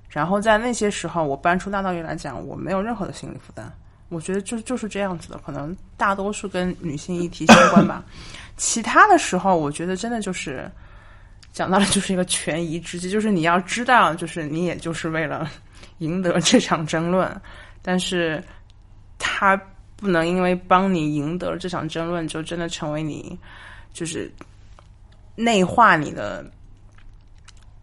[0.07, 3.69] 然后在那些时候，我搬出大道理来讲，我没有任何的心理负担。
[4.13, 8.05] 我觉得就就是这样子的，可能大多数跟女性议题相关吧。
[8.55, 10.69] 其他的时候，我觉得真的就是
[11.51, 15.49] 讲到了，就是一个权宜之计，就是你要知道，就是你也就是为了
[15.97, 17.41] 赢得这场争论，
[17.81, 18.43] 但是
[19.17, 19.59] 他
[19.95, 23.37] 不能因为帮你赢得这场争论，就真的成为你
[23.91, 24.31] 就是
[25.35, 26.45] 内化你的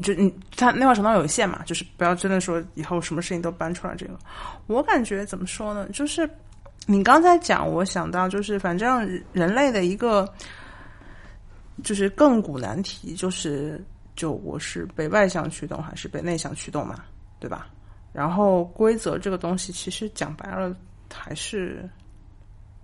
[0.02, 4.18] 就你他内化程度有限嘛，就是不要真的说以后什么事情都搬出来这个。
[4.66, 5.89] 我感觉怎么说呢？
[5.90, 6.28] 就是
[6.86, 10.28] 你刚才讲，我想到就是反正人类的一个
[11.82, 13.85] 就是亘古难题，就是
[14.16, 16.97] 就我是被外向驱动还是被内向驱动嘛，
[17.39, 17.68] 对吧？
[18.12, 20.74] 然后规则这个东西，其实讲白了
[21.12, 21.89] 还是，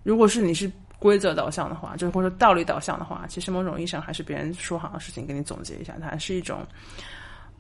[0.03, 0.71] 如果是你是。
[0.99, 6.67] 规则导向的话，就是或者说道理导向的话，其实某种意义上还是别人说好的事情，给你总结一下，它是一种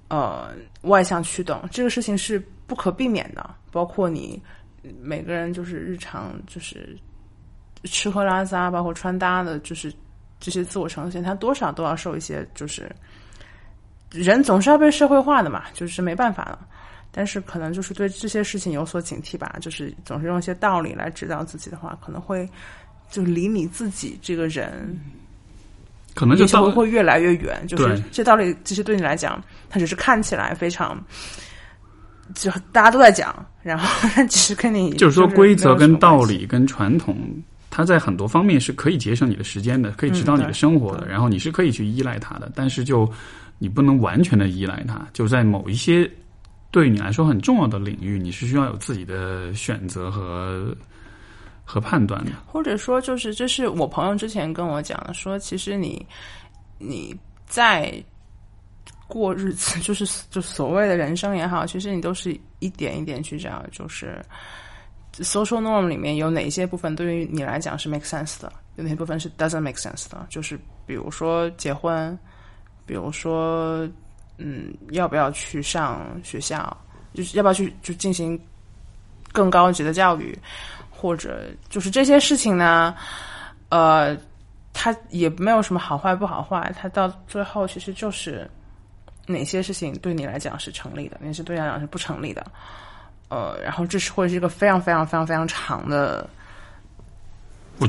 [0.08, 1.62] 呃外向驱动。
[1.70, 4.42] 这个事情是不可避免的，包括你
[5.02, 6.98] 每个人就是日常就是
[7.84, 9.92] 吃喝拉撒，包括穿搭的，就是
[10.40, 12.90] 这些自我呈现，它多少都要受一些，就是
[14.10, 16.66] 人总是要被社会化的嘛，就是没办法了。
[17.12, 22.48] 但是可能就是对这些事情有所警惕吧，就是总是用一些道理来指导自己的话，可能会。
[23.10, 24.98] 就离你自己这个人，
[26.14, 27.64] 可能就会会越来越远。
[27.66, 31.02] 就是这道理，其实对你来讲，它只是看起来非常，
[32.34, 33.86] 就大家都在讲，然后
[34.26, 37.16] 其实跟你 就是说规则跟道理跟传统，
[37.70, 42.50] 它在很多方面是可以节省你的时间的，可以指导你的生活的，然后你是可以去依赖它的。
[42.54, 43.10] 但是就
[43.58, 46.10] 你不能完全的依赖它，就在某一些
[46.70, 50.76] 对你来说很重要的领域，你是需要有自己的选择和。
[51.68, 56.06] 和判断的，或者说，就是这是我朋友之前跟我讲的，说其实你
[56.78, 57.14] 你
[57.44, 57.92] 在
[59.08, 64.24] 过日子， 就是就所谓的人生也好，其实你都是一点一点去找，就是
[65.18, 70.56] social norm 里面有哪些部分对于你来讲是 make sense 的，有哪些部分是 doesn't make sense 的，就是
[70.86, 72.16] 比如说结婚，
[72.86, 73.88] 比如说
[74.38, 76.76] 嗯要不要去上学校，
[77.12, 78.40] 就是要不要去就进行
[79.32, 80.38] 更高级的教育。
[80.96, 82.94] 或者就是这些事情呢，
[83.68, 84.16] 呃，
[84.72, 88.50] 它也没有什么好坏不好坏，它到最后其实就是
[89.26, 92.44] 哪些事情对你来讲是成立的，哪些对你来讲是不成立的，
[93.28, 96.28] 呃，然后这是会是一个非常非常非常非常长的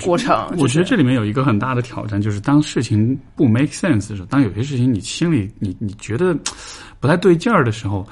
[0.01, 0.53] 过程。
[0.57, 6.37] 我觉得这里面有一个很大的挑战，就是当事情不 make sense 的时候，当有些事情你心里你你觉得
[6.99, 8.05] 不太对劲儿的时候，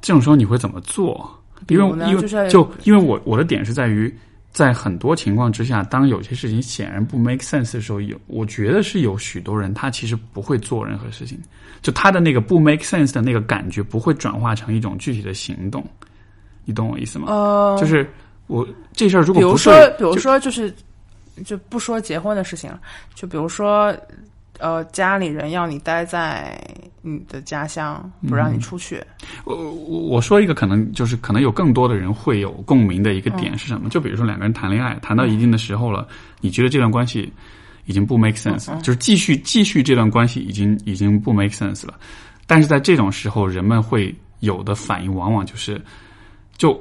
[0.00, 1.28] 这种时候你会怎么做？
[1.66, 4.16] 因为因为就因为我我的点是在于。
[4.58, 11.40] 在很多情况之下，当有些事情显然不 make sense 的时候，有我觉得是有许多人他其实不会做任何事情，
[11.80, 15.86] 就他的那个不 make sense 的那个感觉不会转化成一种具体的行动，
[16.64, 17.28] 你懂我意思吗？
[17.28, 18.04] 呃，就是
[18.48, 20.74] 我这事儿如果比如说，比如说就是
[21.44, 22.80] 就不说结婚的事情了，
[23.14, 23.96] 就比如说。
[24.58, 26.60] 呃，家里人要你待在
[27.00, 29.02] 你的家乡，不让你出去。
[29.44, 33.88] 我我我说一个可能就是可能有更多的人会有共鸣的一个点是什么？
[33.88, 36.06] 就比如说两个人谈恋爱，谈到一定的时候了，
[36.40, 37.32] 你觉得这段关系
[37.86, 41.94] 已经不 make sense，就是继续继续这段关系已经已经不 make sense 了。
[42.46, 45.80] 但是在这种时候，人们会有的反应往往就是，
[46.56, 46.78] 就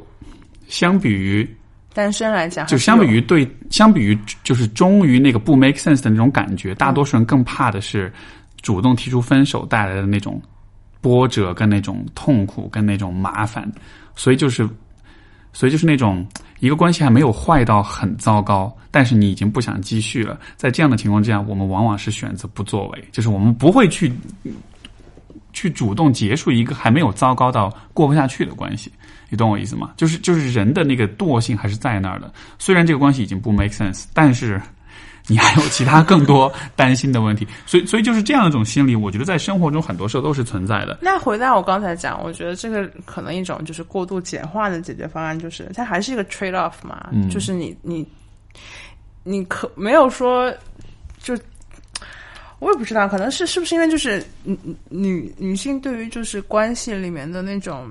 [0.67, 1.47] 相比于。
[1.97, 8.13] 单身来讲，就相比于对，相比于就是忠于那个不 make sense 的那种感觉，大多数人更怕的是
[8.61, 10.39] 主动提出分手带来的那种
[11.01, 13.67] 波折跟那种痛苦跟那种麻烦，
[14.15, 14.69] 所以就是，
[15.53, 16.23] 所以就是那种
[16.59, 24.13] 一个关系还没有坏到很糟糕，但是你已经不想继续了，在这样的情况之下，我们往往是选择不作为，就是我们不会去
[25.57, 28.91] 去主动结束一个还没有糟糕到过不下去的关系。
[29.27, 29.93] 你懂我意思吗？
[29.97, 32.31] 就是就是人的那个惰性还是在那儿的。
[32.59, 34.61] 虽然这个关系已经不 make sense，但是
[35.25, 37.47] 你还有其他更多担心的问题。
[37.65, 40.99] 所以所以就是这样一种心理，我觉得在生活中很多时候都是存在的。
[41.01, 47.09] 那回到我刚才讲，我觉得这个可能一种就是过度简化的解决方案，就是它还是一个 trade off 嘛。
[47.31, 48.07] 就是你你
[49.23, 50.53] 你可没有说
[51.19, 51.35] 就
[52.59, 54.57] 我也不知道，可能是是不是因为就是女
[54.89, 57.89] 女女性对于就是关系里面的那种。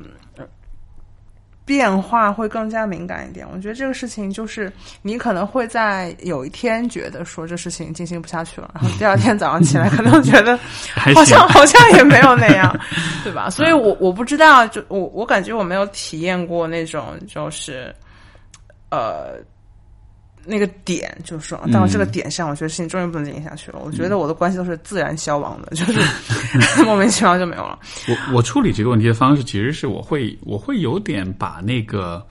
[1.65, 3.45] 变化会更加敏感一点。
[3.53, 4.73] 我觉得这个事情就是，
[5.03, 10.57] 你可能会在有一天觉得说这事情进行不下去了，然后第二天早上起来可能觉得
[11.13, 12.73] 好像好像也没有那样，
[13.25, 13.51] 对吧？
[13.51, 17.93] 所以我我不知道，就我我感觉我没有体验过那种就是
[18.93, 19.35] 呃。
[20.47, 23.81] 那个点就是说，到了这个点上，我觉得事情终于不能进行下去了。
[23.85, 26.01] 我觉得我的关系都是自然消亡的，就是
[26.85, 27.79] 莫名其妙就没有了。
[28.09, 32.25] 我我处理这个问题的方式，其实是我会我会有点把那个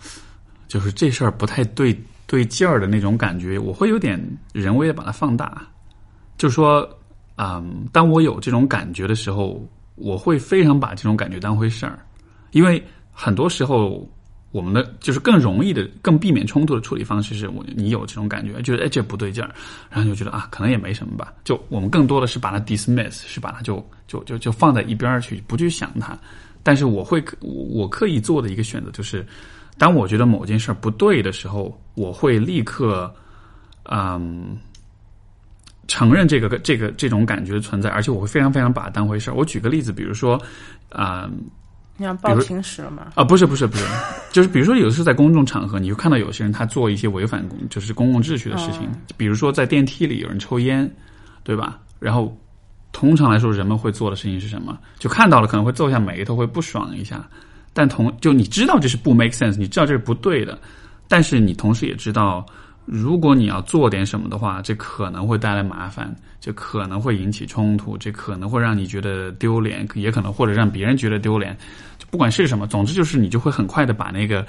[0.67, 4.19] 就是这事儿不太对对劲儿的那种感觉，我会有点
[4.53, 5.61] 人为的把它放大。
[6.37, 6.87] 就说，
[7.37, 9.61] 嗯，当我有这种感觉的时候，
[9.95, 11.99] 我会非常把这种感觉当回事儿，
[12.51, 14.07] 因为很多时候。
[14.55, 19.53] 我们的就是更容易的、更避免冲突的处理方式是我你有这种感觉，觉得哎这不对劲儿，
[19.89, 21.33] 然后就觉得啊可能也没什么吧。
[21.43, 26.17] 就我们更多的是把它 dismiss，是把它就就就就放在一边儿去，不去想它。
[26.63, 29.27] 但是我会我刻意做的一个选择就是，
[29.77, 33.13] 当我觉得某件事儿不对的时候，我会立刻
[33.83, 34.57] 嗯。
[35.87, 39.35] 承认这个这个这种感觉的存在，而且我会非常非常把它当回事儿。
[39.35, 40.41] 我举个例子，比如说，
[40.89, 41.29] 啊、
[41.97, 43.07] 你要报情史了吗？
[43.15, 43.85] 啊，不是不是不是，
[44.31, 50.89] 就是比如说有的时候在公众场合，你就看到有些人他做一些违反公就是公共秩序的事情，比如说在电梯里有人抽烟，
[51.43, 51.79] 对吧？
[51.99, 52.37] 然后
[52.91, 54.77] 通常来说人们会做的事情是什么？
[54.99, 57.25] 就看到了可能会皱下眉头，会不爽一下，
[57.73, 60.59] 但同就你知道这是不 make sense，你知道这是不对的，
[61.07, 62.45] 但是你同时也知道。
[62.85, 71.57] 如果你要做点什么的话，这可能会带来麻烦，这可能会引起冲突，这可能会让你觉得丢脸，也可能或者让别人觉得丢脸。
[71.97, 74.45] 就不管是什么，总之就是你就会很快的把那个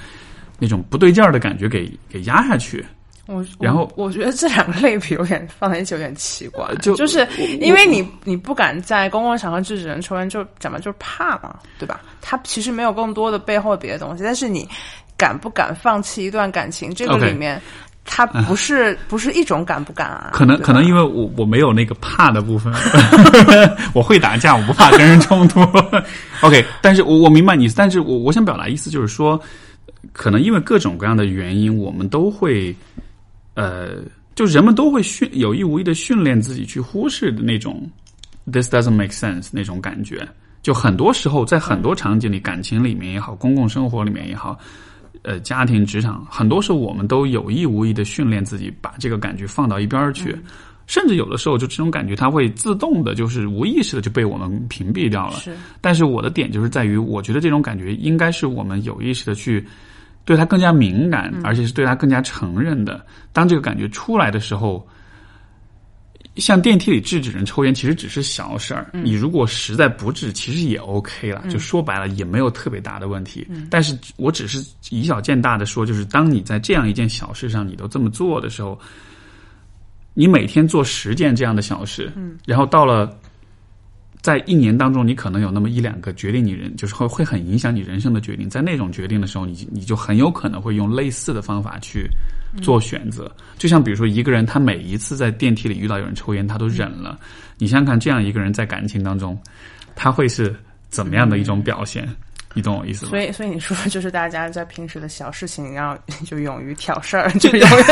[0.59, 2.85] 那种不对劲儿的感觉给给压下去。
[3.27, 7.27] 我然后我我觉得这两个类比有点放在一起有点奇怪， 就就是
[7.61, 12.03] 因为你你不敢在公共场合制止人抽烟，就讲白就是怕嘛，对吧？
[12.21, 14.69] 他其实没有更多的背后别的东西，但是你
[15.17, 17.61] 敢不敢放弃一段感情，这个里面。
[18.07, 20.31] 它不是不是一种敢不敢啊？
[20.33, 22.73] 可能可能因为我我没有那个怕的部分，
[23.93, 25.61] 我会打架，我不怕跟人冲突。
[26.41, 29.39] OK，但是我我明白你，但是我我想表达意思就是说，
[30.13, 32.75] 可能因为各种各样的原因，我们都会
[33.55, 33.97] 呃，
[34.35, 37.91] 就人们都会训有意无意的训练自己去忽视的那种
[38.51, 40.27] this doesn't make sense 那种感觉。
[40.63, 44.59] 就很多时候，在很多场景里，感情里面也好，公共生活里面也好，
[45.23, 50.37] 呃，家庭、职场，很多时候我们都有意无意的训练自己，把这个感觉放到一边儿去，
[50.87, 55.37] 甚至有的时候就这种感觉，它会自动的，就是无意识的就被我们屏蔽掉了。
[55.39, 59.67] 是但是我的点就是在于，我觉得这种感觉应该是我们有意识的去
[60.25, 63.05] 对它更加敏感，而且是对它更加承认的。
[63.33, 64.87] 当这个感觉出来的时候，
[66.37, 68.91] 像电梯里制止人抽烟，其实只是小事儿。
[68.93, 71.45] 你如果实在不治，其实也 OK 了。
[71.49, 73.47] 就说白了，也没有特别大的问题。
[73.71, 78.79] 但是我只是以小见大的说，就是当你在这样一件小事上你都这么做的时候，
[80.15, 83.19] 你每天做十件这样的小事，嗯，然后到了
[84.21, 88.49] 在一年当中，你可能有那么一两个决定你人，就是会会很影响你人生的决定。
[88.49, 92.09] 在那种决定的时候，你你就很有可能会用类似的方法去
[92.63, 93.31] 做选择。
[93.59, 97.19] 就像比如说一个人，他每一次在电梯里遇到有人抽烟，他都忍了。
[97.59, 99.39] 你想想看，这样一个人在感情当中，
[99.95, 100.55] 他会是
[100.89, 102.09] 怎么样的一种表现？
[102.55, 103.11] 你懂我意思吗？
[103.11, 105.95] 所以，所以你说就是大家在平时的小事情，然后
[106.25, 107.87] 就勇于挑事儿，就永远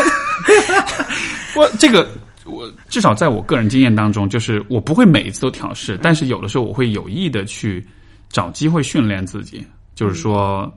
[1.54, 2.08] 我这个
[2.46, 7.86] 我至少在我个人经验当中，就是我不会每一次都挑事，但是有的时候我会有意的去
[8.30, 10.72] 找机会训练自己，就是说，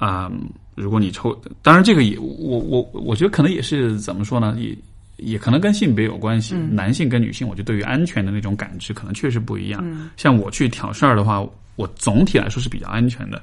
[0.00, 4.76] 嗯，如果你抽，当然这个也我我我觉得可能也是怎么说呢，也
[5.18, 6.54] 也可能跟性别有关系。
[6.54, 9.84] 男性跟女性，我觉得对于安全的那种感知可能确实不一样。
[10.16, 11.44] 像我去挑事儿的话，
[11.76, 13.40] 我总体来说是比较安全的，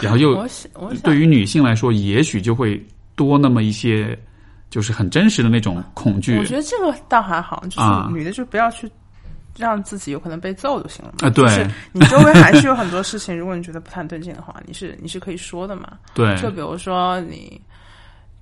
[0.00, 1.02] 然后又我想我想。
[1.02, 2.80] 对于女性来说，也许就会
[3.16, 4.18] 多那么一些，
[4.70, 6.36] 就是很真实的那种恐惧。
[6.36, 8.10] 我觉得这个倒还好，就是啊。
[8.12, 8.88] 女的就不要去
[9.58, 11.28] 让自己有可能被揍就行了嘛。
[11.28, 15.98] 啊对就是你周围还是有很多事情， 如果你觉得不太对劲的话，你是你是可以说的嘛。
[16.14, 17.60] 对就比如说你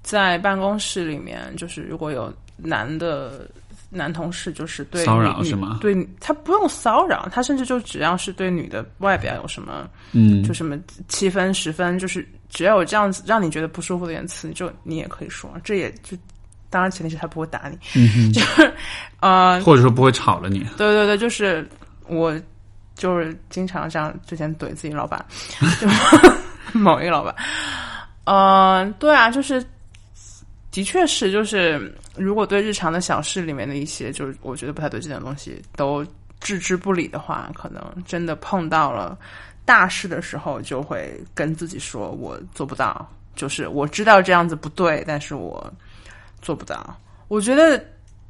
[0.02, 3.48] 在办公室里面，就是如果有男的
[3.90, 10.78] 男同事，就是对骚扰女是吗对他不用骚扰，他甚至就只要是对女的外表有什么嗯就什么
[11.08, 16.16] 七分十分，就是只要有这样子让你觉得不舒服的言辞，你就你也可以说，这也就
[16.72, 18.74] 当然前提是他不会打你，嗯 就是
[19.20, 20.60] 呃，或者说不会吵了你。
[20.78, 21.68] 对对对，就是
[22.08, 22.34] 我
[22.96, 25.22] 就是经常这样之前怼自己老板，
[25.78, 25.86] 就
[26.78, 27.34] 某一个老板，
[28.24, 29.62] 嗯、对啊，就是
[30.70, 36.04] 的确是，就是如果对日常的小事里面的一些，就是我觉得不太对劲的东西都
[36.40, 39.16] 置之不理的话，可能真的碰到了
[39.64, 45.72] 大事的时候，就会跟自己说我做不到，就是我知道这样子不对，但是我
[46.42, 46.94] 做不到。
[47.28, 47.82] 我觉得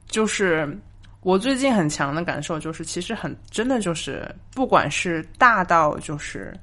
[0.07, 0.79] 就是
[1.23, 6.55] 我最近很强的感受就是，其实很真的就是，不管是大到就是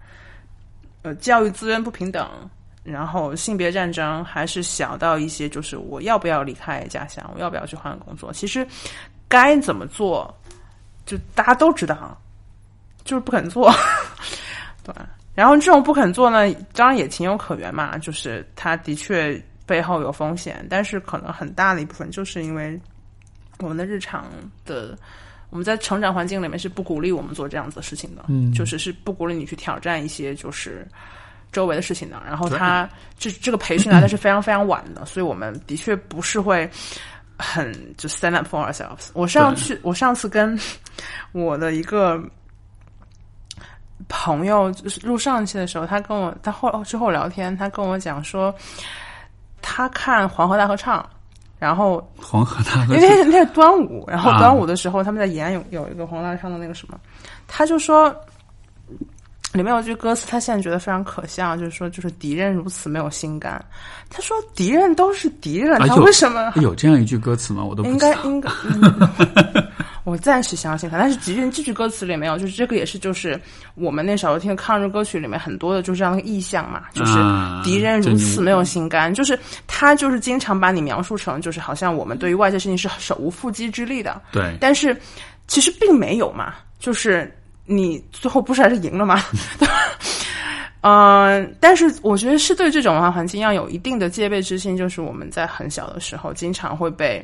[1.01, 2.29] 呃教育资源不平等，
[2.83, 8.65] 然后性别战争，还是小到一些就是我要不要离开家乡，我要不要去换工作，其实
[9.27, 10.33] 该怎么做，
[11.05, 12.17] 就大家都知道，
[13.03, 13.73] 就是不肯做，
[14.83, 14.93] 对。
[15.35, 22.79] 然后这种不肯做呢，当然也情有可原嘛，就是他的确背后有风险，但是可能很大的一部分就是因为
[23.59, 24.25] 我们的日常
[24.65, 24.97] 的
[25.51, 30.87] 我们在成长环境里面是不鼓励我们做这样子的事情的，嗯就是是不鼓励你去挑战一些就是
[31.51, 32.19] 周围的事情的。
[32.25, 36.69] 然后他这这个培训来的是非常非常晚的，所以我们的确不是会
[37.37, 39.09] 很就 stand up for ourselves。
[39.13, 40.59] 我上去，我上次跟
[41.31, 42.21] 我的一个
[44.07, 48.53] 朋友就是录上一期的时候，他跟我他后之后聊天，他跟我讲说，
[49.69, 51.07] 他看黄河大合唱。
[51.59, 56.97] 然后黄河大合唱，因为那是端午，然后端午的时候他们在延安有有一个黄河大唱的那个什么，
[57.49, 58.09] 他就说
[59.51, 63.61] 里面有句歌词，他现在觉得非常可笑，就是说就是敌人如此没有心肝。
[64.09, 67.61] 他说敌人都是敌人，他为什么有这样一句歌词吗？
[67.61, 68.49] 我都不应该应该。
[70.09, 73.39] 我暂时相信他，但是即便这句歌词里没有，就是这个也是，就是
[73.75, 77.13] 我们那时候听的抗日歌曲里面很多的，就是这样的意象嘛，就是
[77.63, 79.37] 敌人如此没有心肝，就是
[79.67, 84.19] 他就是经常把你描述成，就是好像我们对于外界事情是手无缚鸡之力的。
[84.31, 84.95] 对，但是
[85.47, 87.31] 其实并没有嘛，就是
[87.65, 89.23] 你最后不是还是赢了吗？
[90.81, 97.23] 嗯，但是我觉得是对这种文化环境要有一定的戒备之心，就是我们在很小的时候经常会被。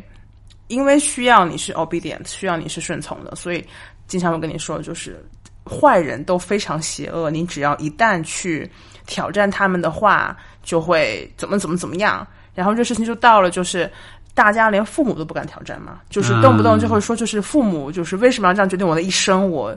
[0.67, 3.65] 因为需要你是 obedient，需要你是顺从的，所以
[4.07, 5.23] 经常会跟你说，就是
[5.63, 7.29] 坏人都非常邪恶。
[7.29, 8.69] 你只要一旦去
[9.05, 12.25] 挑战他们的话，就会怎么怎么怎么样。
[12.53, 13.91] 然后这事情就到了，就是
[14.33, 19.49] 大家连父母都不敢挑战嘛，就是动不动就会说，就是父母就是为什么要这样决定我的一生？
[19.49, 19.75] 我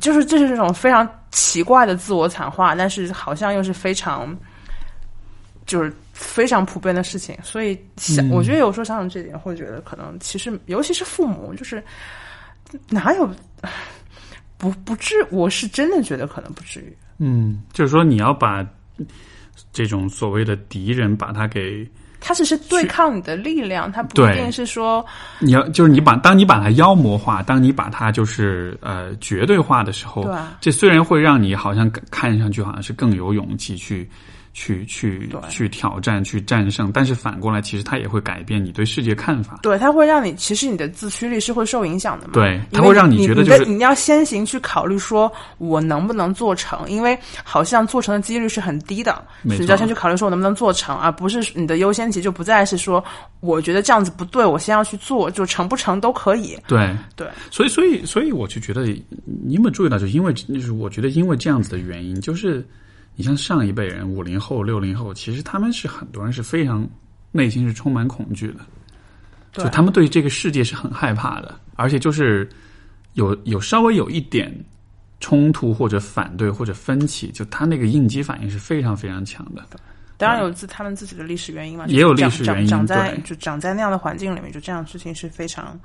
[0.00, 4.36] 就是这是这种非常奇怪的自我惨化，但是好像又是非常
[5.66, 5.92] 就是。
[6.14, 11.82] 非常普遍的事情，所以想，我觉得有时候想想这点，会觉得可能其实，尤其是父母，就是
[12.90, 13.28] 哪有
[14.56, 16.96] 不不至，我是真的觉得可能不至于。
[17.18, 18.64] 嗯，就是说你要把
[19.72, 21.84] 这种所谓的敌人，把他给
[22.20, 25.04] 他只是对抗你的力量，他不一定是说
[25.40, 34.08] 你要就是你把当你把它妖魔化，当你把它就是呃绝对化的时候，对啊这虽然会让你好像看上去好像是更有勇气去。
[34.54, 39.58] 去去去挑战，去战胜，但是反过来，其实它也会改变你对世界看法。
[39.62, 42.34] 对，它会让你，其实你的自驱力是会受影响的嘛？
[42.34, 46.88] 对，它会让你觉得就是你要先行去考虑，说我能不能做成？
[46.90, 53.02] 因为好像做成的几率是很低的，你就要先去考虑说我能不能做成，而不是你的优先级就不再是说
[53.40, 56.58] 我觉得这样子不对，我先要去做，就成不成都可以。
[56.68, 58.84] 对对，所以所以所以我就觉得，
[59.24, 62.62] 你有没有注意到，就因为就是我觉得因为这样子的原因，就是。
[63.14, 66.88] 你像上一辈人，五零后、六零后，其实他们是很多人是非常
[67.30, 68.60] 内心是充满恐惧的，
[69.52, 72.48] 就他们对这个世界是很害怕的，而且就是
[73.12, 74.52] 有有稍微有一点
[75.20, 79.62] 冲突或者反对或者分歧，就他那个应激反应是非常非常强的。
[80.16, 85.78] 当然有自他们自己的历史原因嘛，也有历史原因，长在就长在那样的环境里面，就这样事情是非常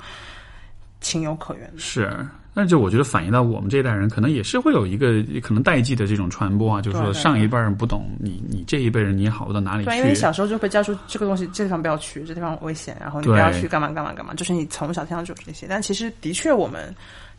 [1.02, 1.80] 情有可原的。
[1.80, 2.10] 是。
[2.59, 9.91] 那就我觉得反映到我们这一代人，可能也是会有一个可能代际的这种传播啊，就是说上一辈人不懂你，你这一辈人你也好不到哪里去。
[9.91, 15.67] 对，因为小时候就被教出这个东西，这地方不要去，这地方危险，然后你不要去干嘛干嘛干嘛，就是你从小听到就是这些。
[15.69, 16.91] 但其实的确，我们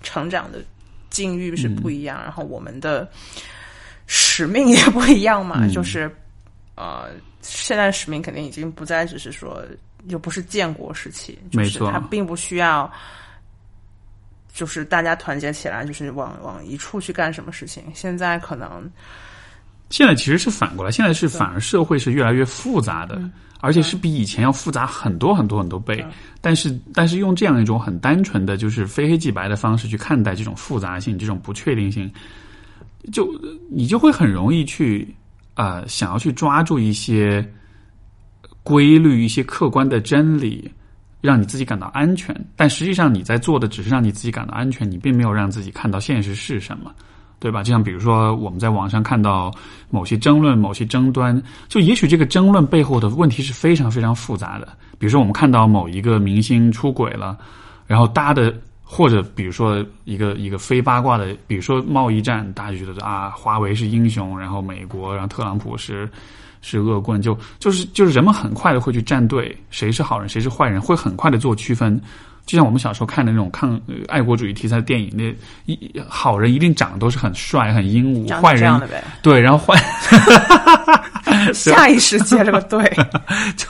[0.02, 0.62] 成长的
[1.10, 3.08] 境遇是不一样，然后我们的
[4.06, 5.66] 使命也不一样嘛。
[5.66, 6.08] 就是
[6.76, 7.08] 呃，
[7.42, 9.64] 现在使命肯定已经不再只是说，
[10.06, 12.88] 又不是建国时期，没错，它并不需要。
[14.58, 17.80] 就是大家团结起来，就是往往一处去干什么事情。
[17.94, 18.90] 现在可能，
[19.88, 23.22] 现在其实是反过来，现在是反而社会是越来越复杂的，
[23.60, 26.04] 而且是比以前要复杂很多很多很多倍。
[26.40, 32.10] 但是，但是用这样一种很单纯的就是非黑即白的方式去看待这种复杂性、这种不确定性，
[33.12, 33.32] 就
[33.70, 35.14] 你就会很容易去
[35.54, 37.48] 啊，想要去抓住一些
[38.64, 40.68] 规律、一些客观的真理。
[41.20, 46.92] 让你自己感到安全，但实际上你在做的只是让你自己感到安全，你并没有让自己看到现实是什么，
[47.40, 47.62] 对吧？
[47.62, 49.52] 就像比如说我们在网上看到
[49.90, 54.68] 某些争论、某些争端，就也许这个争论背后的问题是非常非常复杂的。
[54.98, 57.36] 比如说我们看到某一个明星出轨了，
[57.86, 58.54] 然后搭的，
[58.84, 66.08] 或者比如说一个一个非八卦的，比如说贸易战，大家就觉得啊，华为是英雄，然后美国，然后特朗普是。
[66.60, 72.00] 是恶棍，就就是就是人们很快的会去站队，谁是好人，谁是坏人，会很快的做区分。
[72.46, 73.78] 就像我们小时候看的那种抗
[74.08, 75.24] 爱国主义题材的电影，那
[75.66, 78.80] 一好人一定长得都是很帅、很英武，坏人
[79.20, 79.78] 对，然后坏
[81.52, 82.82] 下意识接了个对，
[83.54, 83.66] 就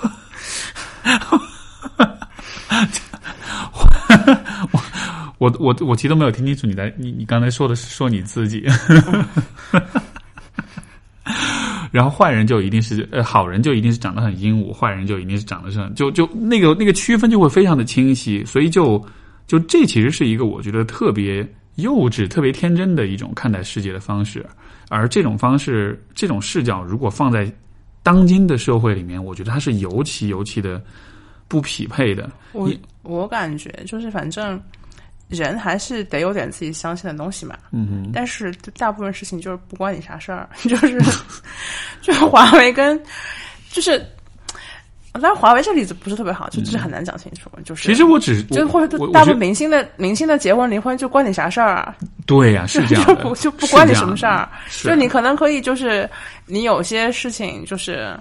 [5.39, 8.65] 我我我我其实都没有听清楚你在你你刚才说的是说你自己。
[11.91, 19.05] 然后坏人就一定是呃好人就一定是长得很英武，坏人就一定是长得是很就就那个那个区分就会非常的清晰，所以就
[19.47, 21.47] 就这其实是一个我觉得特别
[21.77, 24.45] 幼稚、特别天真的一种看待世界的方式。
[24.91, 27.53] 而这种方式、这种视角，如果放在
[28.03, 30.83] 当今的社会里面，我觉得它是尤其尤其的
[31.47, 32.31] 不匹配的。
[32.53, 32.71] 我
[33.03, 34.59] 我感觉就是，反正
[35.29, 37.57] 人还是得有点自己相信的东西嘛。
[37.73, 41.01] 嗯哼，但是大部分事情就是不关你啥事儿， 就是
[42.03, 43.01] 就是华为跟
[43.71, 44.05] 就是。
[45.21, 47.51] 当然，华为这例子不是特别好，就就是很难讲清楚。
[47.65, 51.97] 就是其实我只就或者大部分明星的明星的结婚离婚就关你啥事儿啊？
[52.25, 54.49] 对呀、是这样的，就不就不关你什么事儿。
[54.85, 56.09] 就你可能可以，就是
[56.47, 58.17] 你有些事情就是。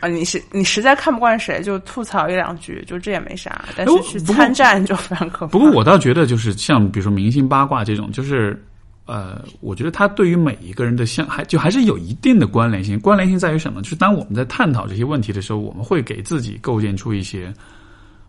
[0.00, 3.64] 啊，你是你实在看不惯谁，就吐槽一两句，就这也没啥。
[3.76, 5.52] 但是去参战就非常可怕。
[5.52, 8.60] 不过我倒觉得，就是像比如说明星八卦这种，就是
[9.06, 12.98] 呃，我觉得它对于每一个人的相还就还是有一定的关联性。
[12.98, 13.82] 关联性在于什么？
[13.82, 17.52] 就是当我们在探讨这些问题的时候，我们会给自己构建出一些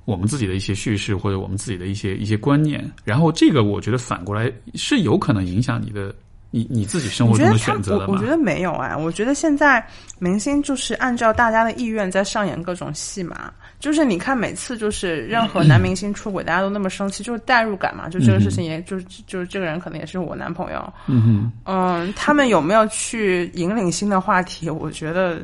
[0.06, 2.84] 我们自己的一些叙事，或者我们自己的一些一些观念。
[3.04, 6.14] 然后这个我觉得反过来是有可能影响你的
[6.52, 9.84] 你你自己生活中的选择我我觉得没有哎，我觉得现在
[10.20, 13.52] 明星就是按照大家的意愿在上演各种戏码。
[13.80, 18.08] 就是你看，每次就是任何男明星出轨，大家都那么生气，就是代入感嘛。
[18.08, 20.94] 就这个事情也，就是就是这个人可能也是我男朋友。
[21.08, 24.70] 嗯哼，嗯，他们有没有去引领新的话题？
[24.70, 25.40] 我觉得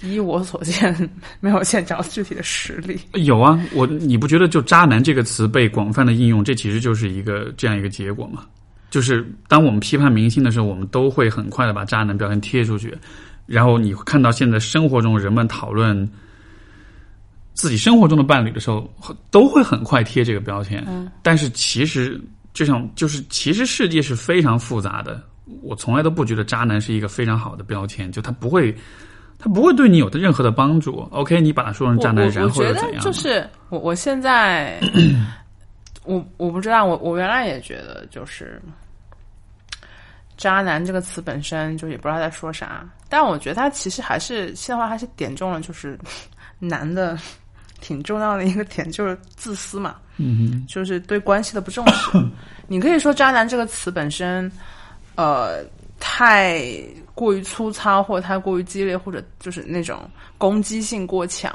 [0.00, 1.10] 依我所见，
[1.40, 2.98] 没有见着具体的实例。
[3.12, 8.46] 有啊，我你不觉得就“渣男”这个词被广泛的应用，这其实就是一个这样一个结果吗？
[8.92, 12.94] 就是当我们批判明星的时候，我们都会很快的把渣男标签贴出去，
[13.46, 16.06] 然后你会看到现在生活中人们讨论
[17.54, 18.86] 自己生活中的伴侣的时候，
[19.30, 20.84] 都会很快贴这个标签。
[20.86, 22.20] 嗯，但是其实
[22.52, 25.22] 就像就是其实世界是非常复杂的，
[25.62, 28.76] 我从来都不觉得渣男是一个非常好的标签，就他不会。
[29.38, 31.00] 他不会对你有任何的帮助。
[31.10, 33.02] OK，你把它说成渣男，然后我觉得又怎样？
[33.02, 34.78] 就是我我现在，
[36.04, 38.60] 我我不知道，我我原来也觉得就是
[40.36, 45.98] “渣男”这个词本身就也不知道在说啥，但我觉得他其实还是现在话还是点中了，就是
[46.58, 47.18] 男的
[47.80, 52.18] 挺重要的一个点，就是自私嘛，嗯就是对关系的不重视。
[52.66, 54.50] 你可以说“渣男”这个词本身，
[55.16, 55.64] 呃，
[56.00, 56.64] 太
[57.14, 60.08] 过于粗糙，或者太过于激烈，或者就是那种
[60.38, 61.54] 攻击性过强。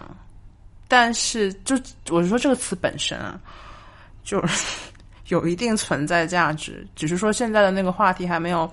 [0.87, 1.75] 但是，就
[2.09, 3.37] 我是说这个词本身啊，
[4.27, 4.77] 就是
[5.29, 8.69] 有一定存在价值，只是说现在的那个话题还没有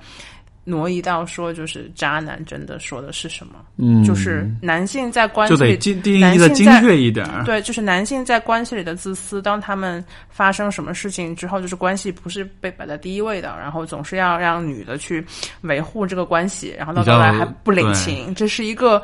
[0.64, 7.28] 挪移到说，就是渣男真的说的是什么，嗯，就是男性在关系就得里定定义的精确一点。
[7.44, 15.24] 对，就是男性在关系里的自私，当他们发生什么事情之后，就是关系不是被摆在第一位的，然后总是要让女的去
[15.60, 19.02] 维护这个关系，然后到头来还不领情，这是一个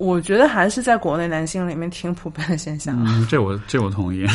[0.00, 2.96] 我觉得还是在国内男性里面挺普遍的现象。
[3.06, 4.26] 嗯，这我这我同意。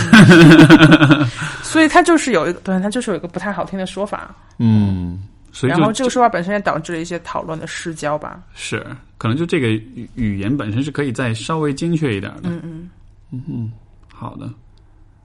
[1.63, 4.33] 所以他就是有一个，对，他就是有一个不太好听的说法。
[4.59, 8.39] 嗯，所以然后这个说法本身也导致了一些讨论的失焦吧。
[8.53, 8.85] 是，
[9.17, 12.41] 可能就这个语语言本身是可以再稍微精确一点的。
[12.43, 12.89] 嗯嗯
[13.31, 13.71] 嗯嗯，
[14.13, 14.47] 好的，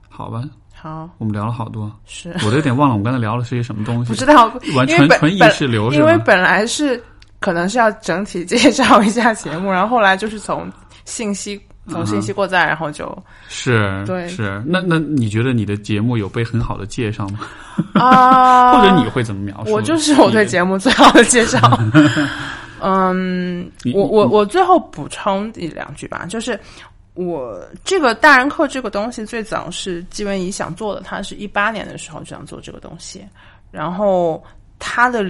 [0.09, 0.43] 好吧，
[0.73, 4.09] 好，我们聊了好多，是我都有点忘了我们刚才聊的是些什么东西。
[4.11, 5.99] 不知道，完全本纯纯意识流是？
[5.99, 7.01] 因为本来是
[7.41, 10.71] 可能是要整体介绍一下节目，然后后来就是从
[11.03, 11.59] 信息
[11.89, 13.11] 从信息过载，然后就
[13.49, 17.39] 是对是，那那你觉得你的节目有被很好的介绍吗？
[17.95, 19.71] 啊， 或者你会怎么描述？
[19.71, 21.59] 我就是我对节目最好的介绍。
[22.83, 26.59] 嗯，我我我最后补充一两句吧，就是
[27.15, 33.23] 我这个大人课这个东西最早是季文怡想做的，他是一八年的时候就想做这个东西，
[33.71, 34.43] 然后
[34.79, 35.23] 他的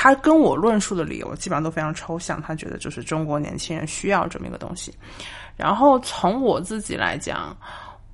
[0.00, 4.94] 他跟我论述的理由基本上都非常抽象，他觉得就是中国年轻人需要这么一个东西。
[5.56, 7.56] 然后从我自己来讲，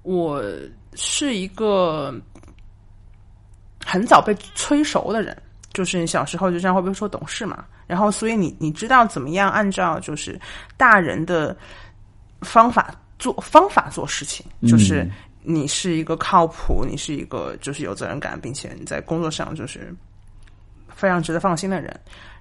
[0.01, 0.43] 我
[0.95, 2.19] 是一个
[3.85, 5.37] 很早被催熟的人，
[5.75, 7.67] 就是你小时候就这样会不会说懂事嘛？
[7.87, 10.41] 然后所以你你知道怎么样按照就是
[10.79, 11.55] 大人的
[12.41, 15.07] 方法做方法做事情，就是
[15.43, 19.95] 你是一个靠谱，你是一个就是有责任感，并且你在工作上就是
[20.95, 21.95] 非常值得放心的人。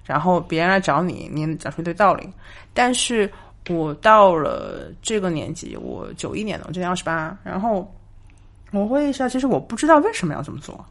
[0.04, 2.28] 然后别人来找你，你讲出一堆道理。
[2.74, 3.30] 但是
[3.70, 7.90] 我到了这个年纪，我九一年的，我今年二十八，然后
[8.70, 10.84] 我会意识到，其实我不知道为什么要这么做，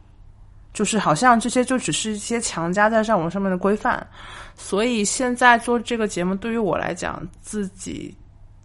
[0.72, 4.04] 就是好像这些就只是一些强加在上我上面的规范。
[4.56, 8.12] 所以现在做这个节目，对于我来讲，自己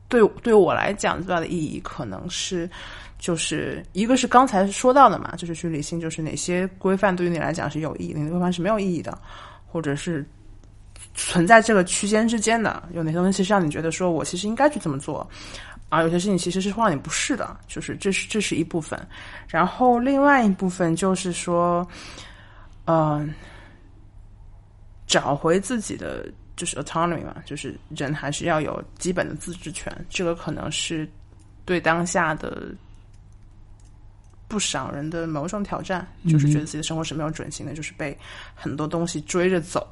[0.07, 2.67] 对对我来讲最大的意义，可能是
[3.19, 9.15] 就是一个是刚才说到的嘛，就是去理性，就是哪些规范对于你来讲是有意义，哪些规范是没有意义的，
[9.67, 10.25] 或者是。
[11.15, 15.27] 存在这个区间之间的有哪些东西是让你觉得说我其实应该去这么做，
[15.89, 18.99] 而有些事情其实是会让你不适的，就是这是这是一部分。
[19.47, 21.85] 然后另外一部分就是说，
[22.85, 23.33] 嗯、
[25.07, 26.25] 找回自己的
[26.55, 31.09] 就是 autonomy 嘛，就是人还是要有基本的自治权，这个可能是
[31.65, 32.67] 对当下的
[34.49, 38.17] 不少人的某种挑战，就是觉得自己的生活是没有准心的，就是被
[38.53, 39.87] 很多东西追着走。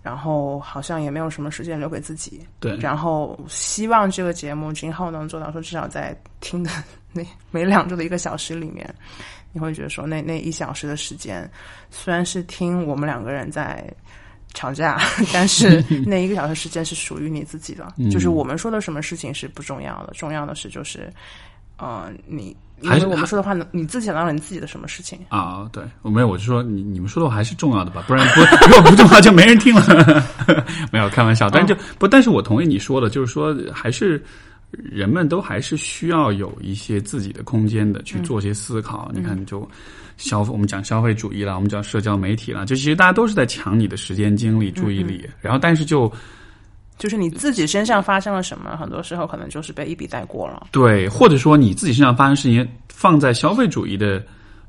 [0.00, 6.70] 然后好像也没有什么时间留给自己，对，然后希望这个节目今后能做到说，至少在听的
[7.12, 8.88] 那每两周的一个小时里面，
[9.52, 11.50] 你会觉得说那那一小时的时间，
[11.90, 13.84] 虽然是听我们两个人在
[14.54, 14.98] 吵架，
[15.32, 21.12] 但是 那一个小时时间是属于你自己的，就是我们说的什么事情是不重要的，重要的是就是，
[21.76, 25.18] 呃，你因还是我们说的话，你自己想到了你自己的什么事情。
[25.28, 30.24] 啊，对，我没有，我就说你你们说的话还是重要的吧，不然不 如果不重要就没人听了。
[30.92, 34.22] 没有开玩笑，但是就、不，但是我同意你说的，就是说还是
[34.70, 39.10] 人们都还是需要有一些自己的空间的去做些思考。
[39.14, 39.68] 你看，就
[40.16, 46.12] 消费，我们讲消费主义啦，我们讲社交媒体啦，就其实大家都是在抢你的时间、精力、注意力，然后但是就。
[46.98, 50.66] 就是你自己身上发生了什么，很多时候可能就是被一笔带过了。
[50.72, 54.22] 对，或者说你自己身上发生事情，放在消费主义的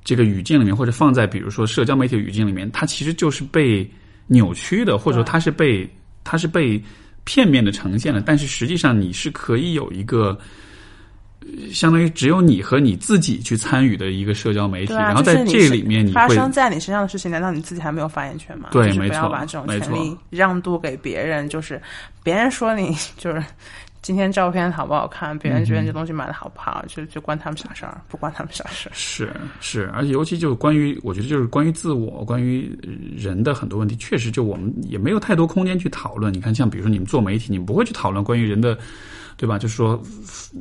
[0.03, 3.89] 这个语境里面，或者放在比如说社交媒体语境里面，它其实就是被
[4.27, 5.89] 扭曲的，或者说它是被
[6.23, 6.81] 它是被
[7.23, 8.22] 片面的呈现的。
[8.22, 10.38] 但是实际上你是可以有一个。
[11.57, 18.69] 呃相当于只有你和你自己去参与的一个社交媒体，啊，然后在这里面你会发生在你身上的事情，难道你自己还没有发言权吗？
[18.71, 21.81] 对没错把这种权利让渡给别人，就是
[22.23, 23.43] 别人说你就是
[24.10, 28.91] 今天照片好不好看，别人觉得这东西买的好不好，就就关他们啥事儿，不关他们啥事儿。
[28.91, 32.76] 是是，而且尤其就是关于，我觉得就是关于自我、关于
[33.15, 36.34] 人的很多问题，确实就我们也没有太多空间去讨论。
[36.34, 38.76] 你看，像比如说你们做媒体，你们不会去讨论关于人的，
[39.38, 39.60] 对吧？
[39.60, 40.02] 就是说，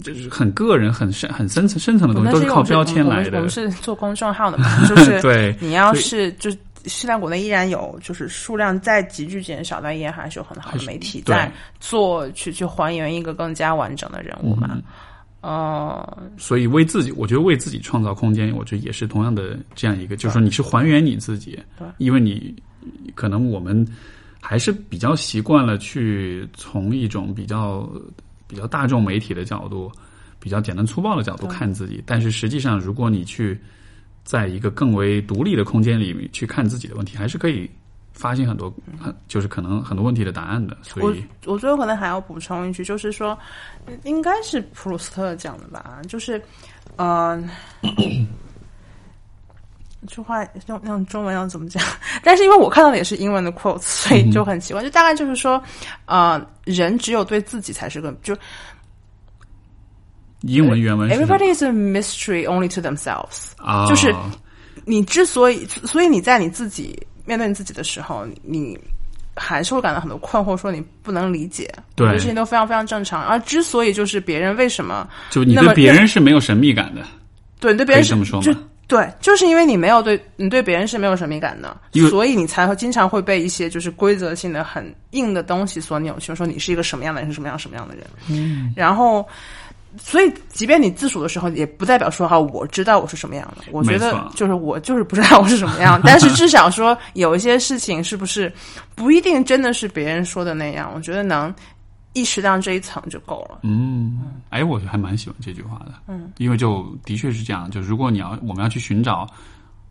[0.04, 3.48] 就是很个人、很深、很深层、深层的东西，都是靠标签来的我们。
[3.48, 6.50] 是做公众号的嘛，就是 对你要是就
[6.88, 14.68] 现在国内依然有，就是数量在急剧减少，但依然还是有很好的媒体在做去去还原一个更加完整的人物嘛。
[14.72, 14.82] 嗯
[15.40, 22.52] 呃，所以为自己，我觉得为自己创造空间，我觉得也是同样的这样一个，就是说你是还原你自己对，因为你
[23.14, 23.86] 可能我们
[24.40, 27.88] 还是比较习惯了去从一种比较
[28.48, 29.92] 比较大众媒体的角度，
[30.40, 33.56] 比较简单粗暴的角度看自己，但是实际上，如果你去
[34.28, 37.66] 在一个更为独立的空间里面去看自己的问题，还是可以
[38.12, 40.76] 发现很多很就是可能很多问题的答案的。
[40.82, 43.38] 所以，我最后可能还要补充一句，就是说，
[44.04, 46.38] 应该是普鲁斯特讲的吧，就是，
[46.96, 47.48] 嗯、
[50.06, 51.82] 这话用用中文要怎么讲？
[52.22, 54.82] 但是因为我看到的也是英文的 quotes，所以就很奇怪。
[54.82, 55.62] 就大概就是说，
[56.04, 58.36] 呃，人只有对自己才是个就
[60.42, 63.50] 英文原文是 everybody is a mystery only to themselves。
[63.56, 64.14] 啊，就是
[64.84, 68.78] 你之所以，所以你在你自己面对你自己的时候，你
[69.34, 73.22] 还是会感到很多困惑，说你不能理解，对这些事情都非常非常正常。
[73.24, 77.02] 而之所以就是别人为什么就你对别人是没有神秘感的，
[77.60, 78.54] 对你对别人是可以这么说吗就
[78.86, 81.76] 对，就是因为你没有对你对别人是没有神秘感的，
[82.08, 88.04] 所以你才会经常会被一些就是规则性的很硬的东西所扭曲，说你是一个什么样的人，是什么样什么样的人。
[88.28, 89.28] 嗯，然后。
[90.00, 93.64] 所以，即便你自述的时候，也不代表说哈，我知道我是什么样的。
[93.72, 98.52] 我觉得就是我就是不知道我是什么样， 但是至少说有一些事情是不是
[98.94, 100.90] 不一定真的是别人说的那样。
[100.94, 101.54] 我觉得能
[102.14, 103.58] 意识到这一层就够了。
[103.62, 104.20] 嗯，
[104.50, 109.26] 哎，我还蛮喜欢这句话的，嗯，因为就的确是这样，就如果你要我们要去寻找，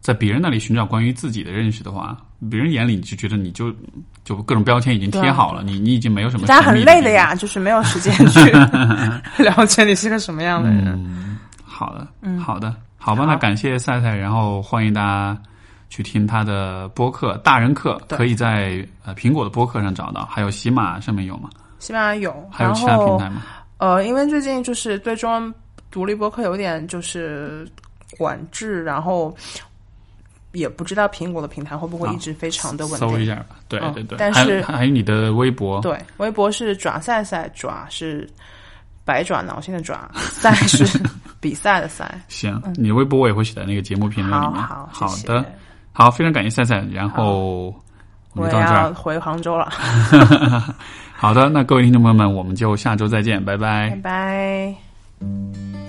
[0.02, 2.18] 在别人那里寻找关于自己的认识的话，
[2.50, 3.74] 别人眼里你就觉得你就
[4.24, 7.10] 就各种标签已经贴好了，你你已经没有什么，大家很累的。
[7.12, 10.88] 呀，就是没有时间 去了解你是个什么样的人。
[10.88, 15.38] 嗯，好的，嗯，好的，好吧，那感谢赛赛，然后欢迎大家
[15.90, 21.50] 去听他的播客《大人课》，可以在呃苹果的播客上找到，还有喜马上面有吗？
[21.80, 23.44] 西班牙有，还有其他平台吗？
[23.78, 25.54] 呃，因为最近就是对中文
[25.92, 27.68] 独立播客有点就是
[28.18, 29.36] 管制，然后
[30.58, 33.10] 也不知道苹果的平台会不会一直非常的稳定。
[33.10, 38.28] 搜一下吧，对嗯对对，但是还有你的微博，对，微博是爪赛赛，爪是
[39.06, 41.00] 百爪挠心的爪， 赛是
[41.40, 42.20] 比赛的赛。
[42.28, 44.62] 行，你的微博我也会写在那个节目评论里面。
[44.62, 45.46] 好好，的，
[45.94, 47.74] 好，非常感谢赛赛，然后
[48.34, 48.84] 我们到这儿。
[48.84, 49.72] 要回杭州了，
[51.14, 54.76] 好的，那各位听众朋友们，我们就下周再见，拜拜拜
[55.22, 55.87] 拜。